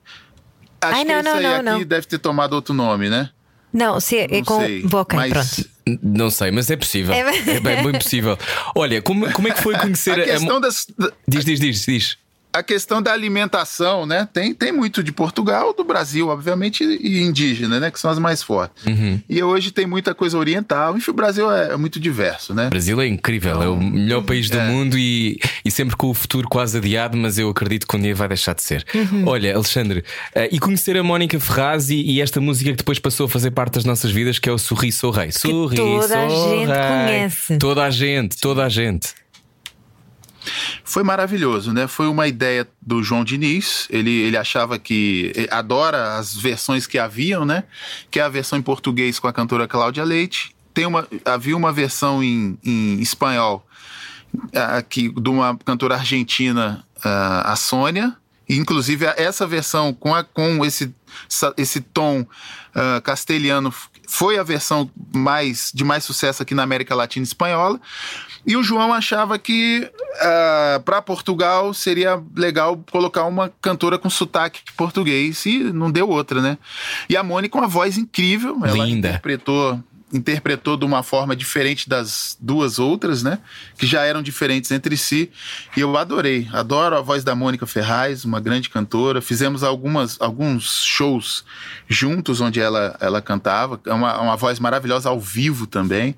Acho 0.82 0.96
Ai, 0.96 1.06
que 1.06 1.12
não, 1.12 1.20
esse 1.20 1.24
não, 1.30 1.36
aí 1.36 1.44
não, 1.44 1.56
aqui 1.56 1.64
não. 1.82 1.84
deve 1.84 2.08
ter 2.08 2.18
tomado 2.20 2.54
outro 2.54 2.74
nome, 2.74 3.10
né? 3.10 3.30
Não, 3.72 4.00
se 4.00 4.18
é, 4.18 4.26
é 4.26 4.38
Não 4.38 4.44
com. 4.44 4.60
sei. 4.60 4.86
Ok, 4.92 5.18
mas 5.18 5.32
pronto. 5.32 5.70
Não 6.04 6.30
sei, 6.30 6.52
mas 6.52 6.70
é 6.70 6.76
possível. 6.78 7.14
É- 7.14 7.20
É, 7.22 7.60
bem, 7.60 7.84
bem 7.84 7.92
possível. 7.94 8.38
Olha, 8.76 9.02
como, 9.02 9.32
como 9.34 9.48
é 9.48 9.52
que 9.52 9.62
foi 9.62 9.76
conhecer 9.78 10.20
a 10.20 10.24
a. 10.24 10.26
questão 10.26 10.62
das, 10.62 10.86
Diz, 11.28 11.44
diz, 11.44 11.60
diz, 11.60 11.86
diz. 11.86 12.18
A 12.54 12.62
questão 12.64 13.02
da 13.02 13.12
alimentação, 13.12 14.06
né? 14.06 14.28
Tem, 14.32 14.54
tem 14.54 14.72
muito 14.72 15.04
de 15.04 15.12
Portugal, 15.12 15.74
do 15.74 15.84
Brasil, 15.84 16.28
obviamente, 16.30 16.84
e 16.84 17.22
indígena, 17.22 17.80
né? 17.80 17.90
Que 17.92 18.00
são 18.00 18.12
as 18.12 18.20
mais 18.20 18.44
fortes. 18.44 18.86
Uhum. 18.86 19.20
E 19.28 19.42
hoje 19.42 19.72
tem 19.72 19.86
muita 19.86 20.14
coisa 20.14 20.38
oriental. 20.38 20.96
Enfim, 20.96 21.12
o 21.12 21.14
Brasil 21.14 21.52
é, 21.52 21.74
é 21.74 21.78
muito 21.78 22.00
diverso, 22.00 22.54
né? 22.54 22.68
O 22.68 22.70
Brasil 22.70 23.02
é 23.02 23.08
incrível, 23.08 23.62
é 23.62 23.68
o 23.68 23.76
melhor 23.78 24.24
país 24.24 24.50
do 24.50 24.58
É. 24.58 24.68
mundo 24.68 24.98
e, 24.98 25.40
e 25.66 25.72
sempre 25.72 25.96
com 25.96 26.10
o 26.10 26.14
futuro 26.14 26.48
quase 26.48 26.78
adiado, 26.78 27.18
mas 27.18 27.38
eu 27.38 27.50
acredito 27.50 27.88
que 27.88 27.96
um 27.98 28.00
dia 28.00 28.14
vai 28.16 28.28
deixar 28.28 28.54
de 28.54 28.62
ser. 28.64 28.86
Olha, 29.26 29.56
Alexandre, 29.56 30.04
eh, 30.36 30.50
e 30.52 30.60
conhecer 30.60 30.96
a 30.98 31.04
Mónica 31.04 31.40
Ferraz 31.40 31.90
e, 31.90 31.96
e 32.02 32.22
esta 32.22 32.40
música 32.40 32.70
que 32.72 32.78
depois 32.78 33.00
passou 33.00 33.26
a 33.26 33.30
fazer 33.30 33.52
parte 33.52 33.74
das 33.74 33.86
nossas 33.86 34.12
vidas, 34.12 34.38
que 34.40 34.48
é 34.48 34.52
o 34.52 34.58
Sorri 34.58 34.92
Sou 34.92 35.10
Rei. 35.12 35.32
Sorri, 35.32 35.76
toda 35.76 36.20
a 36.20 36.30
gente 36.30 36.58
rei. 36.58 36.66
conhece. 36.68 37.58
Toda 37.58 37.84
a 37.84 37.90
gente, 37.90 38.38
toda 38.40 38.64
a 38.66 38.70
gente. 38.70 39.23
Foi 40.84 41.04
maravilhoso, 41.04 41.72
né? 41.74 41.88
Foi 41.88 42.08
uma 42.08 42.28
ideia 42.28 42.68
do 42.82 43.02
João 43.04 43.24
Diniz. 43.24 43.88
Ele, 43.90 44.12
ele 44.12 44.38
achava 44.38 44.78
que. 44.78 45.32
ele 45.36 45.48
adora 45.52 46.18
as 46.18 46.36
versões 46.36 46.86
que 46.86 46.98
haviam, 46.98 47.46
né? 47.46 47.64
Que 48.12 48.20
é 48.20 48.24
a 48.24 48.30
versão 48.30 48.58
em 48.58 48.62
português 48.62 49.20
com 49.20 49.28
a 49.28 49.34
cantora 49.34 49.68
Cláudia 49.68 50.04
Leite. 50.04 50.56
Tem 50.74 50.86
uma, 50.86 51.08
havia 51.26 51.56
uma 51.56 51.72
versão 51.72 52.24
em, 52.24 52.58
em 52.64 53.00
espanhol 53.00 53.66
ah, 54.56 54.82
que, 54.82 55.10
de 55.10 55.30
uma 55.30 55.58
cantora 55.58 55.96
argentina, 55.96 56.84
ah, 57.04 57.54
a 57.54 57.56
Sônia. 57.56 58.16
Inclusive, 58.50 59.06
essa 59.18 59.48
versão 59.48 59.94
com, 59.94 60.14
a, 60.14 60.24
com 60.24 60.66
esse, 60.66 60.94
esse 61.58 61.80
tom 61.80 62.26
ah, 62.74 63.02
castelhano 63.02 63.74
foi 64.08 64.38
a 64.38 64.44
versão 64.44 64.90
mais 65.14 65.72
de 65.74 65.84
mais 65.84 66.04
sucesso 66.04 66.44
aqui 66.44 66.54
na 66.54 66.64
América 66.64 66.94
Latina 66.96 67.24
e 67.24 67.28
espanhola. 67.28 67.80
E 68.46 68.58
o 68.58 68.64
João 68.64 68.94
achava 68.94 69.40
que 69.40 69.90
para 70.84 71.02
Portugal 71.02 71.74
seria 71.74 72.22
legal 72.36 72.82
colocar 72.92 73.24
uma 73.26 73.52
cantora 73.62 73.98
com 73.98 74.10
sotaque 74.10 74.62
português 74.76 75.46
e 75.46 75.60
não 75.60 75.90
deu 75.90 76.10
outra, 76.10 76.42
né? 76.42 76.58
E 77.10 77.16
a 77.16 77.24
Mônica 77.24 77.54
com 77.54 77.60
uma 77.60 77.68
voz 77.68 77.98
incrível, 77.98 78.60
ela 78.64 78.86
Linda. 78.86 79.10
interpretou 79.10 79.80
interpretou 80.14 80.78
de 80.78 80.86
uma 80.86 81.02
forma 81.02 81.36
diferente 81.36 81.90
das 81.90 82.38
duas 82.40 82.78
outras, 82.78 83.24
né? 83.24 83.40
Que 83.78 83.88
já 83.88 84.04
eram 84.04 84.22
diferentes 84.22 84.70
entre 84.72 84.96
si. 84.96 85.32
E 85.76 85.80
eu 85.82 85.98
adorei. 85.98 86.48
Adoro 86.54 86.96
a 86.96 87.02
voz 87.02 87.24
da 87.24 87.34
Mônica 87.36 87.66
Ferraz, 87.66 88.24
uma 88.24 88.40
grande 88.40 88.70
cantora. 88.70 89.22
Fizemos 89.22 89.64
algumas, 89.64 90.22
alguns 90.22 90.84
shows 90.84 91.44
juntos 91.88 92.40
onde 92.40 92.60
ela, 92.60 92.96
ela 93.00 93.22
cantava. 93.22 93.82
É 93.86 93.94
uma, 93.94 94.22
uma 94.22 94.36
voz 94.38 94.60
maravilhosa 94.60 95.10
ao 95.10 95.20
vivo 95.20 95.66
também. 95.66 96.16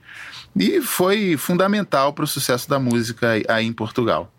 E 0.56 0.82
foi 0.82 1.38
fundamental 1.38 2.14
para 2.14 2.24
o 2.26 2.28
sucesso 2.28 2.70
da 2.70 2.78
música 2.80 3.32
aí- 3.48 3.66
em 3.66 3.74
Portugal. 3.74 4.32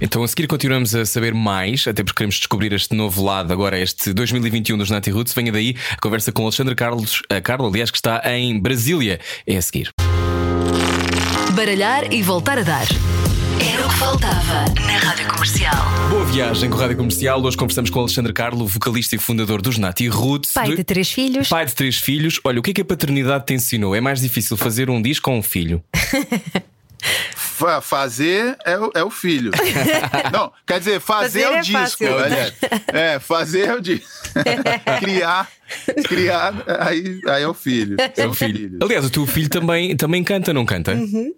Então 0.00 0.22
a 0.22 0.28
seguir 0.28 0.46
continuamos 0.46 0.94
a 0.94 1.06
saber 1.06 1.34
mais, 1.34 1.86
até 1.86 2.02
porque 2.02 2.18
queremos 2.18 2.36
descobrir 2.36 2.72
este 2.72 2.94
novo 2.94 3.22
lado, 3.22 3.52
agora 3.52 3.78
este 3.78 4.12
2021 4.12 4.76
dos 4.78 4.90
Nati 4.90 5.10
Roots. 5.10 5.32
Venha 5.34 5.52
daí 5.52 5.76
a 5.90 6.00
conversa 6.00 6.32
com 6.32 6.42
Alexandre 6.42 6.74
Carlos, 6.74 7.22
a 7.28 7.40
Carlos, 7.40 7.72
aliás, 7.72 7.90
que 7.90 7.98
está 7.98 8.22
em 8.32 8.58
Brasília. 8.58 9.20
É 9.46 9.56
a 9.56 9.62
seguir. 9.62 9.90
Baralhar 11.54 12.12
e 12.12 12.22
voltar 12.22 12.58
a 12.58 12.62
dar. 12.62 12.86
Era 13.60 13.86
o 13.86 13.88
que 13.88 13.96
faltava 13.96 14.64
na 14.84 14.98
Rádio 14.98 15.28
Comercial. 15.28 15.76
Boa 16.10 16.24
viagem 16.24 16.68
com 16.68 16.76
a 16.76 16.80
Rádio 16.80 16.96
Comercial. 16.96 17.40
Hoje 17.42 17.56
conversamos 17.56 17.90
com 17.90 18.00
Alexandre 18.00 18.32
Carlo, 18.32 18.66
vocalista 18.66 19.14
e 19.14 19.18
fundador 19.18 19.62
dos 19.62 19.78
Nati 19.78 20.08
Roots. 20.08 20.52
Pai 20.52 20.74
de 20.74 20.82
três 20.82 21.12
filhos. 21.12 21.48
Pai 21.48 21.66
de 21.66 21.74
três 21.74 21.98
filhos. 21.98 22.40
Olha, 22.42 22.58
o 22.58 22.62
que 22.62 22.72
é 22.72 22.74
que 22.74 22.80
a 22.80 22.84
paternidade 22.84 23.46
te 23.46 23.54
ensinou? 23.54 23.94
É 23.94 24.00
mais 24.00 24.20
difícil 24.20 24.56
fazer 24.56 24.90
um 24.90 25.00
disco 25.00 25.30
ou 25.30 25.36
um 25.36 25.42
filho? 25.42 25.82
Fa- 27.62 27.80
fazer 27.80 28.56
é 28.64 28.76
o, 28.76 28.90
é 28.96 29.04
o 29.04 29.10
filho. 29.10 29.52
Não, 30.32 30.52
quer 30.66 30.80
dizer, 30.80 31.00
fazer, 31.00 31.42
Fazer 31.42 31.42
é 31.42 31.50
o 31.50 31.54
é 31.54 31.60
disco. 31.60 32.04
fácil. 32.04 32.18
aliás. 32.18 32.54
É, 32.88 33.18
fazer 33.20 33.68
é 33.68 33.74
o 33.74 33.80
disco. 33.80 34.08
criar, 34.98 35.48
criar, 36.08 36.54
aí, 36.80 37.20
aí 37.28 37.42
é 37.42 37.46
o 37.48 37.54
filho. 37.54 37.96
É 38.16 38.26
o 38.26 38.34
filho. 38.34 38.78
Aliás, 38.82 39.04
o 39.04 39.10
teu 39.10 39.24
filho 39.26 39.48
também, 39.48 39.96
também 39.96 40.24
canta, 40.24 40.52
não 40.52 40.66
canta? 40.66 40.92
Uhum. 40.92 41.32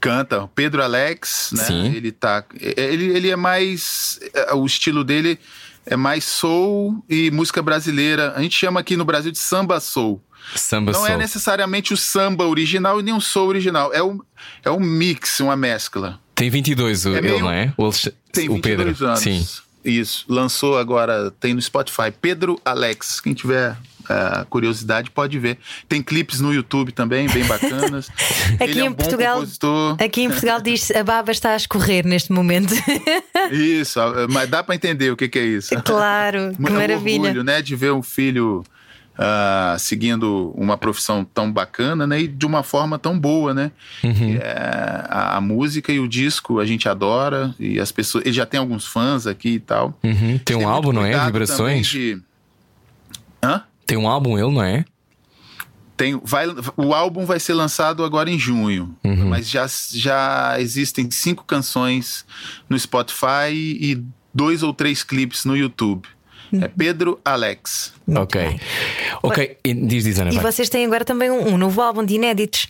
Canta. 0.00 0.48
Pedro 0.54 0.82
Alex, 0.82 1.50
né? 1.56 1.64
Sim. 1.64 1.94
Ele 1.94 2.10
tá. 2.12 2.44
Ele, 2.58 3.06
ele 3.16 3.30
é 3.30 3.36
mais. 3.36 4.18
é, 4.32 4.54
O 4.54 4.64
estilo 4.64 5.04
dele 5.04 5.38
é 5.84 5.96
mais 5.96 6.24
soul 6.24 7.04
e 7.08 7.30
música 7.30 7.60
brasileira. 7.60 8.32
A 8.34 8.40
gente 8.42 8.56
chama 8.56 8.80
aqui 8.80 8.96
no 8.96 9.04
Brasil 9.04 9.30
de 9.32 9.38
samba 9.38 9.78
soul. 9.80 10.22
Samba 10.54 10.92
Não 10.92 11.04
é 11.04 11.10
soul. 11.10 11.18
necessariamente 11.18 11.92
o 11.92 11.96
samba 11.96 12.46
original 12.46 13.00
e 13.00 13.02
nem 13.02 13.14
o 13.14 13.20
soul 13.20 13.48
original. 13.48 13.92
É 13.92 14.02
um, 14.02 14.18
é 14.64 14.70
um 14.70 14.80
mix, 14.80 15.40
uma 15.40 15.56
mescla. 15.56 16.18
Tem 16.34 16.48
22 16.50 17.06
o, 17.06 17.14
É 17.14 17.18
ele, 17.18 17.20
meio- 17.28 17.40
não 17.40 17.50
é? 17.50 17.72
O, 17.76 17.90
Tem 18.32 18.48
o 18.48 18.54
22 18.54 18.60
Pedro. 18.62 19.06
anos. 19.06 19.20
Sim. 19.20 19.46
Isso. 19.84 20.24
Lançou 20.28 20.76
agora, 20.78 21.30
tem 21.40 21.54
no 21.54 21.62
Spotify. 21.62 22.10
Pedro 22.20 22.60
Alex. 22.64 23.18
Quem 23.20 23.32
tiver 23.32 23.74
eh, 24.10 24.44
curiosidade 24.50 25.10
pode 25.10 25.38
ver. 25.38 25.56
Tem 25.88 26.02
clipes 26.02 26.38
no 26.40 26.52
YouTube 26.52 26.92
também, 26.92 27.26
bem 27.30 27.44
bacanas. 27.44 28.08
Aqui 28.60 28.64
Ele 28.64 28.80
é 28.80 28.82
um 28.82 28.86
em 28.86 28.90
bom 28.90 28.96
Portugal-. 28.96 29.42
Aqui 29.98 30.22
em 30.22 30.28
Portugal 30.28 30.60
diz 30.60 30.90
a 30.90 31.02
baba 31.02 31.30
está 31.32 31.52
a 31.52 31.56
escorrer 31.56 32.04
neste 32.06 32.30
momento. 32.30 32.74
Isso, 33.50 33.98
mas 34.30 34.48
dá 34.50 34.62
pra 34.62 34.74
entender 34.74 35.10
o 35.12 35.16
que, 35.16 35.28
que 35.28 35.38
é 35.38 35.44
isso. 35.44 35.74
claro, 35.82 36.52
que 36.56 36.66
É 36.66 36.70
um 36.70 36.74
maravilha. 36.74 37.22
orgulho, 37.22 37.44
né, 37.44 37.62
de 37.62 37.74
ver 37.74 37.92
um 37.92 38.02
filho 38.02 38.62
ah, 39.22 39.76
seguindo 39.78 40.50
uma 40.56 40.78
profissão 40.78 41.22
tão 41.24 41.52
bacana, 41.52 42.06
né, 42.06 42.22
e 42.22 42.26
de 42.26 42.46
uma 42.46 42.62
forma 42.62 42.98
tão 42.98 43.18
boa, 43.18 43.52
né? 43.52 43.70
Uhum. 44.02 44.36
É 44.40 45.04
a, 45.10 45.36
a 45.36 45.40
música 45.42 45.92
e 45.92 46.00
o 46.00 46.08
disco 46.08 46.58
a 46.58 46.64
gente 46.64 46.88
adora 46.88 47.54
e 47.60 47.78
as 47.78 47.92
pessoas, 47.92 48.24
ele 48.24 48.32
já 48.34 48.46
tem 48.46 48.58
alguns 48.58 48.86
fãs 48.86 49.26
aqui 49.26 49.50
e 49.50 49.60
tal. 49.60 49.98
Uhum. 50.02 50.38
Tem 50.42 50.56
um 50.56 50.66
álbum, 50.66 50.90
não 50.92 51.04
é? 51.04 51.22
Vibrações. 51.26 51.86
de- 51.86 52.18
Hã? 53.44 53.62
Tem 53.86 53.98
um 53.98 54.08
álbum, 54.08 54.38
ele, 54.38 54.50
não 54.54 54.62
é? 54.62 54.84
Tem, 55.96 56.18
vai, 56.24 56.46
o 56.78 56.94
álbum 56.94 57.26
vai 57.26 57.38
ser 57.38 57.52
lançado 57.52 58.02
agora 58.02 58.30
em 58.30 58.38
junho, 58.38 58.96
Uhum. 59.04 59.28
mas 59.28 59.46
já, 59.50 59.66
já 59.92 60.56
existem 60.58 61.10
cinco 61.10 61.44
canções 61.44 62.24
no 62.70 62.78
Spotify 62.78 63.50
e 63.52 64.02
dois 64.32 64.62
ou 64.62 64.72
três 64.72 65.02
clipes 65.02 65.44
no 65.44 65.54
YouTube. 65.54 66.08
É 66.52 66.68
Pedro 66.68 67.20
Alex. 67.24 67.92
ok. 68.08 68.60
Ok, 69.22 69.58
e 69.64 69.74
diz, 69.74 70.04
diz 70.04 70.18
Ana. 70.18 70.30
E 70.32 70.36
vai. 70.36 70.52
vocês 70.52 70.68
têm 70.68 70.84
agora 70.86 71.04
também 71.04 71.30
um, 71.30 71.54
um 71.54 71.58
novo 71.58 71.80
álbum 71.80 72.04
de 72.04 72.14
inéditos. 72.14 72.68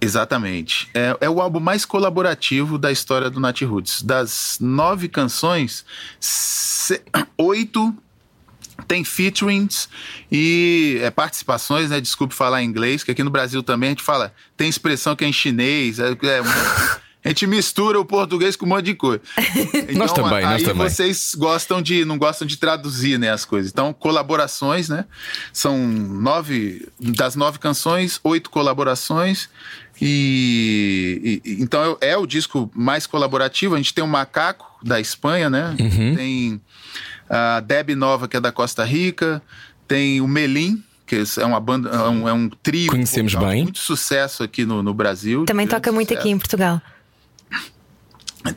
Exatamente. 0.00 0.88
É, 0.94 1.16
é 1.22 1.30
o 1.30 1.40
álbum 1.40 1.58
mais 1.58 1.84
colaborativo 1.84 2.78
da 2.78 2.92
história 2.92 3.28
do 3.28 3.40
Nat 3.40 3.60
Roots. 3.62 4.02
Das 4.02 4.58
nove 4.60 5.08
canções, 5.08 5.84
se- 6.20 7.02
oito 7.36 7.92
tem 8.86 9.02
featurings 9.04 9.88
e 10.30 10.98
é, 11.02 11.10
participações, 11.10 11.90
né? 11.90 12.00
Desculpe 12.00 12.32
falar 12.32 12.62
em 12.62 12.66
inglês, 12.66 13.02
que 13.02 13.10
aqui 13.10 13.24
no 13.24 13.30
Brasil 13.30 13.60
também 13.62 13.88
a 13.88 13.90
gente 13.90 14.04
fala, 14.04 14.32
tem 14.56 14.68
expressão 14.68 15.16
que 15.16 15.24
é 15.24 15.28
em 15.28 15.32
chinês, 15.32 15.98
é, 15.98 16.10
é 16.10 16.14
a 17.24 17.28
gente 17.28 17.46
mistura 17.46 17.98
o 18.00 18.04
português 18.04 18.54
com 18.56 18.64
um 18.64 18.68
monte 18.70 18.86
de 18.86 18.94
coisa. 18.94 19.20
Nós 19.94 20.12
também, 20.12 20.42
nós 20.44 20.60
aí 20.60 20.64
também. 20.64 20.88
vocês 20.88 21.34
gostam 21.36 21.82
de, 21.82 22.04
não 22.04 22.16
gostam 22.16 22.46
de 22.46 22.56
traduzir, 22.56 23.18
né, 23.18 23.30
as 23.30 23.44
coisas. 23.44 23.70
Então, 23.72 23.92
colaborações, 23.92 24.88
né? 24.88 25.04
São 25.52 25.76
nove, 25.86 26.86
das 27.00 27.34
nove 27.34 27.58
canções, 27.58 28.20
oito 28.22 28.50
colaborações. 28.50 29.48
E, 30.00 31.40
e- 31.44 31.62
então 31.62 31.98
é, 32.00 32.10
é 32.10 32.16
o 32.16 32.26
disco 32.26 32.70
mais 32.74 33.06
colaborativo. 33.06 33.74
A 33.74 33.78
gente 33.78 33.92
tem 33.92 34.02
o 34.04 34.08
Macaco 34.08 34.66
da 34.82 35.00
Espanha, 35.00 35.50
né? 35.50 35.74
Uhum. 35.78 36.14
Tem 36.14 36.60
a 37.28 37.60
Deb 37.60 37.90
Nova, 37.90 38.28
que 38.28 38.36
é 38.36 38.40
da 38.40 38.52
Costa 38.52 38.84
Rica. 38.84 39.42
Tem 39.86 40.20
o 40.20 40.28
Melim, 40.28 40.82
que 41.06 41.22
é 41.38 41.44
uma 41.44 41.58
banda, 41.58 41.88
é 41.90 42.08
um, 42.08 42.28
é 42.28 42.32
um 42.32 42.48
trio. 42.48 42.90
Conhecemos 42.90 43.32
vocal 43.32 43.48
bem. 43.48 43.62
Muito 43.64 43.78
sucesso 43.80 44.42
aqui 44.42 44.64
no, 44.64 44.82
no 44.82 44.94
Brasil. 44.94 45.44
Também 45.46 45.66
toca 45.66 45.90
muito 45.90 46.08
sucesso. 46.08 46.20
aqui 46.20 46.30
em 46.30 46.38
Portugal. 46.38 46.80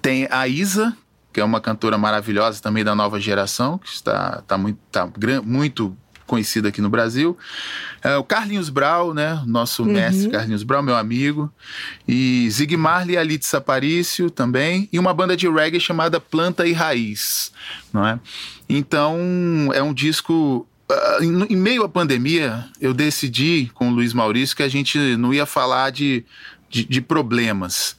Tem 0.02 0.28
a 0.30 0.48
Isa, 0.48 0.96
que 1.34 1.40
é 1.40 1.44
uma 1.44 1.60
cantora 1.62 1.98
maravilhosa 1.98 2.62
também 2.62 2.84
da 2.84 2.94
nova 2.96 3.20
geração, 3.20 3.78
que 3.78 3.90
está, 3.90 4.42
tá 4.48 4.58
muito, 4.58 4.80
tá 4.92 5.08
gran- 5.18 5.42
muito 5.42 5.96
conhecida 6.28 6.70
aqui 6.70 6.80
no 6.82 6.90
Brasil. 6.90 7.38
É, 8.02 8.16
o 8.16 8.24
Carlinhos 8.24 8.70
Brau, 8.70 9.14
né? 9.14 9.42
Nosso 9.46 9.84
mestre 9.84 10.30
Carlinhos 10.30 10.64
Brau, 10.64 10.82
meu 10.82 10.96
amigo. 10.96 11.52
E 12.08 12.48
Zig 12.50 12.78
Marley 12.78 13.16
e 13.16 13.18
Alitza 13.18 13.58
Aparício 13.58 14.30
também. 14.30 14.88
E 14.94 15.00
uma 15.00 15.14
banda 15.14 15.36
de 15.36 15.50
reggae 15.50 15.80
chamada 15.80 16.22
Planta 16.22 16.66
e 16.66 16.72
Raiz, 16.72 17.52
não 17.92 18.08
é? 18.08 18.18
Então, 18.70 19.18
é 19.74 19.84
um 19.84 19.94
disco... 19.94 20.66
ah, 20.90 21.18
Em 21.22 21.54
em 21.54 21.56
meio 21.58 21.84
à 21.84 21.90
pandemia, 21.90 22.66
eu 22.80 22.94
decidi 22.94 23.70
com 23.74 23.90
o 23.90 23.94
Luiz 23.94 24.14
Maurício 24.14 24.56
que 24.56 24.64
a 24.64 24.70
gente 24.70 24.98
não 25.18 25.34
ia 25.34 25.46
falar 25.46 25.90
de, 25.92 26.24
de, 26.70 26.86
de 26.86 27.02
problemas 27.02 27.98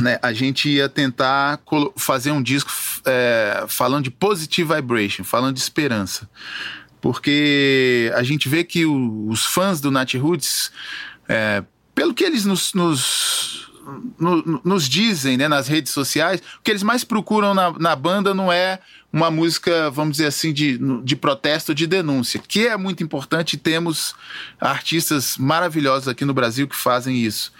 né, 0.00 0.18
a 0.22 0.32
gente 0.32 0.68
ia 0.68 0.88
tentar 0.88 1.60
fazer 1.96 2.30
um 2.30 2.42
disco 2.42 2.70
é, 3.04 3.64
falando 3.68 4.04
de 4.04 4.10
positive 4.10 4.74
vibration, 4.74 5.22
falando 5.24 5.54
de 5.54 5.60
esperança. 5.60 6.28
Porque 7.00 8.12
a 8.16 8.22
gente 8.22 8.48
vê 8.48 8.64
que 8.64 8.84
o- 8.84 9.28
os 9.28 9.44
fãs 9.44 9.80
do 9.80 9.90
Nat 9.90 10.14
Roots, 10.14 10.72
é, 11.28 11.62
pelo 11.94 12.12
que 12.12 12.24
eles 12.24 12.44
nos, 12.44 12.74
nos, 12.74 13.70
no- 14.18 14.60
nos 14.64 14.88
dizem 14.88 15.36
né, 15.36 15.46
nas 15.46 15.68
redes 15.68 15.92
sociais, 15.92 16.40
o 16.58 16.62
que 16.62 16.70
eles 16.70 16.82
mais 16.82 17.04
procuram 17.04 17.54
na, 17.54 17.70
na 17.78 17.94
banda 17.94 18.34
não 18.34 18.50
é 18.52 18.80
uma 19.12 19.30
música, 19.30 19.88
vamos 19.90 20.16
dizer 20.16 20.26
assim, 20.26 20.52
de, 20.52 20.78
de 21.04 21.14
protesto, 21.16 21.74
de 21.74 21.86
denúncia, 21.86 22.40
que 22.46 22.66
é 22.66 22.76
muito 22.76 23.02
importante 23.02 23.56
temos 23.56 24.14
artistas 24.60 25.38
maravilhosos 25.38 26.08
aqui 26.08 26.24
no 26.24 26.34
Brasil 26.34 26.66
que 26.66 26.76
fazem 26.76 27.16
isso 27.16 27.52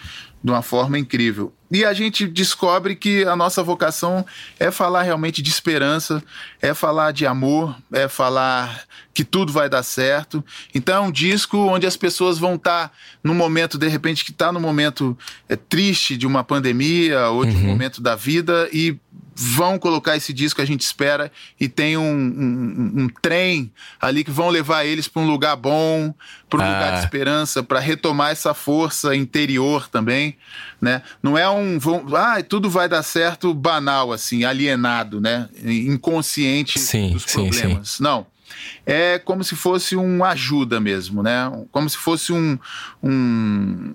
de 0.42 0.50
uma 0.50 0.62
forma 0.62 0.98
incrível. 0.98 1.52
E 1.70 1.84
a 1.84 1.92
gente 1.92 2.26
descobre 2.26 2.94
que 2.94 3.24
a 3.24 3.34
nossa 3.34 3.62
vocação 3.62 4.24
é 4.58 4.70
falar 4.70 5.02
realmente 5.02 5.42
de 5.42 5.50
esperança, 5.50 6.22
é 6.62 6.72
falar 6.72 7.10
de 7.10 7.26
amor, 7.26 7.76
é 7.92 8.06
falar 8.06 8.84
que 9.12 9.24
tudo 9.24 9.52
vai 9.52 9.68
dar 9.68 9.82
certo. 9.82 10.44
Então 10.72 10.96
é 10.96 11.00
um 11.00 11.10
disco 11.10 11.58
onde 11.58 11.86
as 11.86 11.96
pessoas 11.96 12.38
vão 12.38 12.54
estar 12.54 12.92
no 13.22 13.34
momento, 13.34 13.78
de 13.78 13.88
repente, 13.88 14.24
que 14.24 14.30
está 14.30 14.52
no 14.52 14.60
momento 14.60 15.18
é, 15.48 15.56
triste 15.56 16.16
de 16.16 16.26
uma 16.26 16.44
pandemia 16.44 17.28
ou 17.30 17.44
de 17.44 17.56
um 17.56 17.60
momento 17.66 18.00
da 18.00 18.14
vida 18.14 18.68
e 18.72 18.96
vão 19.38 19.78
colocar 19.78 20.16
esse 20.16 20.32
disco, 20.32 20.62
a 20.62 20.64
gente 20.64 20.80
espera, 20.80 21.30
e 21.60 21.68
tem 21.68 21.96
um, 21.96 22.02
um- 22.02 22.92
um 23.02 23.08
trem 23.20 23.70
ali 24.00 24.24
que 24.24 24.30
vão 24.30 24.48
levar 24.48 24.84
eles 24.86 25.06
para 25.08 25.20
um 25.20 25.26
lugar 25.26 25.54
bom, 25.56 26.14
para 26.48 26.60
um 26.60 26.62
Ah. 26.62 26.72
lugar 26.72 26.92
de 26.94 27.00
esperança, 27.00 27.62
para 27.62 27.78
retomar 27.78 28.30
essa 28.30 28.54
força 28.54 29.14
interior 29.14 29.88
também, 29.88 30.36
né? 30.80 31.02
Não 31.22 31.36
é 31.36 31.46
um, 31.50 31.78
vão, 31.78 32.06
ah, 32.16 32.42
tudo 32.42 32.70
vai 32.70 32.88
dar 32.88 33.02
certo 33.02 33.52
banal 33.52 34.10
assim, 34.12 34.44
alienado, 34.44 35.20
né? 35.20 35.48
Inconsciente 35.62 36.78
Sim, 36.78 37.12
dos 37.12 37.24
sim, 37.24 37.32
problemas. 37.50 38.00
Não. 38.00 38.26
É 38.86 39.18
como 39.18 39.42
se 39.44 39.54
fosse 39.56 39.96
uma 39.96 40.28
ajuda 40.28 40.80
mesmo, 40.80 41.22
né? 41.22 41.50
Como 41.70 41.90
se 41.90 41.96
fosse 41.98 42.32
um, 42.32 42.58
um, 43.02 43.94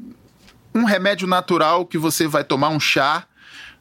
um 0.75 0.83
remédio 0.83 1.25
natural 1.27 1.85
que 1.85 1.97
você 1.97 2.27
vai 2.27 2.43
tomar 2.43 2.69
um 2.69 2.79
chá 2.79 3.25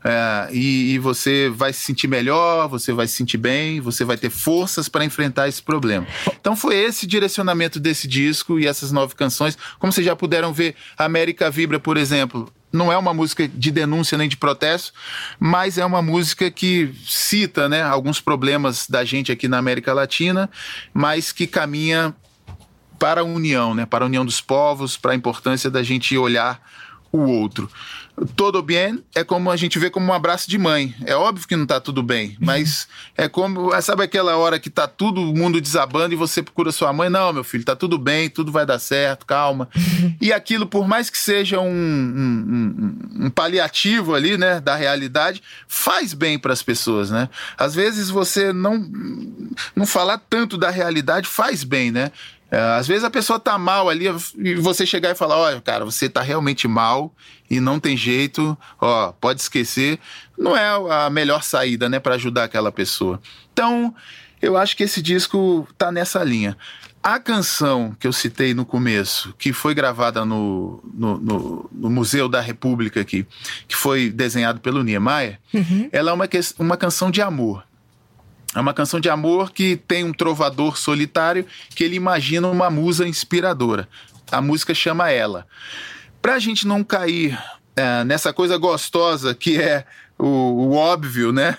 é, 0.02 0.48
e, 0.52 0.94
e 0.94 0.98
você 0.98 1.50
vai 1.50 1.72
se 1.72 1.80
sentir 1.80 2.08
melhor, 2.08 2.68
você 2.68 2.92
vai 2.92 3.06
se 3.06 3.14
sentir 3.14 3.36
bem, 3.36 3.80
você 3.80 4.04
vai 4.04 4.16
ter 4.16 4.30
forças 4.30 4.88
para 4.88 5.04
enfrentar 5.04 5.48
esse 5.48 5.62
problema. 5.62 6.06
Então 6.40 6.56
foi 6.56 6.76
esse 6.76 7.06
direcionamento 7.06 7.78
desse 7.78 8.08
disco 8.08 8.58
e 8.58 8.66
essas 8.66 8.90
nove 8.92 9.14
canções. 9.14 9.56
Como 9.78 9.92
vocês 9.92 10.06
já 10.06 10.16
puderam 10.16 10.52
ver, 10.52 10.74
América 10.96 11.50
Vibra, 11.50 11.78
por 11.78 11.96
exemplo, 11.96 12.50
não 12.72 12.92
é 12.92 12.96
uma 12.96 13.12
música 13.12 13.46
de 13.48 13.70
denúncia 13.70 14.16
nem 14.16 14.28
de 14.28 14.36
protesto, 14.36 14.92
mas 15.38 15.76
é 15.76 15.84
uma 15.84 16.00
música 16.00 16.50
que 16.50 16.94
cita 17.04 17.68
né, 17.68 17.82
alguns 17.82 18.20
problemas 18.20 18.86
da 18.88 19.04
gente 19.04 19.32
aqui 19.32 19.48
na 19.48 19.58
América 19.58 19.92
Latina, 19.92 20.48
mas 20.94 21.32
que 21.32 21.46
caminha 21.46 22.14
para 22.98 23.22
a 23.22 23.24
união, 23.24 23.74
né? 23.74 23.86
para 23.86 24.04
a 24.04 24.06
união 24.06 24.24
dos 24.24 24.40
povos, 24.40 24.96
para 24.96 25.12
a 25.12 25.14
importância 25.14 25.70
da 25.70 25.82
gente 25.82 26.16
olhar 26.16 26.60
o 27.10 27.18
outro. 27.22 27.68
Todo 28.36 28.62
bem 28.62 29.02
é 29.14 29.24
como 29.24 29.50
a 29.50 29.56
gente 29.56 29.78
vê 29.78 29.88
como 29.88 30.06
um 30.06 30.12
abraço 30.12 30.48
de 30.50 30.58
mãe. 30.58 30.94
É 31.06 31.14
óbvio 31.16 31.48
que 31.48 31.56
não 31.56 31.62
está 31.62 31.80
tudo 31.80 32.02
bem, 32.02 32.36
mas 32.38 32.86
é 33.16 33.28
como, 33.28 33.70
sabe 33.80 34.02
aquela 34.02 34.36
hora 34.36 34.58
que 34.58 34.68
tá 34.68 34.86
todo 34.86 35.20
mundo 35.34 35.60
desabando 35.60 36.12
e 36.12 36.16
você 36.16 36.42
procura 36.42 36.70
sua 36.70 36.92
mãe? 36.92 37.08
Não, 37.08 37.32
meu 37.32 37.42
filho, 37.44 37.64
tá 37.64 37.74
tudo 37.74 37.96
bem, 37.98 38.28
tudo 38.28 38.52
vai 38.52 38.66
dar 38.66 38.78
certo, 38.78 39.24
calma. 39.26 39.68
E 40.20 40.32
aquilo, 40.34 40.66
por 40.66 40.86
mais 40.86 41.08
que 41.08 41.16
seja 41.16 41.60
um, 41.60 41.66
um- 41.70 42.44
um- 43.20 43.26
um 43.26 43.30
paliativo 43.30 44.14
ali, 44.14 44.36
né, 44.36 44.60
da 44.60 44.74
realidade, 44.76 45.42
faz 45.66 46.12
bem 46.12 46.38
para 46.38 46.52
as 46.52 46.62
pessoas, 46.62 47.10
né? 47.10 47.28
Às 47.56 47.74
vezes 47.74 48.10
você 48.10 48.52
não 48.52 48.86
não 49.74 49.86
falar 49.86 50.18
tanto 50.18 50.58
da 50.58 50.68
realidade 50.70 51.26
faz 51.26 51.64
bem, 51.64 51.90
né? 51.90 52.12
É, 52.50 52.58
às 52.58 52.86
vezes 52.88 53.04
a 53.04 53.10
pessoa 53.10 53.38
tá 53.38 53.56
mal 53.56 53.88
ali 53.88 54.06
e 54.38 54.54
você 54.56 54.84
chegar 54.84 55.10
e 55.10 55.14
falar, 55.14 55.36
olha, 55.36 55.60
cara, 55.60 55.84
você 55.84 56.08
tá 56.08 56.20
realmente 56.20 56.66
mal 56.66 57.14
e 57.48 57.60
não 57.60 57.78
tem 57.78 57.96
jeito, 57.96 58.58
ó, 58.80 59.12
pode 59.12 59.40
esquecer. 59.40 59.98
Não 60.36 60.56
é 60.56 60.68
a 61.04 61.08
melhor 61.10 61.42
saída, 61.44 61.88
né, 61.88 62.00
para 62.00 62.16
ajudar 62.16 62.44
aquela 62.44 62.72
pessoa. 62.72 63.20
Então, 63.52 63.94
eu 64.42 64.56
acho 64.56 64.76
que 64.76 64.82
esse 64.82 65.00
disco 65.00 65.68
tá 65.78 65.92
nessa 65.92 66.24
linha. 66.24 66.56
A 67.02 67.18
canção 67.18 67.96
que 67.98 68.06
eu 68.06 68.12
citei 68.12 68.52
no 68.52 68.66
começo, 68.66 69.32
que 69.38 69.52
foi 69.54 69.72
gravada 69.74 70.22
no, 70.24 70.82
no, 70.92 71.18
no- 71.18 71.70
no 71.72 71.88
Museu 71.90 72.28
da 72.28 72.40
República 72.42 73.00
aqui, 73.00 73.26
que 73.66 73.74
foi 73.76 74.10
desenhado 74.10 74.60
pelo 74.60 74.82
Niemeyer, 74.82 75.38
ela 75.92 76.10
é 76.10 76.14
uma, 76.14 76.28
uma 76.58 76.76
canção 76.76 77.10
de 77.10 77.22
amor. 77.22 77.64
É 78.54 78.60
uma 78.60 78.74
canção 78.74 78.98
de 78.98 79.08
amor 79.08 79.52
que 79.52 79.76
tem 79.76 80.04
um 80.04 80.12
trovador 80.12 80.76
solitário 80.76 81.46
que 81.74 81.84
ele 81.84 81.96
imagina 81.96 82.48
uma 82.48 82.68
musa 82.68 83.06
inspiradora. 83.06 83.88
A 84.30 84.40
música 84.40 84.74
chama 84.74 85.10
Ela. 85.10 85.46
Pra 86.20 86.38
gente 86.38 86.66
não 86.66 86.82
cair 86.82 87.38
é, 87.76 88.04
nessa 88.04 88.32
coisa 88.32 88.56
gostosa 88.56 89.34
que 89.34 89.60
é 89.60 89.84
o, 90.18 90.26
o 90.26 90.74
óbvio, 90.74 91.32
né? 91.32 91.56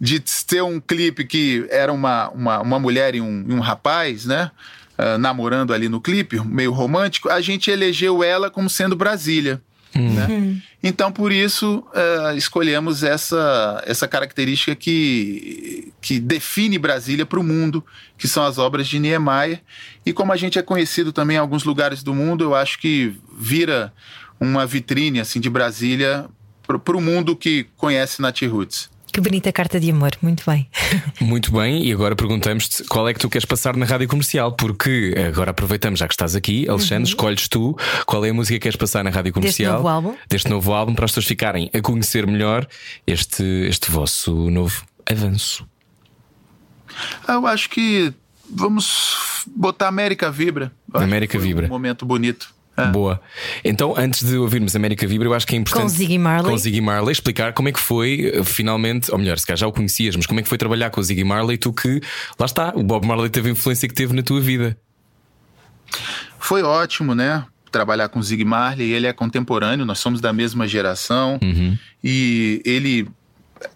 De 0.00 0.20
ter 0.20 0.62
um 0.62 0.80
clipe 0.80 1.24
que 1.24 1.66
era 1.70 1.92
uma, 1.92 2.28
uma, 2.30 2.60
uma 2.60 2.78
mulher 2.78 3.14
e 3.14 3.20
um, 3.20 3.44
um 3.48 3.60
rapaz, 3.60 4.26
né? 4.26 4.50
ah, 4.96 5.18
namorando 5.18 5.72
ali 5.72 5.88
no 5.88 6.00
clipe, 6.00 6.40
meio 6.40 6.72
romântico, 6.72 7.28
a 7.28 7.40
gente 7.40 7.70
elegeu 7.70 8.22
ela 8.22 8.50
como 8.50 8.70
sendo 8.70 8.94
Brasília. 8.94 9.60
Né? 9.98 10.60
Então, 10.82 11.10
por 11.10 11.32
isso, 11.32 11.82
eh, 11.94 12.34
escolhemos 12.36 13.02
essa, 13.02 13.82
essa 13.86 14.06
característica 14.06 14.74
que, 14.74 15.92
que 16.00 16.20
define 16.20 16.78
Brasília 16.78 17.24
para 17.24 17.40
o 17.40 17.42
mundo, 17.42 17.82
que 18.18 18.28
são 18.28 18.44
as 18.44 18.58
obras 18.58 18.86
de 18.86 18.98
Niemeyer. 18.98 19.62
E 20.04 20.12
como 20.12 20.32
a 20.32 20.36
gente 20.36 20.58
é 20.58 20.62
conhecido 20.62 21.12
também 21.12 21.36
em 21.36 21.40
alguns 21.40 21.64
lugares 21.64 22.02
do 22.02 22.14
mundo, 22.14 22.44
eu 22.44 22.54
acho 22.54 22.78
que 22.78 23.14
vira 23.36 23.92
uma 24.38 24.66
vitrine 24.66 25.20
assim 25.20 25.40
de 25.40 25.48
Brasília 25.48 26.26
para 26.66 26.96
o 26.96 27.00
mundo 27.00 27.36
que 27.36 27.66
conhece 27.76 28.20
Nat 28.20 28.42
Roots. 28.42 28.90
Que 29.14 29.20
bonita 29.20 29.52
carta 29.52 29.78
de 29.78 29.92
amor, 29.92 30.10
muito 30.20 30.42
bem. 30.44 30.68
Muito 31.22 31.52
bem, 31.52 31.86
e 31.86 31.92
agora 31.92 32.16
perguntamos-te 32.16 32.82
qual 32.82 33.08
é 33.08 33.14
que 33.14 33.20
tu 33.20 33.30
queres 33.30 33.44
passar 33.44 33.76
na 33.76 33.86
rádio 33.86 34.08
comercial, 34.08 34.50
porque 34.50 35.14
agora 35.28 35.52
aproveitamos, 35.52 36.00
já 36.00 36.08
que 36.08 36.14
estás 36.14 36.34
aqui, 36.34 36.68
Alexandre, 36.68 37.08
escolhes 37.08 37.46
tu 37.46 37.78
qual 38.06 38.24
é 38.24 38.30
a 38.30 38.34
música 38.34 38.54
que 38.54 38.62
queres 38.62 38.74
passar 38.74 39.04
na 39.04 39.10
rádio 39.10 39.32
comercial 39.32 39.74
novo 39.74 39.88
álbum? 39.88 40.16
deste 40.28 40.50
novo 40.50 40.72
álbum 40.72 40.96
para 40.96 41.04
as 41.04 41.12
pessoas 41.12 41.26
ficarem 41.26 41.70
a 41.72 41.80
conhecer 41.80 42.26
melhor 42.26 42.66
este, 43.06 43.44
este 43.68 43.88
vosso 43.88 44.50
novo 44.50 44.84
avanço. 45.08 45.64
Eu 47.28 47.46
acho 47.46 47.70
que 47.70 48.12
vamos 48.50 49.44
botar 49.54 49.86
América 49.86 50.28
Vibra. 50.28 50.72
América 50.92 51.38
Vibra. 51.38 51.66
Um 51.66 51.70
momento 51.70 52.04
bonito. 52.04 52.53
É. 52.76 52.86
Boa. 52.86 53.20
Então, 53.64 53.94
antes 53.96 54.24
de 54.28 54.36
ouvirmos 54.36 54.74
América 54.74 55.06
Vibra, 55.06 55.28
eu 55.28 55.34
acho 55.34 55.46
que 55.46 55.54
é 55.54 55.58
importante. 55.58 55.82
Com 55.82 55.88
Ziggy 55.88 56.18
Marley. 56.18 56.50
Com 56.50 56.58
Ziggy 56.58 56.80
Marley, 56.80 57.12
explicar 57.12 57.52
como 57.52 57.68
é 57.68 57.72
que 57.72 57.80
foi, 57.80 58.32
eh, 58.34 58.44
finalmente, 58.44 59.12
ou 59.12 59.18
melhor, 59.18 59.38
se 59.38 59.46
calhar 59.46 59.58
já 59.58 59.66
o 59.66 59.72
conhecias, 59.72 60.16
mas 60.16 60.26
como 60.26 60.40
é 60.40 60.42
que 60.42 60.48
foi 60.48 60.58
trabalhar 60.58 60.90
com 60.90 61.00
o 61.00 61.04
Ziggy 61.04 61.22
Marley, 61.22 61.56
tu 61.56 61.72
que, 61.72 62.00
lá 62.38 62.46
está, 62.46 62.72
o 62.74 62.82
Bob 62.82 63.06
Marley 63.06 63.30
teve 63.30 63.48
a 63.48 63.52
influência 63.52 63.88
que 63.88 63.94
teve 63.94 64.12
na 64.12 64.22
tua 64.22 64.40
vida. 64.40 64.76
Foi 66.38 66.62
ótimo, 66.62 67.14
né? 67.14 67.44
Trabalhar 67.70 68.08
com 68.08 68.18
o 68.18 68.22
Zig 68.22 68.44
Marley, 68.44 68.92
ele 68.92 69.06
é 69.06 69.12
contemporâneo, 69.12 69.86
nós 69.86 69.98
somos 69.98 70.20
da 70.20 70.32
mesma 70.32 70.68
geração 70.68 71.40
e 72.02 72.60
ele 72.64 73.08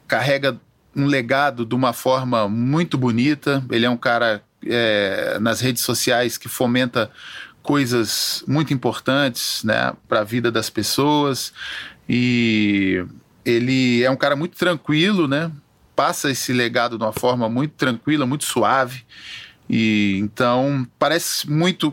carrega 0.07 0.57
um 0.95 1.07
legado 1.07 1.65
de 1.65 1.75
uma 1.75 1.93
forma 1.93 2.49
muito 2.49 2.99
bonita. 2.99 3.65
Ele 3.71 3.87
é 3.87 3.91
um 3.91 3.97
cara 3.97 4.43
é, 4.65 5.39
nas 5.41 5.61
redes 5.61 5.83
sociais 5.83 6.37
que 6.37 6.49
fomenta 6.49 7.11
coisas 7.69 8.43
muito 8.49 8.73
importantes, 8.73 9.63
né, 9.63 9.93
para 10.09 10.21
a 10.21 10.25
vida 10.25 10.51
das 10.51 10.71
pessoas 10.71 11.53
e 12.09 13.05
ele 13.45 14.03
é 14.03 14.11
um 14.11 14.17
cara 14.17 14.35
muito 14.35 14.57
tranquilo, 14.57 15.29
né? 15.29 15.53
Passa 15.95 16.31
esse 16.31 16.51
legado 16.51 16.97
de 16.97 17.05
uma 17.05 17.13
forma 17.13 17.47
muito 17.47 17.73
tranquila, 17.73 18.25
muito 18.25 18.47
suave. 18.47 19.05
E 19.69 20.19
então 20.23 20.89
parece 20.99 21.51
muito. 21.51 21.93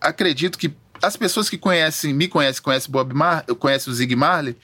Acredito 0.00 0.56
que 0.56 0.74
as 1.02 1.18
pessoas 1.18 1.50
que 1.50 1.58
conhecem, 1.58 2.14
me 2.14 2.26
conhecem, 2.26 2.62
conhecem 2.62 2.90
Bob 2.90 3.12
Mar, 3.12 3.44
conhecem 3.58 3.92
o 3.92 3.94
Zig 3.94 4.16
Marley, 4.16 4.56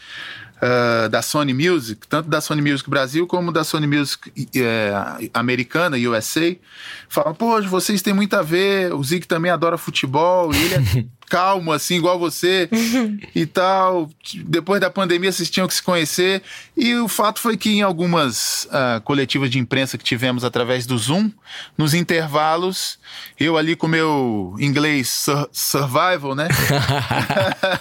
ah, 0.61 1.09
da 1.09 1.23
Sony 1.23 1.55
Music, 1.55 2.07
tanto 2.07 2.29
da 2.29 2.41
Sony 2.41 2.61
Music 2.61 2.89
Brasil 2.89 3.27
como 3.27 3.51
da 3.51 3.65
Sony 3.65 3.87
Music 3.87 4.31
eh, 4.55 4.93
americana, 5.33 5.97
USA, 5.97 6.55
falam, 7.09 7.35
pô, 7.35 7.61
vocês 7.63 8.03
têm 8.03 8.13
muito 8.13 8.35
a 8.35 8.43
ver, 8.43 8.93
o 8.93 9.03
Zig 9.03 9.27
também 9.27 9.51
adora 9.51 9.79
futebol, 9.79 10.53
e 10.55 10.59
ele 10.59 10.75
é 10.75 11.05
calmo, 11.31 11.73
assim, 11.73 11.97
igual 11.97 12.19
você 12.19 12.69
e 13.35 13.47
tal. 13.47 14.11
Depois 14.45 14.81
da 14.81 14.91
pandemia, 14.91 15.31
vocês 15.33 15.49
tinham 15.49 15.67
que 15.69 15.73
se 15.75 15.83
conhecer. 15.83 16.43
E 16.77 16.95
o 16.97 17.09
fato 17.09 17.41
foi 17.41 17.57
que 17.57 17.71
em 17.71 17.83
algumas 17.83 18.67
ah, 18.71 19.01
coletivas 19.05 19.49
de 19.49 19.59
imprensa 19.59 19.97
que 19.97 20.05
tivemos 20.05 20.45
através 20.45 20.85
do 20.87 20.99
Zoom, 20.99 21.31
nos 21.79 21.95
intervalos, 21.95 22.99
eu 23.39 23.57
ali 23.57 23.75
com 23.77 23.87
meu 23.87 24.55
inglês 24.59 25.09
sur- 25.09 25.49
survival, 25.53 26.35
né? 26.35 26.49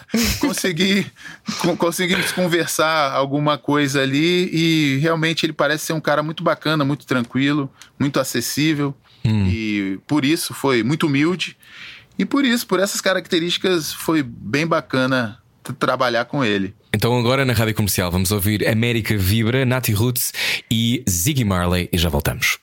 consegui, 0.40 1.06
con- 1.60 1.76
conseguimos 1.76 2.32
conversar 2.32 3.12
alguma 3.12 3.58
coisa 3.58 4.02
ali 4.02 4.50
e 4.54 4.98
realmente 5.00 5.46
ele 5.46 5.54
parece 5.54 5.86
ser 5.88 5.94
um 5.94 6.02
cara 6.02 6.22
muito 6.24 6.44
bacana, 6.44 6.86
muito 6.86 7.06
tranquilo, 7.06 7.70
muito 8.00 8.20
acessível 8.20 8.96
e 9.26 10.00
por 10.08 10.24
isso 10.24 10.54
foi 10.54 10.82
muito 10.82 11.06
humilde 11.08 11.58
e 12.20 12.26
por 12.26 12.44
isso, 12.44 12.68
por 12.68 12.82
essas 12.82 13.00
características, 13.00 13.94
foi 13.94 14.22
bem 14.22 14.68
bacana 14.68 15.40
trabalhar 15.80 16.26
com 16.26 16.44
ele. 16.44 16.76
Então 16.94 17.18
agora 17.18 17.46
na 17.46 17.54
Rádio 17.54 17.76
Comercial 17.76 18.12
vamos 18.12 18.32
ouvir 18.32 18.68
América 18.68 19.16
Vibra, 19.18 19.66
Nati 19.66 19.94
Roots 19.94 20.34
e 20.70 21.04
Ziggy 21.10 21.46
Marley 21.46 21.88
e 21.94 21.98
já 21.98 22.10
voltamos. 22.10 22.60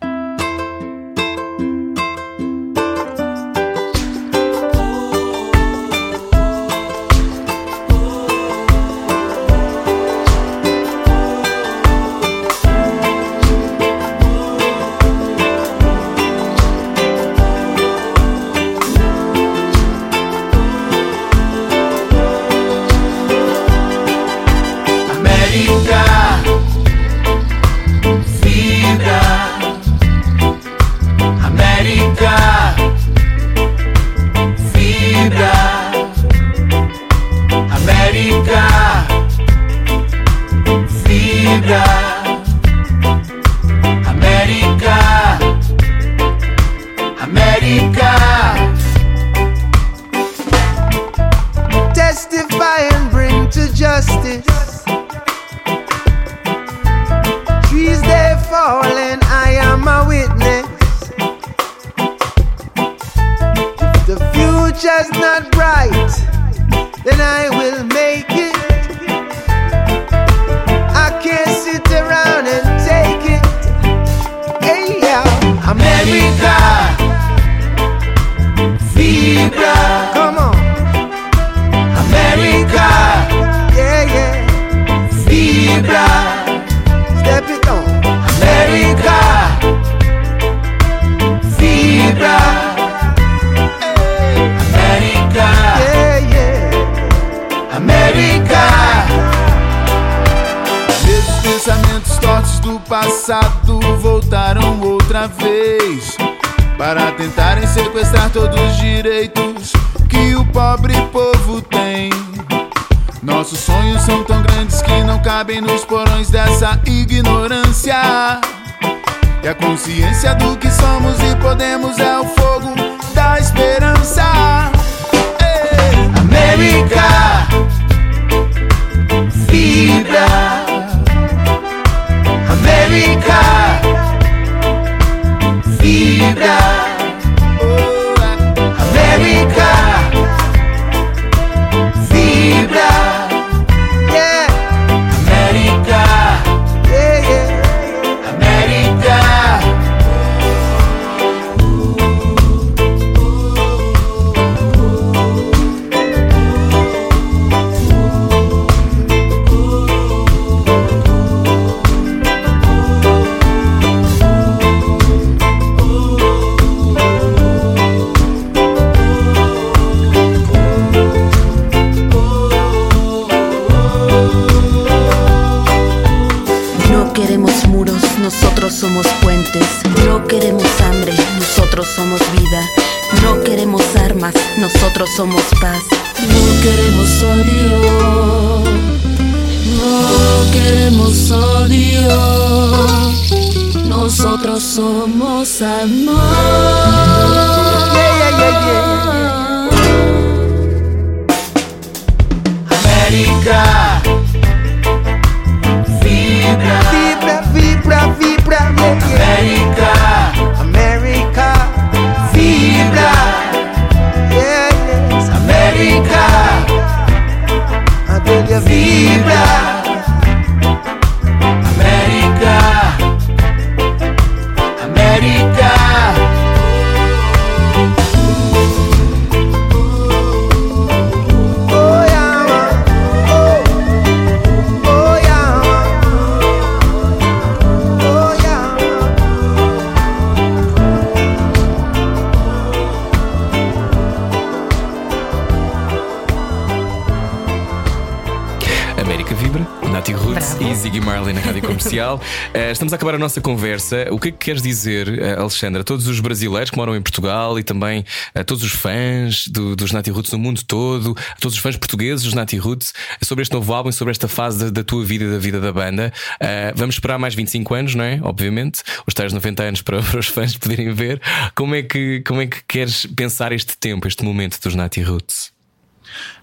Comercial. 251.97 252.21
Eh, 252.53 252.73
estamos 252.73 252.93
a 252.93 252.97
acabar 252.97 253.15
a 253.15 253.19
nossa 253.19 253.41
conversa. 253.41 254.07
O 254.11 254.19
que 254.21 254.29
é 254.29 254.31
que 254.33 254.37
queres 254.39 254.61
dizer, 254.61 255.19
eh, 255.19 255.35
Alexandra, 255.39 255.81
a 255.81 255.85
todos 255.85 256.07
os 256.07 256.21
brasileiros 256.21 256.71
que 256.71 256.77
moram 256.77 256.95
em 256.95 257.01
Portugal 257.01 257.59
e 257.59 257.63
também 257.65 258.05
a 258.35 258.45
todos 258.45 258.63
os 258.63 258.73
fãs 258.73 259.49
do- 259.49 259.75
dos 259.75 259.93
Nati 259.93 260.11
Roots 260.11 260.31
no 260.33 260.39
mundo 260.39 260.63
todo, 260.63 261.17
a 261.31 261.37
todos 261.41 261.57
os 261.57 261.63
fãs 261.63 261.75
portugueses 261.77 262.23
dos 262.25 262.35
Nati 262.35 262.59
Roots, 262.59 262.93
sobre 263.23 263.43
este 263.43 263.53
novo 263.55 263.73
álbum 263.73 263.89
e 263.89 263.93
sobre 263.95 264.11
esta 264.13 264.29
fase 264.29 264.65
da, 264.65 264.71
da 264.71 264.85
tua 264.85 265.05
vida 265.05 265.25
e 265.25 265.31
da 265.31 265.39
vida 265.39 265.59
da 265.61 265.73
banda? 265.73 266.13
Eh, 266.39 266.73
vamos 266.77 266.97
esperar 266.97 267.19
mais 267.19 267.35
25 267.35 267.75
anos, 267.75 267.95
não 267.95 268.05
é? 268.05 268.21
Obviamente, 268.23 268.83
os 269.07 269.15
tais 269.15 269.33
90 269.33 269.63
anos 269.63 269.81
para, 269.83 270.03
para 270.03 270.21
os 270.21 270.27
fãs 270.27 270.55
poderem 270.57 270.93
ver. 270.93 271.21
Como 271.55 271.75
é, 271.75 271.83
que, 271.83 272.21
como 272.27 272.43
é 272.43 272.47
que 272.47 272.63
queres 272.69 273.07
pensar 273.07 273.53
este 273.53 273.77
tempo, 273.79 274.07
este 274.07 274.23
momento 274.23 274.61
dos 274.61 274.75
Nati 274.75 275.01
Roots? 275.01 275.51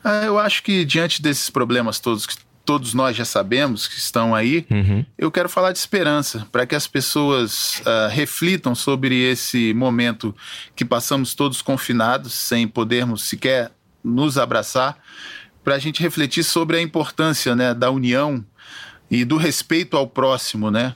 Ah, 0.03 0.23
Eu 0.25 0.39
acho 0.39 0.63
que 0.63 0.83
diante 0.83 1.21
desses 1.21 1.49
problemas 1.49 1.99
todos 1.99 2.25
que 2.25 2.33
todos 2.65 2.93
nós 2.93 3.15
já 3.15 3.25
sabemos 3.25 3.87
que 3.87 3.97
estão 3.97 4.33
aí, 4.33 4.65
eu 5.17 5.29
quero 5.31 5.49
falar 5.49 5.71
de 5.71 5.79
esperança, 5.79 6.47
para 6.51 6.65
que 6.65 6.75
as 6.75 6.87
pessoas 6.87 7.81
ah, 7.85 8.07
reflitam 8.09 8.73
sobre 8.73 9.21
esse 9.21 9.73
momento 9.73 10.35
que 10.75 10.85
passamos 10.85 11.35
todos 11.35 11.61
confinados, 11.61 12.33
sem 12.33 12.67
podermos 12.67 13.23
sequer 13.23 13.71
nos 14.03 14.37
abraçar, 14.37 14.97
para 15.63 15.75
a 15.75 15.79
gente 15.79 16.01
refletir 16.01 16.43
sobre 16.43 16.77
a 16.77 16.81
importância 16.81 17.55
né, 17.55 17.73
da 17.73 17.89
união 17.89 18.43
e 19.09 19.23
do 19.23 19.37
respeito 19.37 19.95
ao 19.95 20.07
próximo, 20.07 20.71
né? 20.71 20.95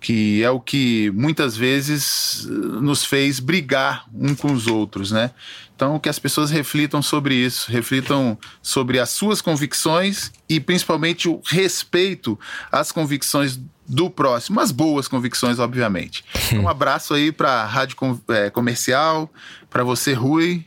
Que 0.00 0.42
é 0.42 0.50
o 0.50 0.60
que 0.60 1.10
muitas 1.14 1.56
vezes 1.56 2.46
nos 2.46 3.04
fez 3.04 3.40
brigar 3.40 4.04
um 4.14 4.34
com 4.34 4.52
os 4.52 4.66
outros, 4.66 5.10
né? 5.10 5.30
Então, 5.74 5.98
que 5.98 6.08
as 6.08 6.18
pessoas 6.18 6.50
reflitam 6.50 7.02
sobre 7.02 7.34
isso, 7.34 7.70
reflitam 7.70 8.38
sobre 8.62 8.98
as 8.98 9.10
suas 9.10 9.42
convicções 9.42 10.32
e 10.48 10.58
principalmente 10.58 11.28
o 11.28 11.40
respeito 11.44 12.38
às 12.72 12.90
convicções 12.90 13.60
do 13.86 14.10
próximo, 14.10 14.58
as 14.58 14.70
boas 14.70 15.06
convicções, 15.06 15.58
obviamente. 15.58 16.24
Então, 16.46 16.62
um 16.62 16.68
abraço 16.68 17.12
aí 17.12 17.32
para 17.32 17.50
a 17.50 17.66
Rádio 17.66 17.96
é, 18.28 18.50
Comercial, 18.50 19.30
para 19.68 19.84
você, 19.84 20.12
Rui. 20.12 20.64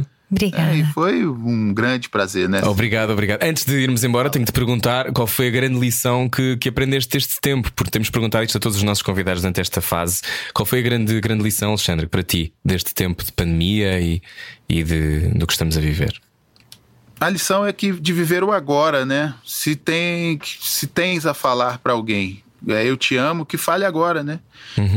Ana. 0.00 0.13
Obrigada. 0.34 0.72
É, 0.72 0.78
e 0.78 0.84
foi 0.86 1.24
um 1.24 1.72
grande 1.72 2.08
prazer, 2.08 2.48
né? 2.48 2.60
Obrigado, 2.64 3.10
obrigado. 3.10 3.40
Antes 3.40 3.64
de 3.64 3.74
irmos 3.74 4.02
embora, 4.02 4.28
tenho 4.28 4.44
de 4.44 4.50
te 4.50 4.54
perguntar 4.54 5.12
qual 5.12 5.28
foi 5.28 5.46
a 5.46 5.50
grande 5.50 5.78
lição 5.78 6.28
que, 6.28 6.56
que 6.56 6.68
aprendeste 6.68 7.12
deste 7.12 7.40
tempo, 7.40 7.70
porque 7.72 7.92
temos 7.92 8.10
perguntado 8.10 8.44
isto 8.44 8.58
a 8.58 8.60
todos 8.60 8.76
os 8.76 8.82
nossos 8.82 9.02
convidados 9.02 9.42
durante 9.42 9.60
esta 9.60 9.80
fase. 9.80 10.22
Qual 10.52 10.66
foi 10.66 10.80
a 10.80 10.82
grande, 10.82 11.20
grande 11.20 11.44
lição, 11.44 11.70
Alexandre, 11.70 12.08
para 12.08 12.24
ti, 12.24 12.52
deste 12.64 12.92
tempo 12.92 13.24
de 13.24 13.30
pandemia 13.30 14.00
e, 14.00 14.20
e 14.68 14.82
de, 14.82 15.28
do 15.28 15.46
que 15.46 15.52
estamos 15.52 15.76
a 15.76 15.80
viver? 15.80 16.20
A 17.20 17.30
lição 17.30 17.64
é 17.64 17.72
que 17.72 17.92
de 17.92 18.12
viver 18.12 18.42
o 18.42 18.50
agora, 18.50 19.06
né? 19.06 19.34
Se 19.46 19.76
tem, 19.76 20.38
se 20.42 20.88
tens 20.88 21.24
a 21.24 21.32
falar 21.32 21.78
para 21.78 21.92
alguém, 21.92 22.42
é, 22.68 22.88
eu 22.88 22.96
te 22.96 23.16
amo, 23.16 23.44
que 23.44 23.56
fale 23.56 23.84
agora, 23.84 24.22
né? 24.22 24.40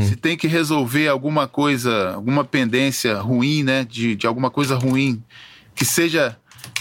Se 0.02 0.16
tem 0.16 0.36
que 0.36 0.46
resolver 0.46 1.08
alguma 1.08 1.46
coisa, 1.46 2.14
alguma 2.14 2.44
pendência 2.44 3.18
ruim, 3.18 3.62
né? 3.62 3.84
De, 3.84 4.16
de 4.16 4.26
alguma 4.26 4.50
coisa 4.50 4.76
ruim 4.76 5.22
que 5.74 5.84
seja 5.84 6.36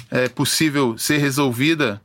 é, 0.10 0.28
possível 0.28 0.98
ser 0.98 1.18
resolvida, 1.18 2.02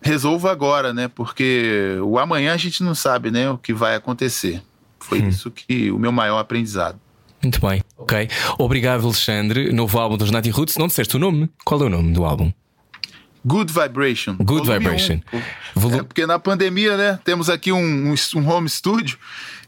resolva 0.00 0.50
agora, 0.50 0.92
né? 0.92 1.08
Porque 1.08 1.98
o 2.02 2.18
amanhã 2.18 2.54
a 2.54 2.56
gente 2.56 2.82
não 2.82 2.94
sabe, 2.94 3.30
né? 3.30 3.50
O 3.50 3.58
que 3.58 3.72
vai 3.72 3.94
acontecer. 3.94 4.62
Foi 5.00 5.18
isso 5.20 5.50
que 5.50 5.90
o 5.90 5.98
meu 5.98 6.12
maior 6.12 6.38
aprendizado. 6.38 6.98
Muito 7.42 7.60
bem, 7.60 7.82
ok. 7.96 8.28
Obrigado, 8.58 9.04
Alexandre. 9.04 9.72
Novo 9.72 9.98
álbum 9.98 10.16
dos 10.16 10.30
Natty 10.30 10.50
Roots. 10.50 10.76
Não 10.76 10.86
disseste 10.86 11.16
o 11.16 11.18
nome? 11.18 11.48
Qual 11.64 11.80
é 11.80 11.84
o 11.84 11.88
nome 11.88 12.12
do 12.12 12.24
álbum? 12.24 12.52
Good 13.46 13.72
Vibration. 13.72 14.34
Good 14.36 14.66
volume 14.66 14.78
Vibration. 14.78 15.20
um. 15.32 15.42
Volu- 15.74 15.96
É 15.96 16.02
porque 16.02 16.26
na 16.26 16.38
pandemia, 16.38 16.96
né, 16.96 17.18
temos 17.24 17.48
aqui 17.48 17.70
um, 17.72 18.10
um, 18.12 18.14
um 18.36 18.48
home 18.48 18.68
studio 18.68 19.16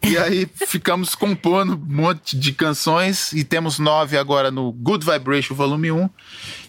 e 0.02 0.16
aí 0.18 0.48
ficamos 0.66 1.14
compondo 1.14 1.74
um 1.74 1.94
monte 1.96 2.36
de 2.36 2.52
canções 2.52 3.32
e 3.32 3.44
temos 3.44 3.78
nove 3.78 4.16
agora 4.18 4.50
no 4.50 4.72
Good 4.72 5.04
Vibration 5.04 5.54
Volume 5.54 5.92
1 5.92 6.10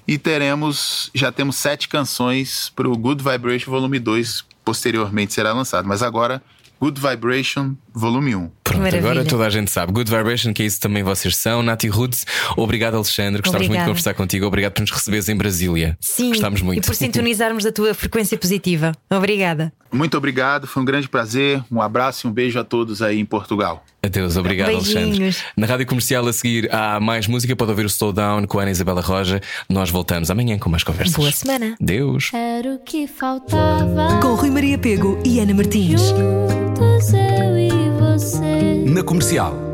e 0.07 0.18
teremos, 0.18 1.10
já 1.16 1.32
temos 1.32 1.55
sete 1.55 1.88
canções 1.88 2.72
para 2.76 2.88
o 2.88 2.95
Good 2.95 3.24
Vibration 3.24 3.72
Volume 3.72 3.97
2, 3.99 4.45
posteriormente 4.64 5.34
será 5.34 5.51
lançado, 5.53 5.88
mas 5.88 6.03
agora 6.03 6.41
Good 6.80 6.99
Vibration 7.01 7.76
Volume 8.00 8.36
1. 8.36 8.52
Pronto, 8.64 8.82
Maravilha. 8.82 9.00
agora 9.12 9.26
toda 9.26 9.45
a 9.45 9.50
gente 9.50 9.70
sabe. 9.72 9.91
Good 9.91 10.10
Vibration, 10.10 10.54
que 10.54 10.62
é 10.64 10.66
isso 10.66 10.80
também 10.80 11.02
vocês 11.04 11.36
são. 11.36 11.64
Nati 11.64 11.88
Roots, 11.88 12.26
obrigado, 12.56 12.95
Alexandre. 12.95 13.41
Gostávamos 13.41 13.68
muito 13.68 13.80
de 13.82 13.88
conversar 13.88 14.14
contigo. 14.14 14.45
Obrigado 14.45 14.74
por 14.74 14.82
nos 14.82 14.91
receberes 14.91 15.28
em 15.28 15.36
Brasília. 15.36 15.97
Sim, 16.00 16.30
Gostámos 16.30 16.62
muito. 16.62 16.84
e 16.84 16.86
por 16.86 16.95
sintonizarmos 16.95 17.66
a 17.66 17.72
tua 17.72 17.93
frequência 17.93 18.38
positiva. 18.38 18.91
Obrigada. 19.10 19.74
Muito 19.91 20.16
obrigado, 20.16 20.68
foi 20.68 20.84
um 20.84 20.86
grande 20.86 21.10
prazer, 21.10 21.64
um 21.72 21.82
abraço 21.82 22.28
e 22.28 22.30
um 22.30 22.32
beijo 22.32 22.60
a 22.60 22.64
todos 22.64 23.02
aí 23.02 23.20
em 23.20 23.26
Portugal. 23.26 23.84
Adeus, 24.04 24.38
obrigado, 24.38 24.68
Beijinhos. 24.68 24.95
Alexandre. 24.95 25.36
Na 25.58 25.66
rádio 25.66 25.88
comercial 25.88 26.28
a 26.28 26.32
seguir 26.32 26.70
há 26.74 27.00
mais 27.00 27.26
música. 27.26 27.56
Pode 27.56 27.72
ouvir 27.72 27.86
o 27.86 27.88
Slowdown 27.88 28.45
com 28.45 28.60
a 28.60 28.62
Ana 28.62 28.72
Isabela 28.72 29.02
Roja. 29.02 29.41
Nós 29.68 29.89
voltamos 29.89 30.30
amanhã 30.30 30.60
com 30.60 30.70
mais 30.70 30.84
conversas. 30.84 31.16
Boa 31.16 31.32
semana. 31.32 31.76
Deus. 31.82 32.30
Era 32.34 32.76
o 32.76 32.80
que 32.80 33.08
faltava. 33.08 34.20
Com 34.22 34.36
Rui 34.36 34.52
Maria 34.52 34.78
Pego 34.78 35.20
e 35.26 35.39
Ana 35.39 35.56
Martins. 35.56 36.02
Juntos 36.02 37.12
eu 37.14 37.58
e 37.58 37.79
você. 38.20 38.84
Na 38.86 39.01
comercial. 39.01 39.68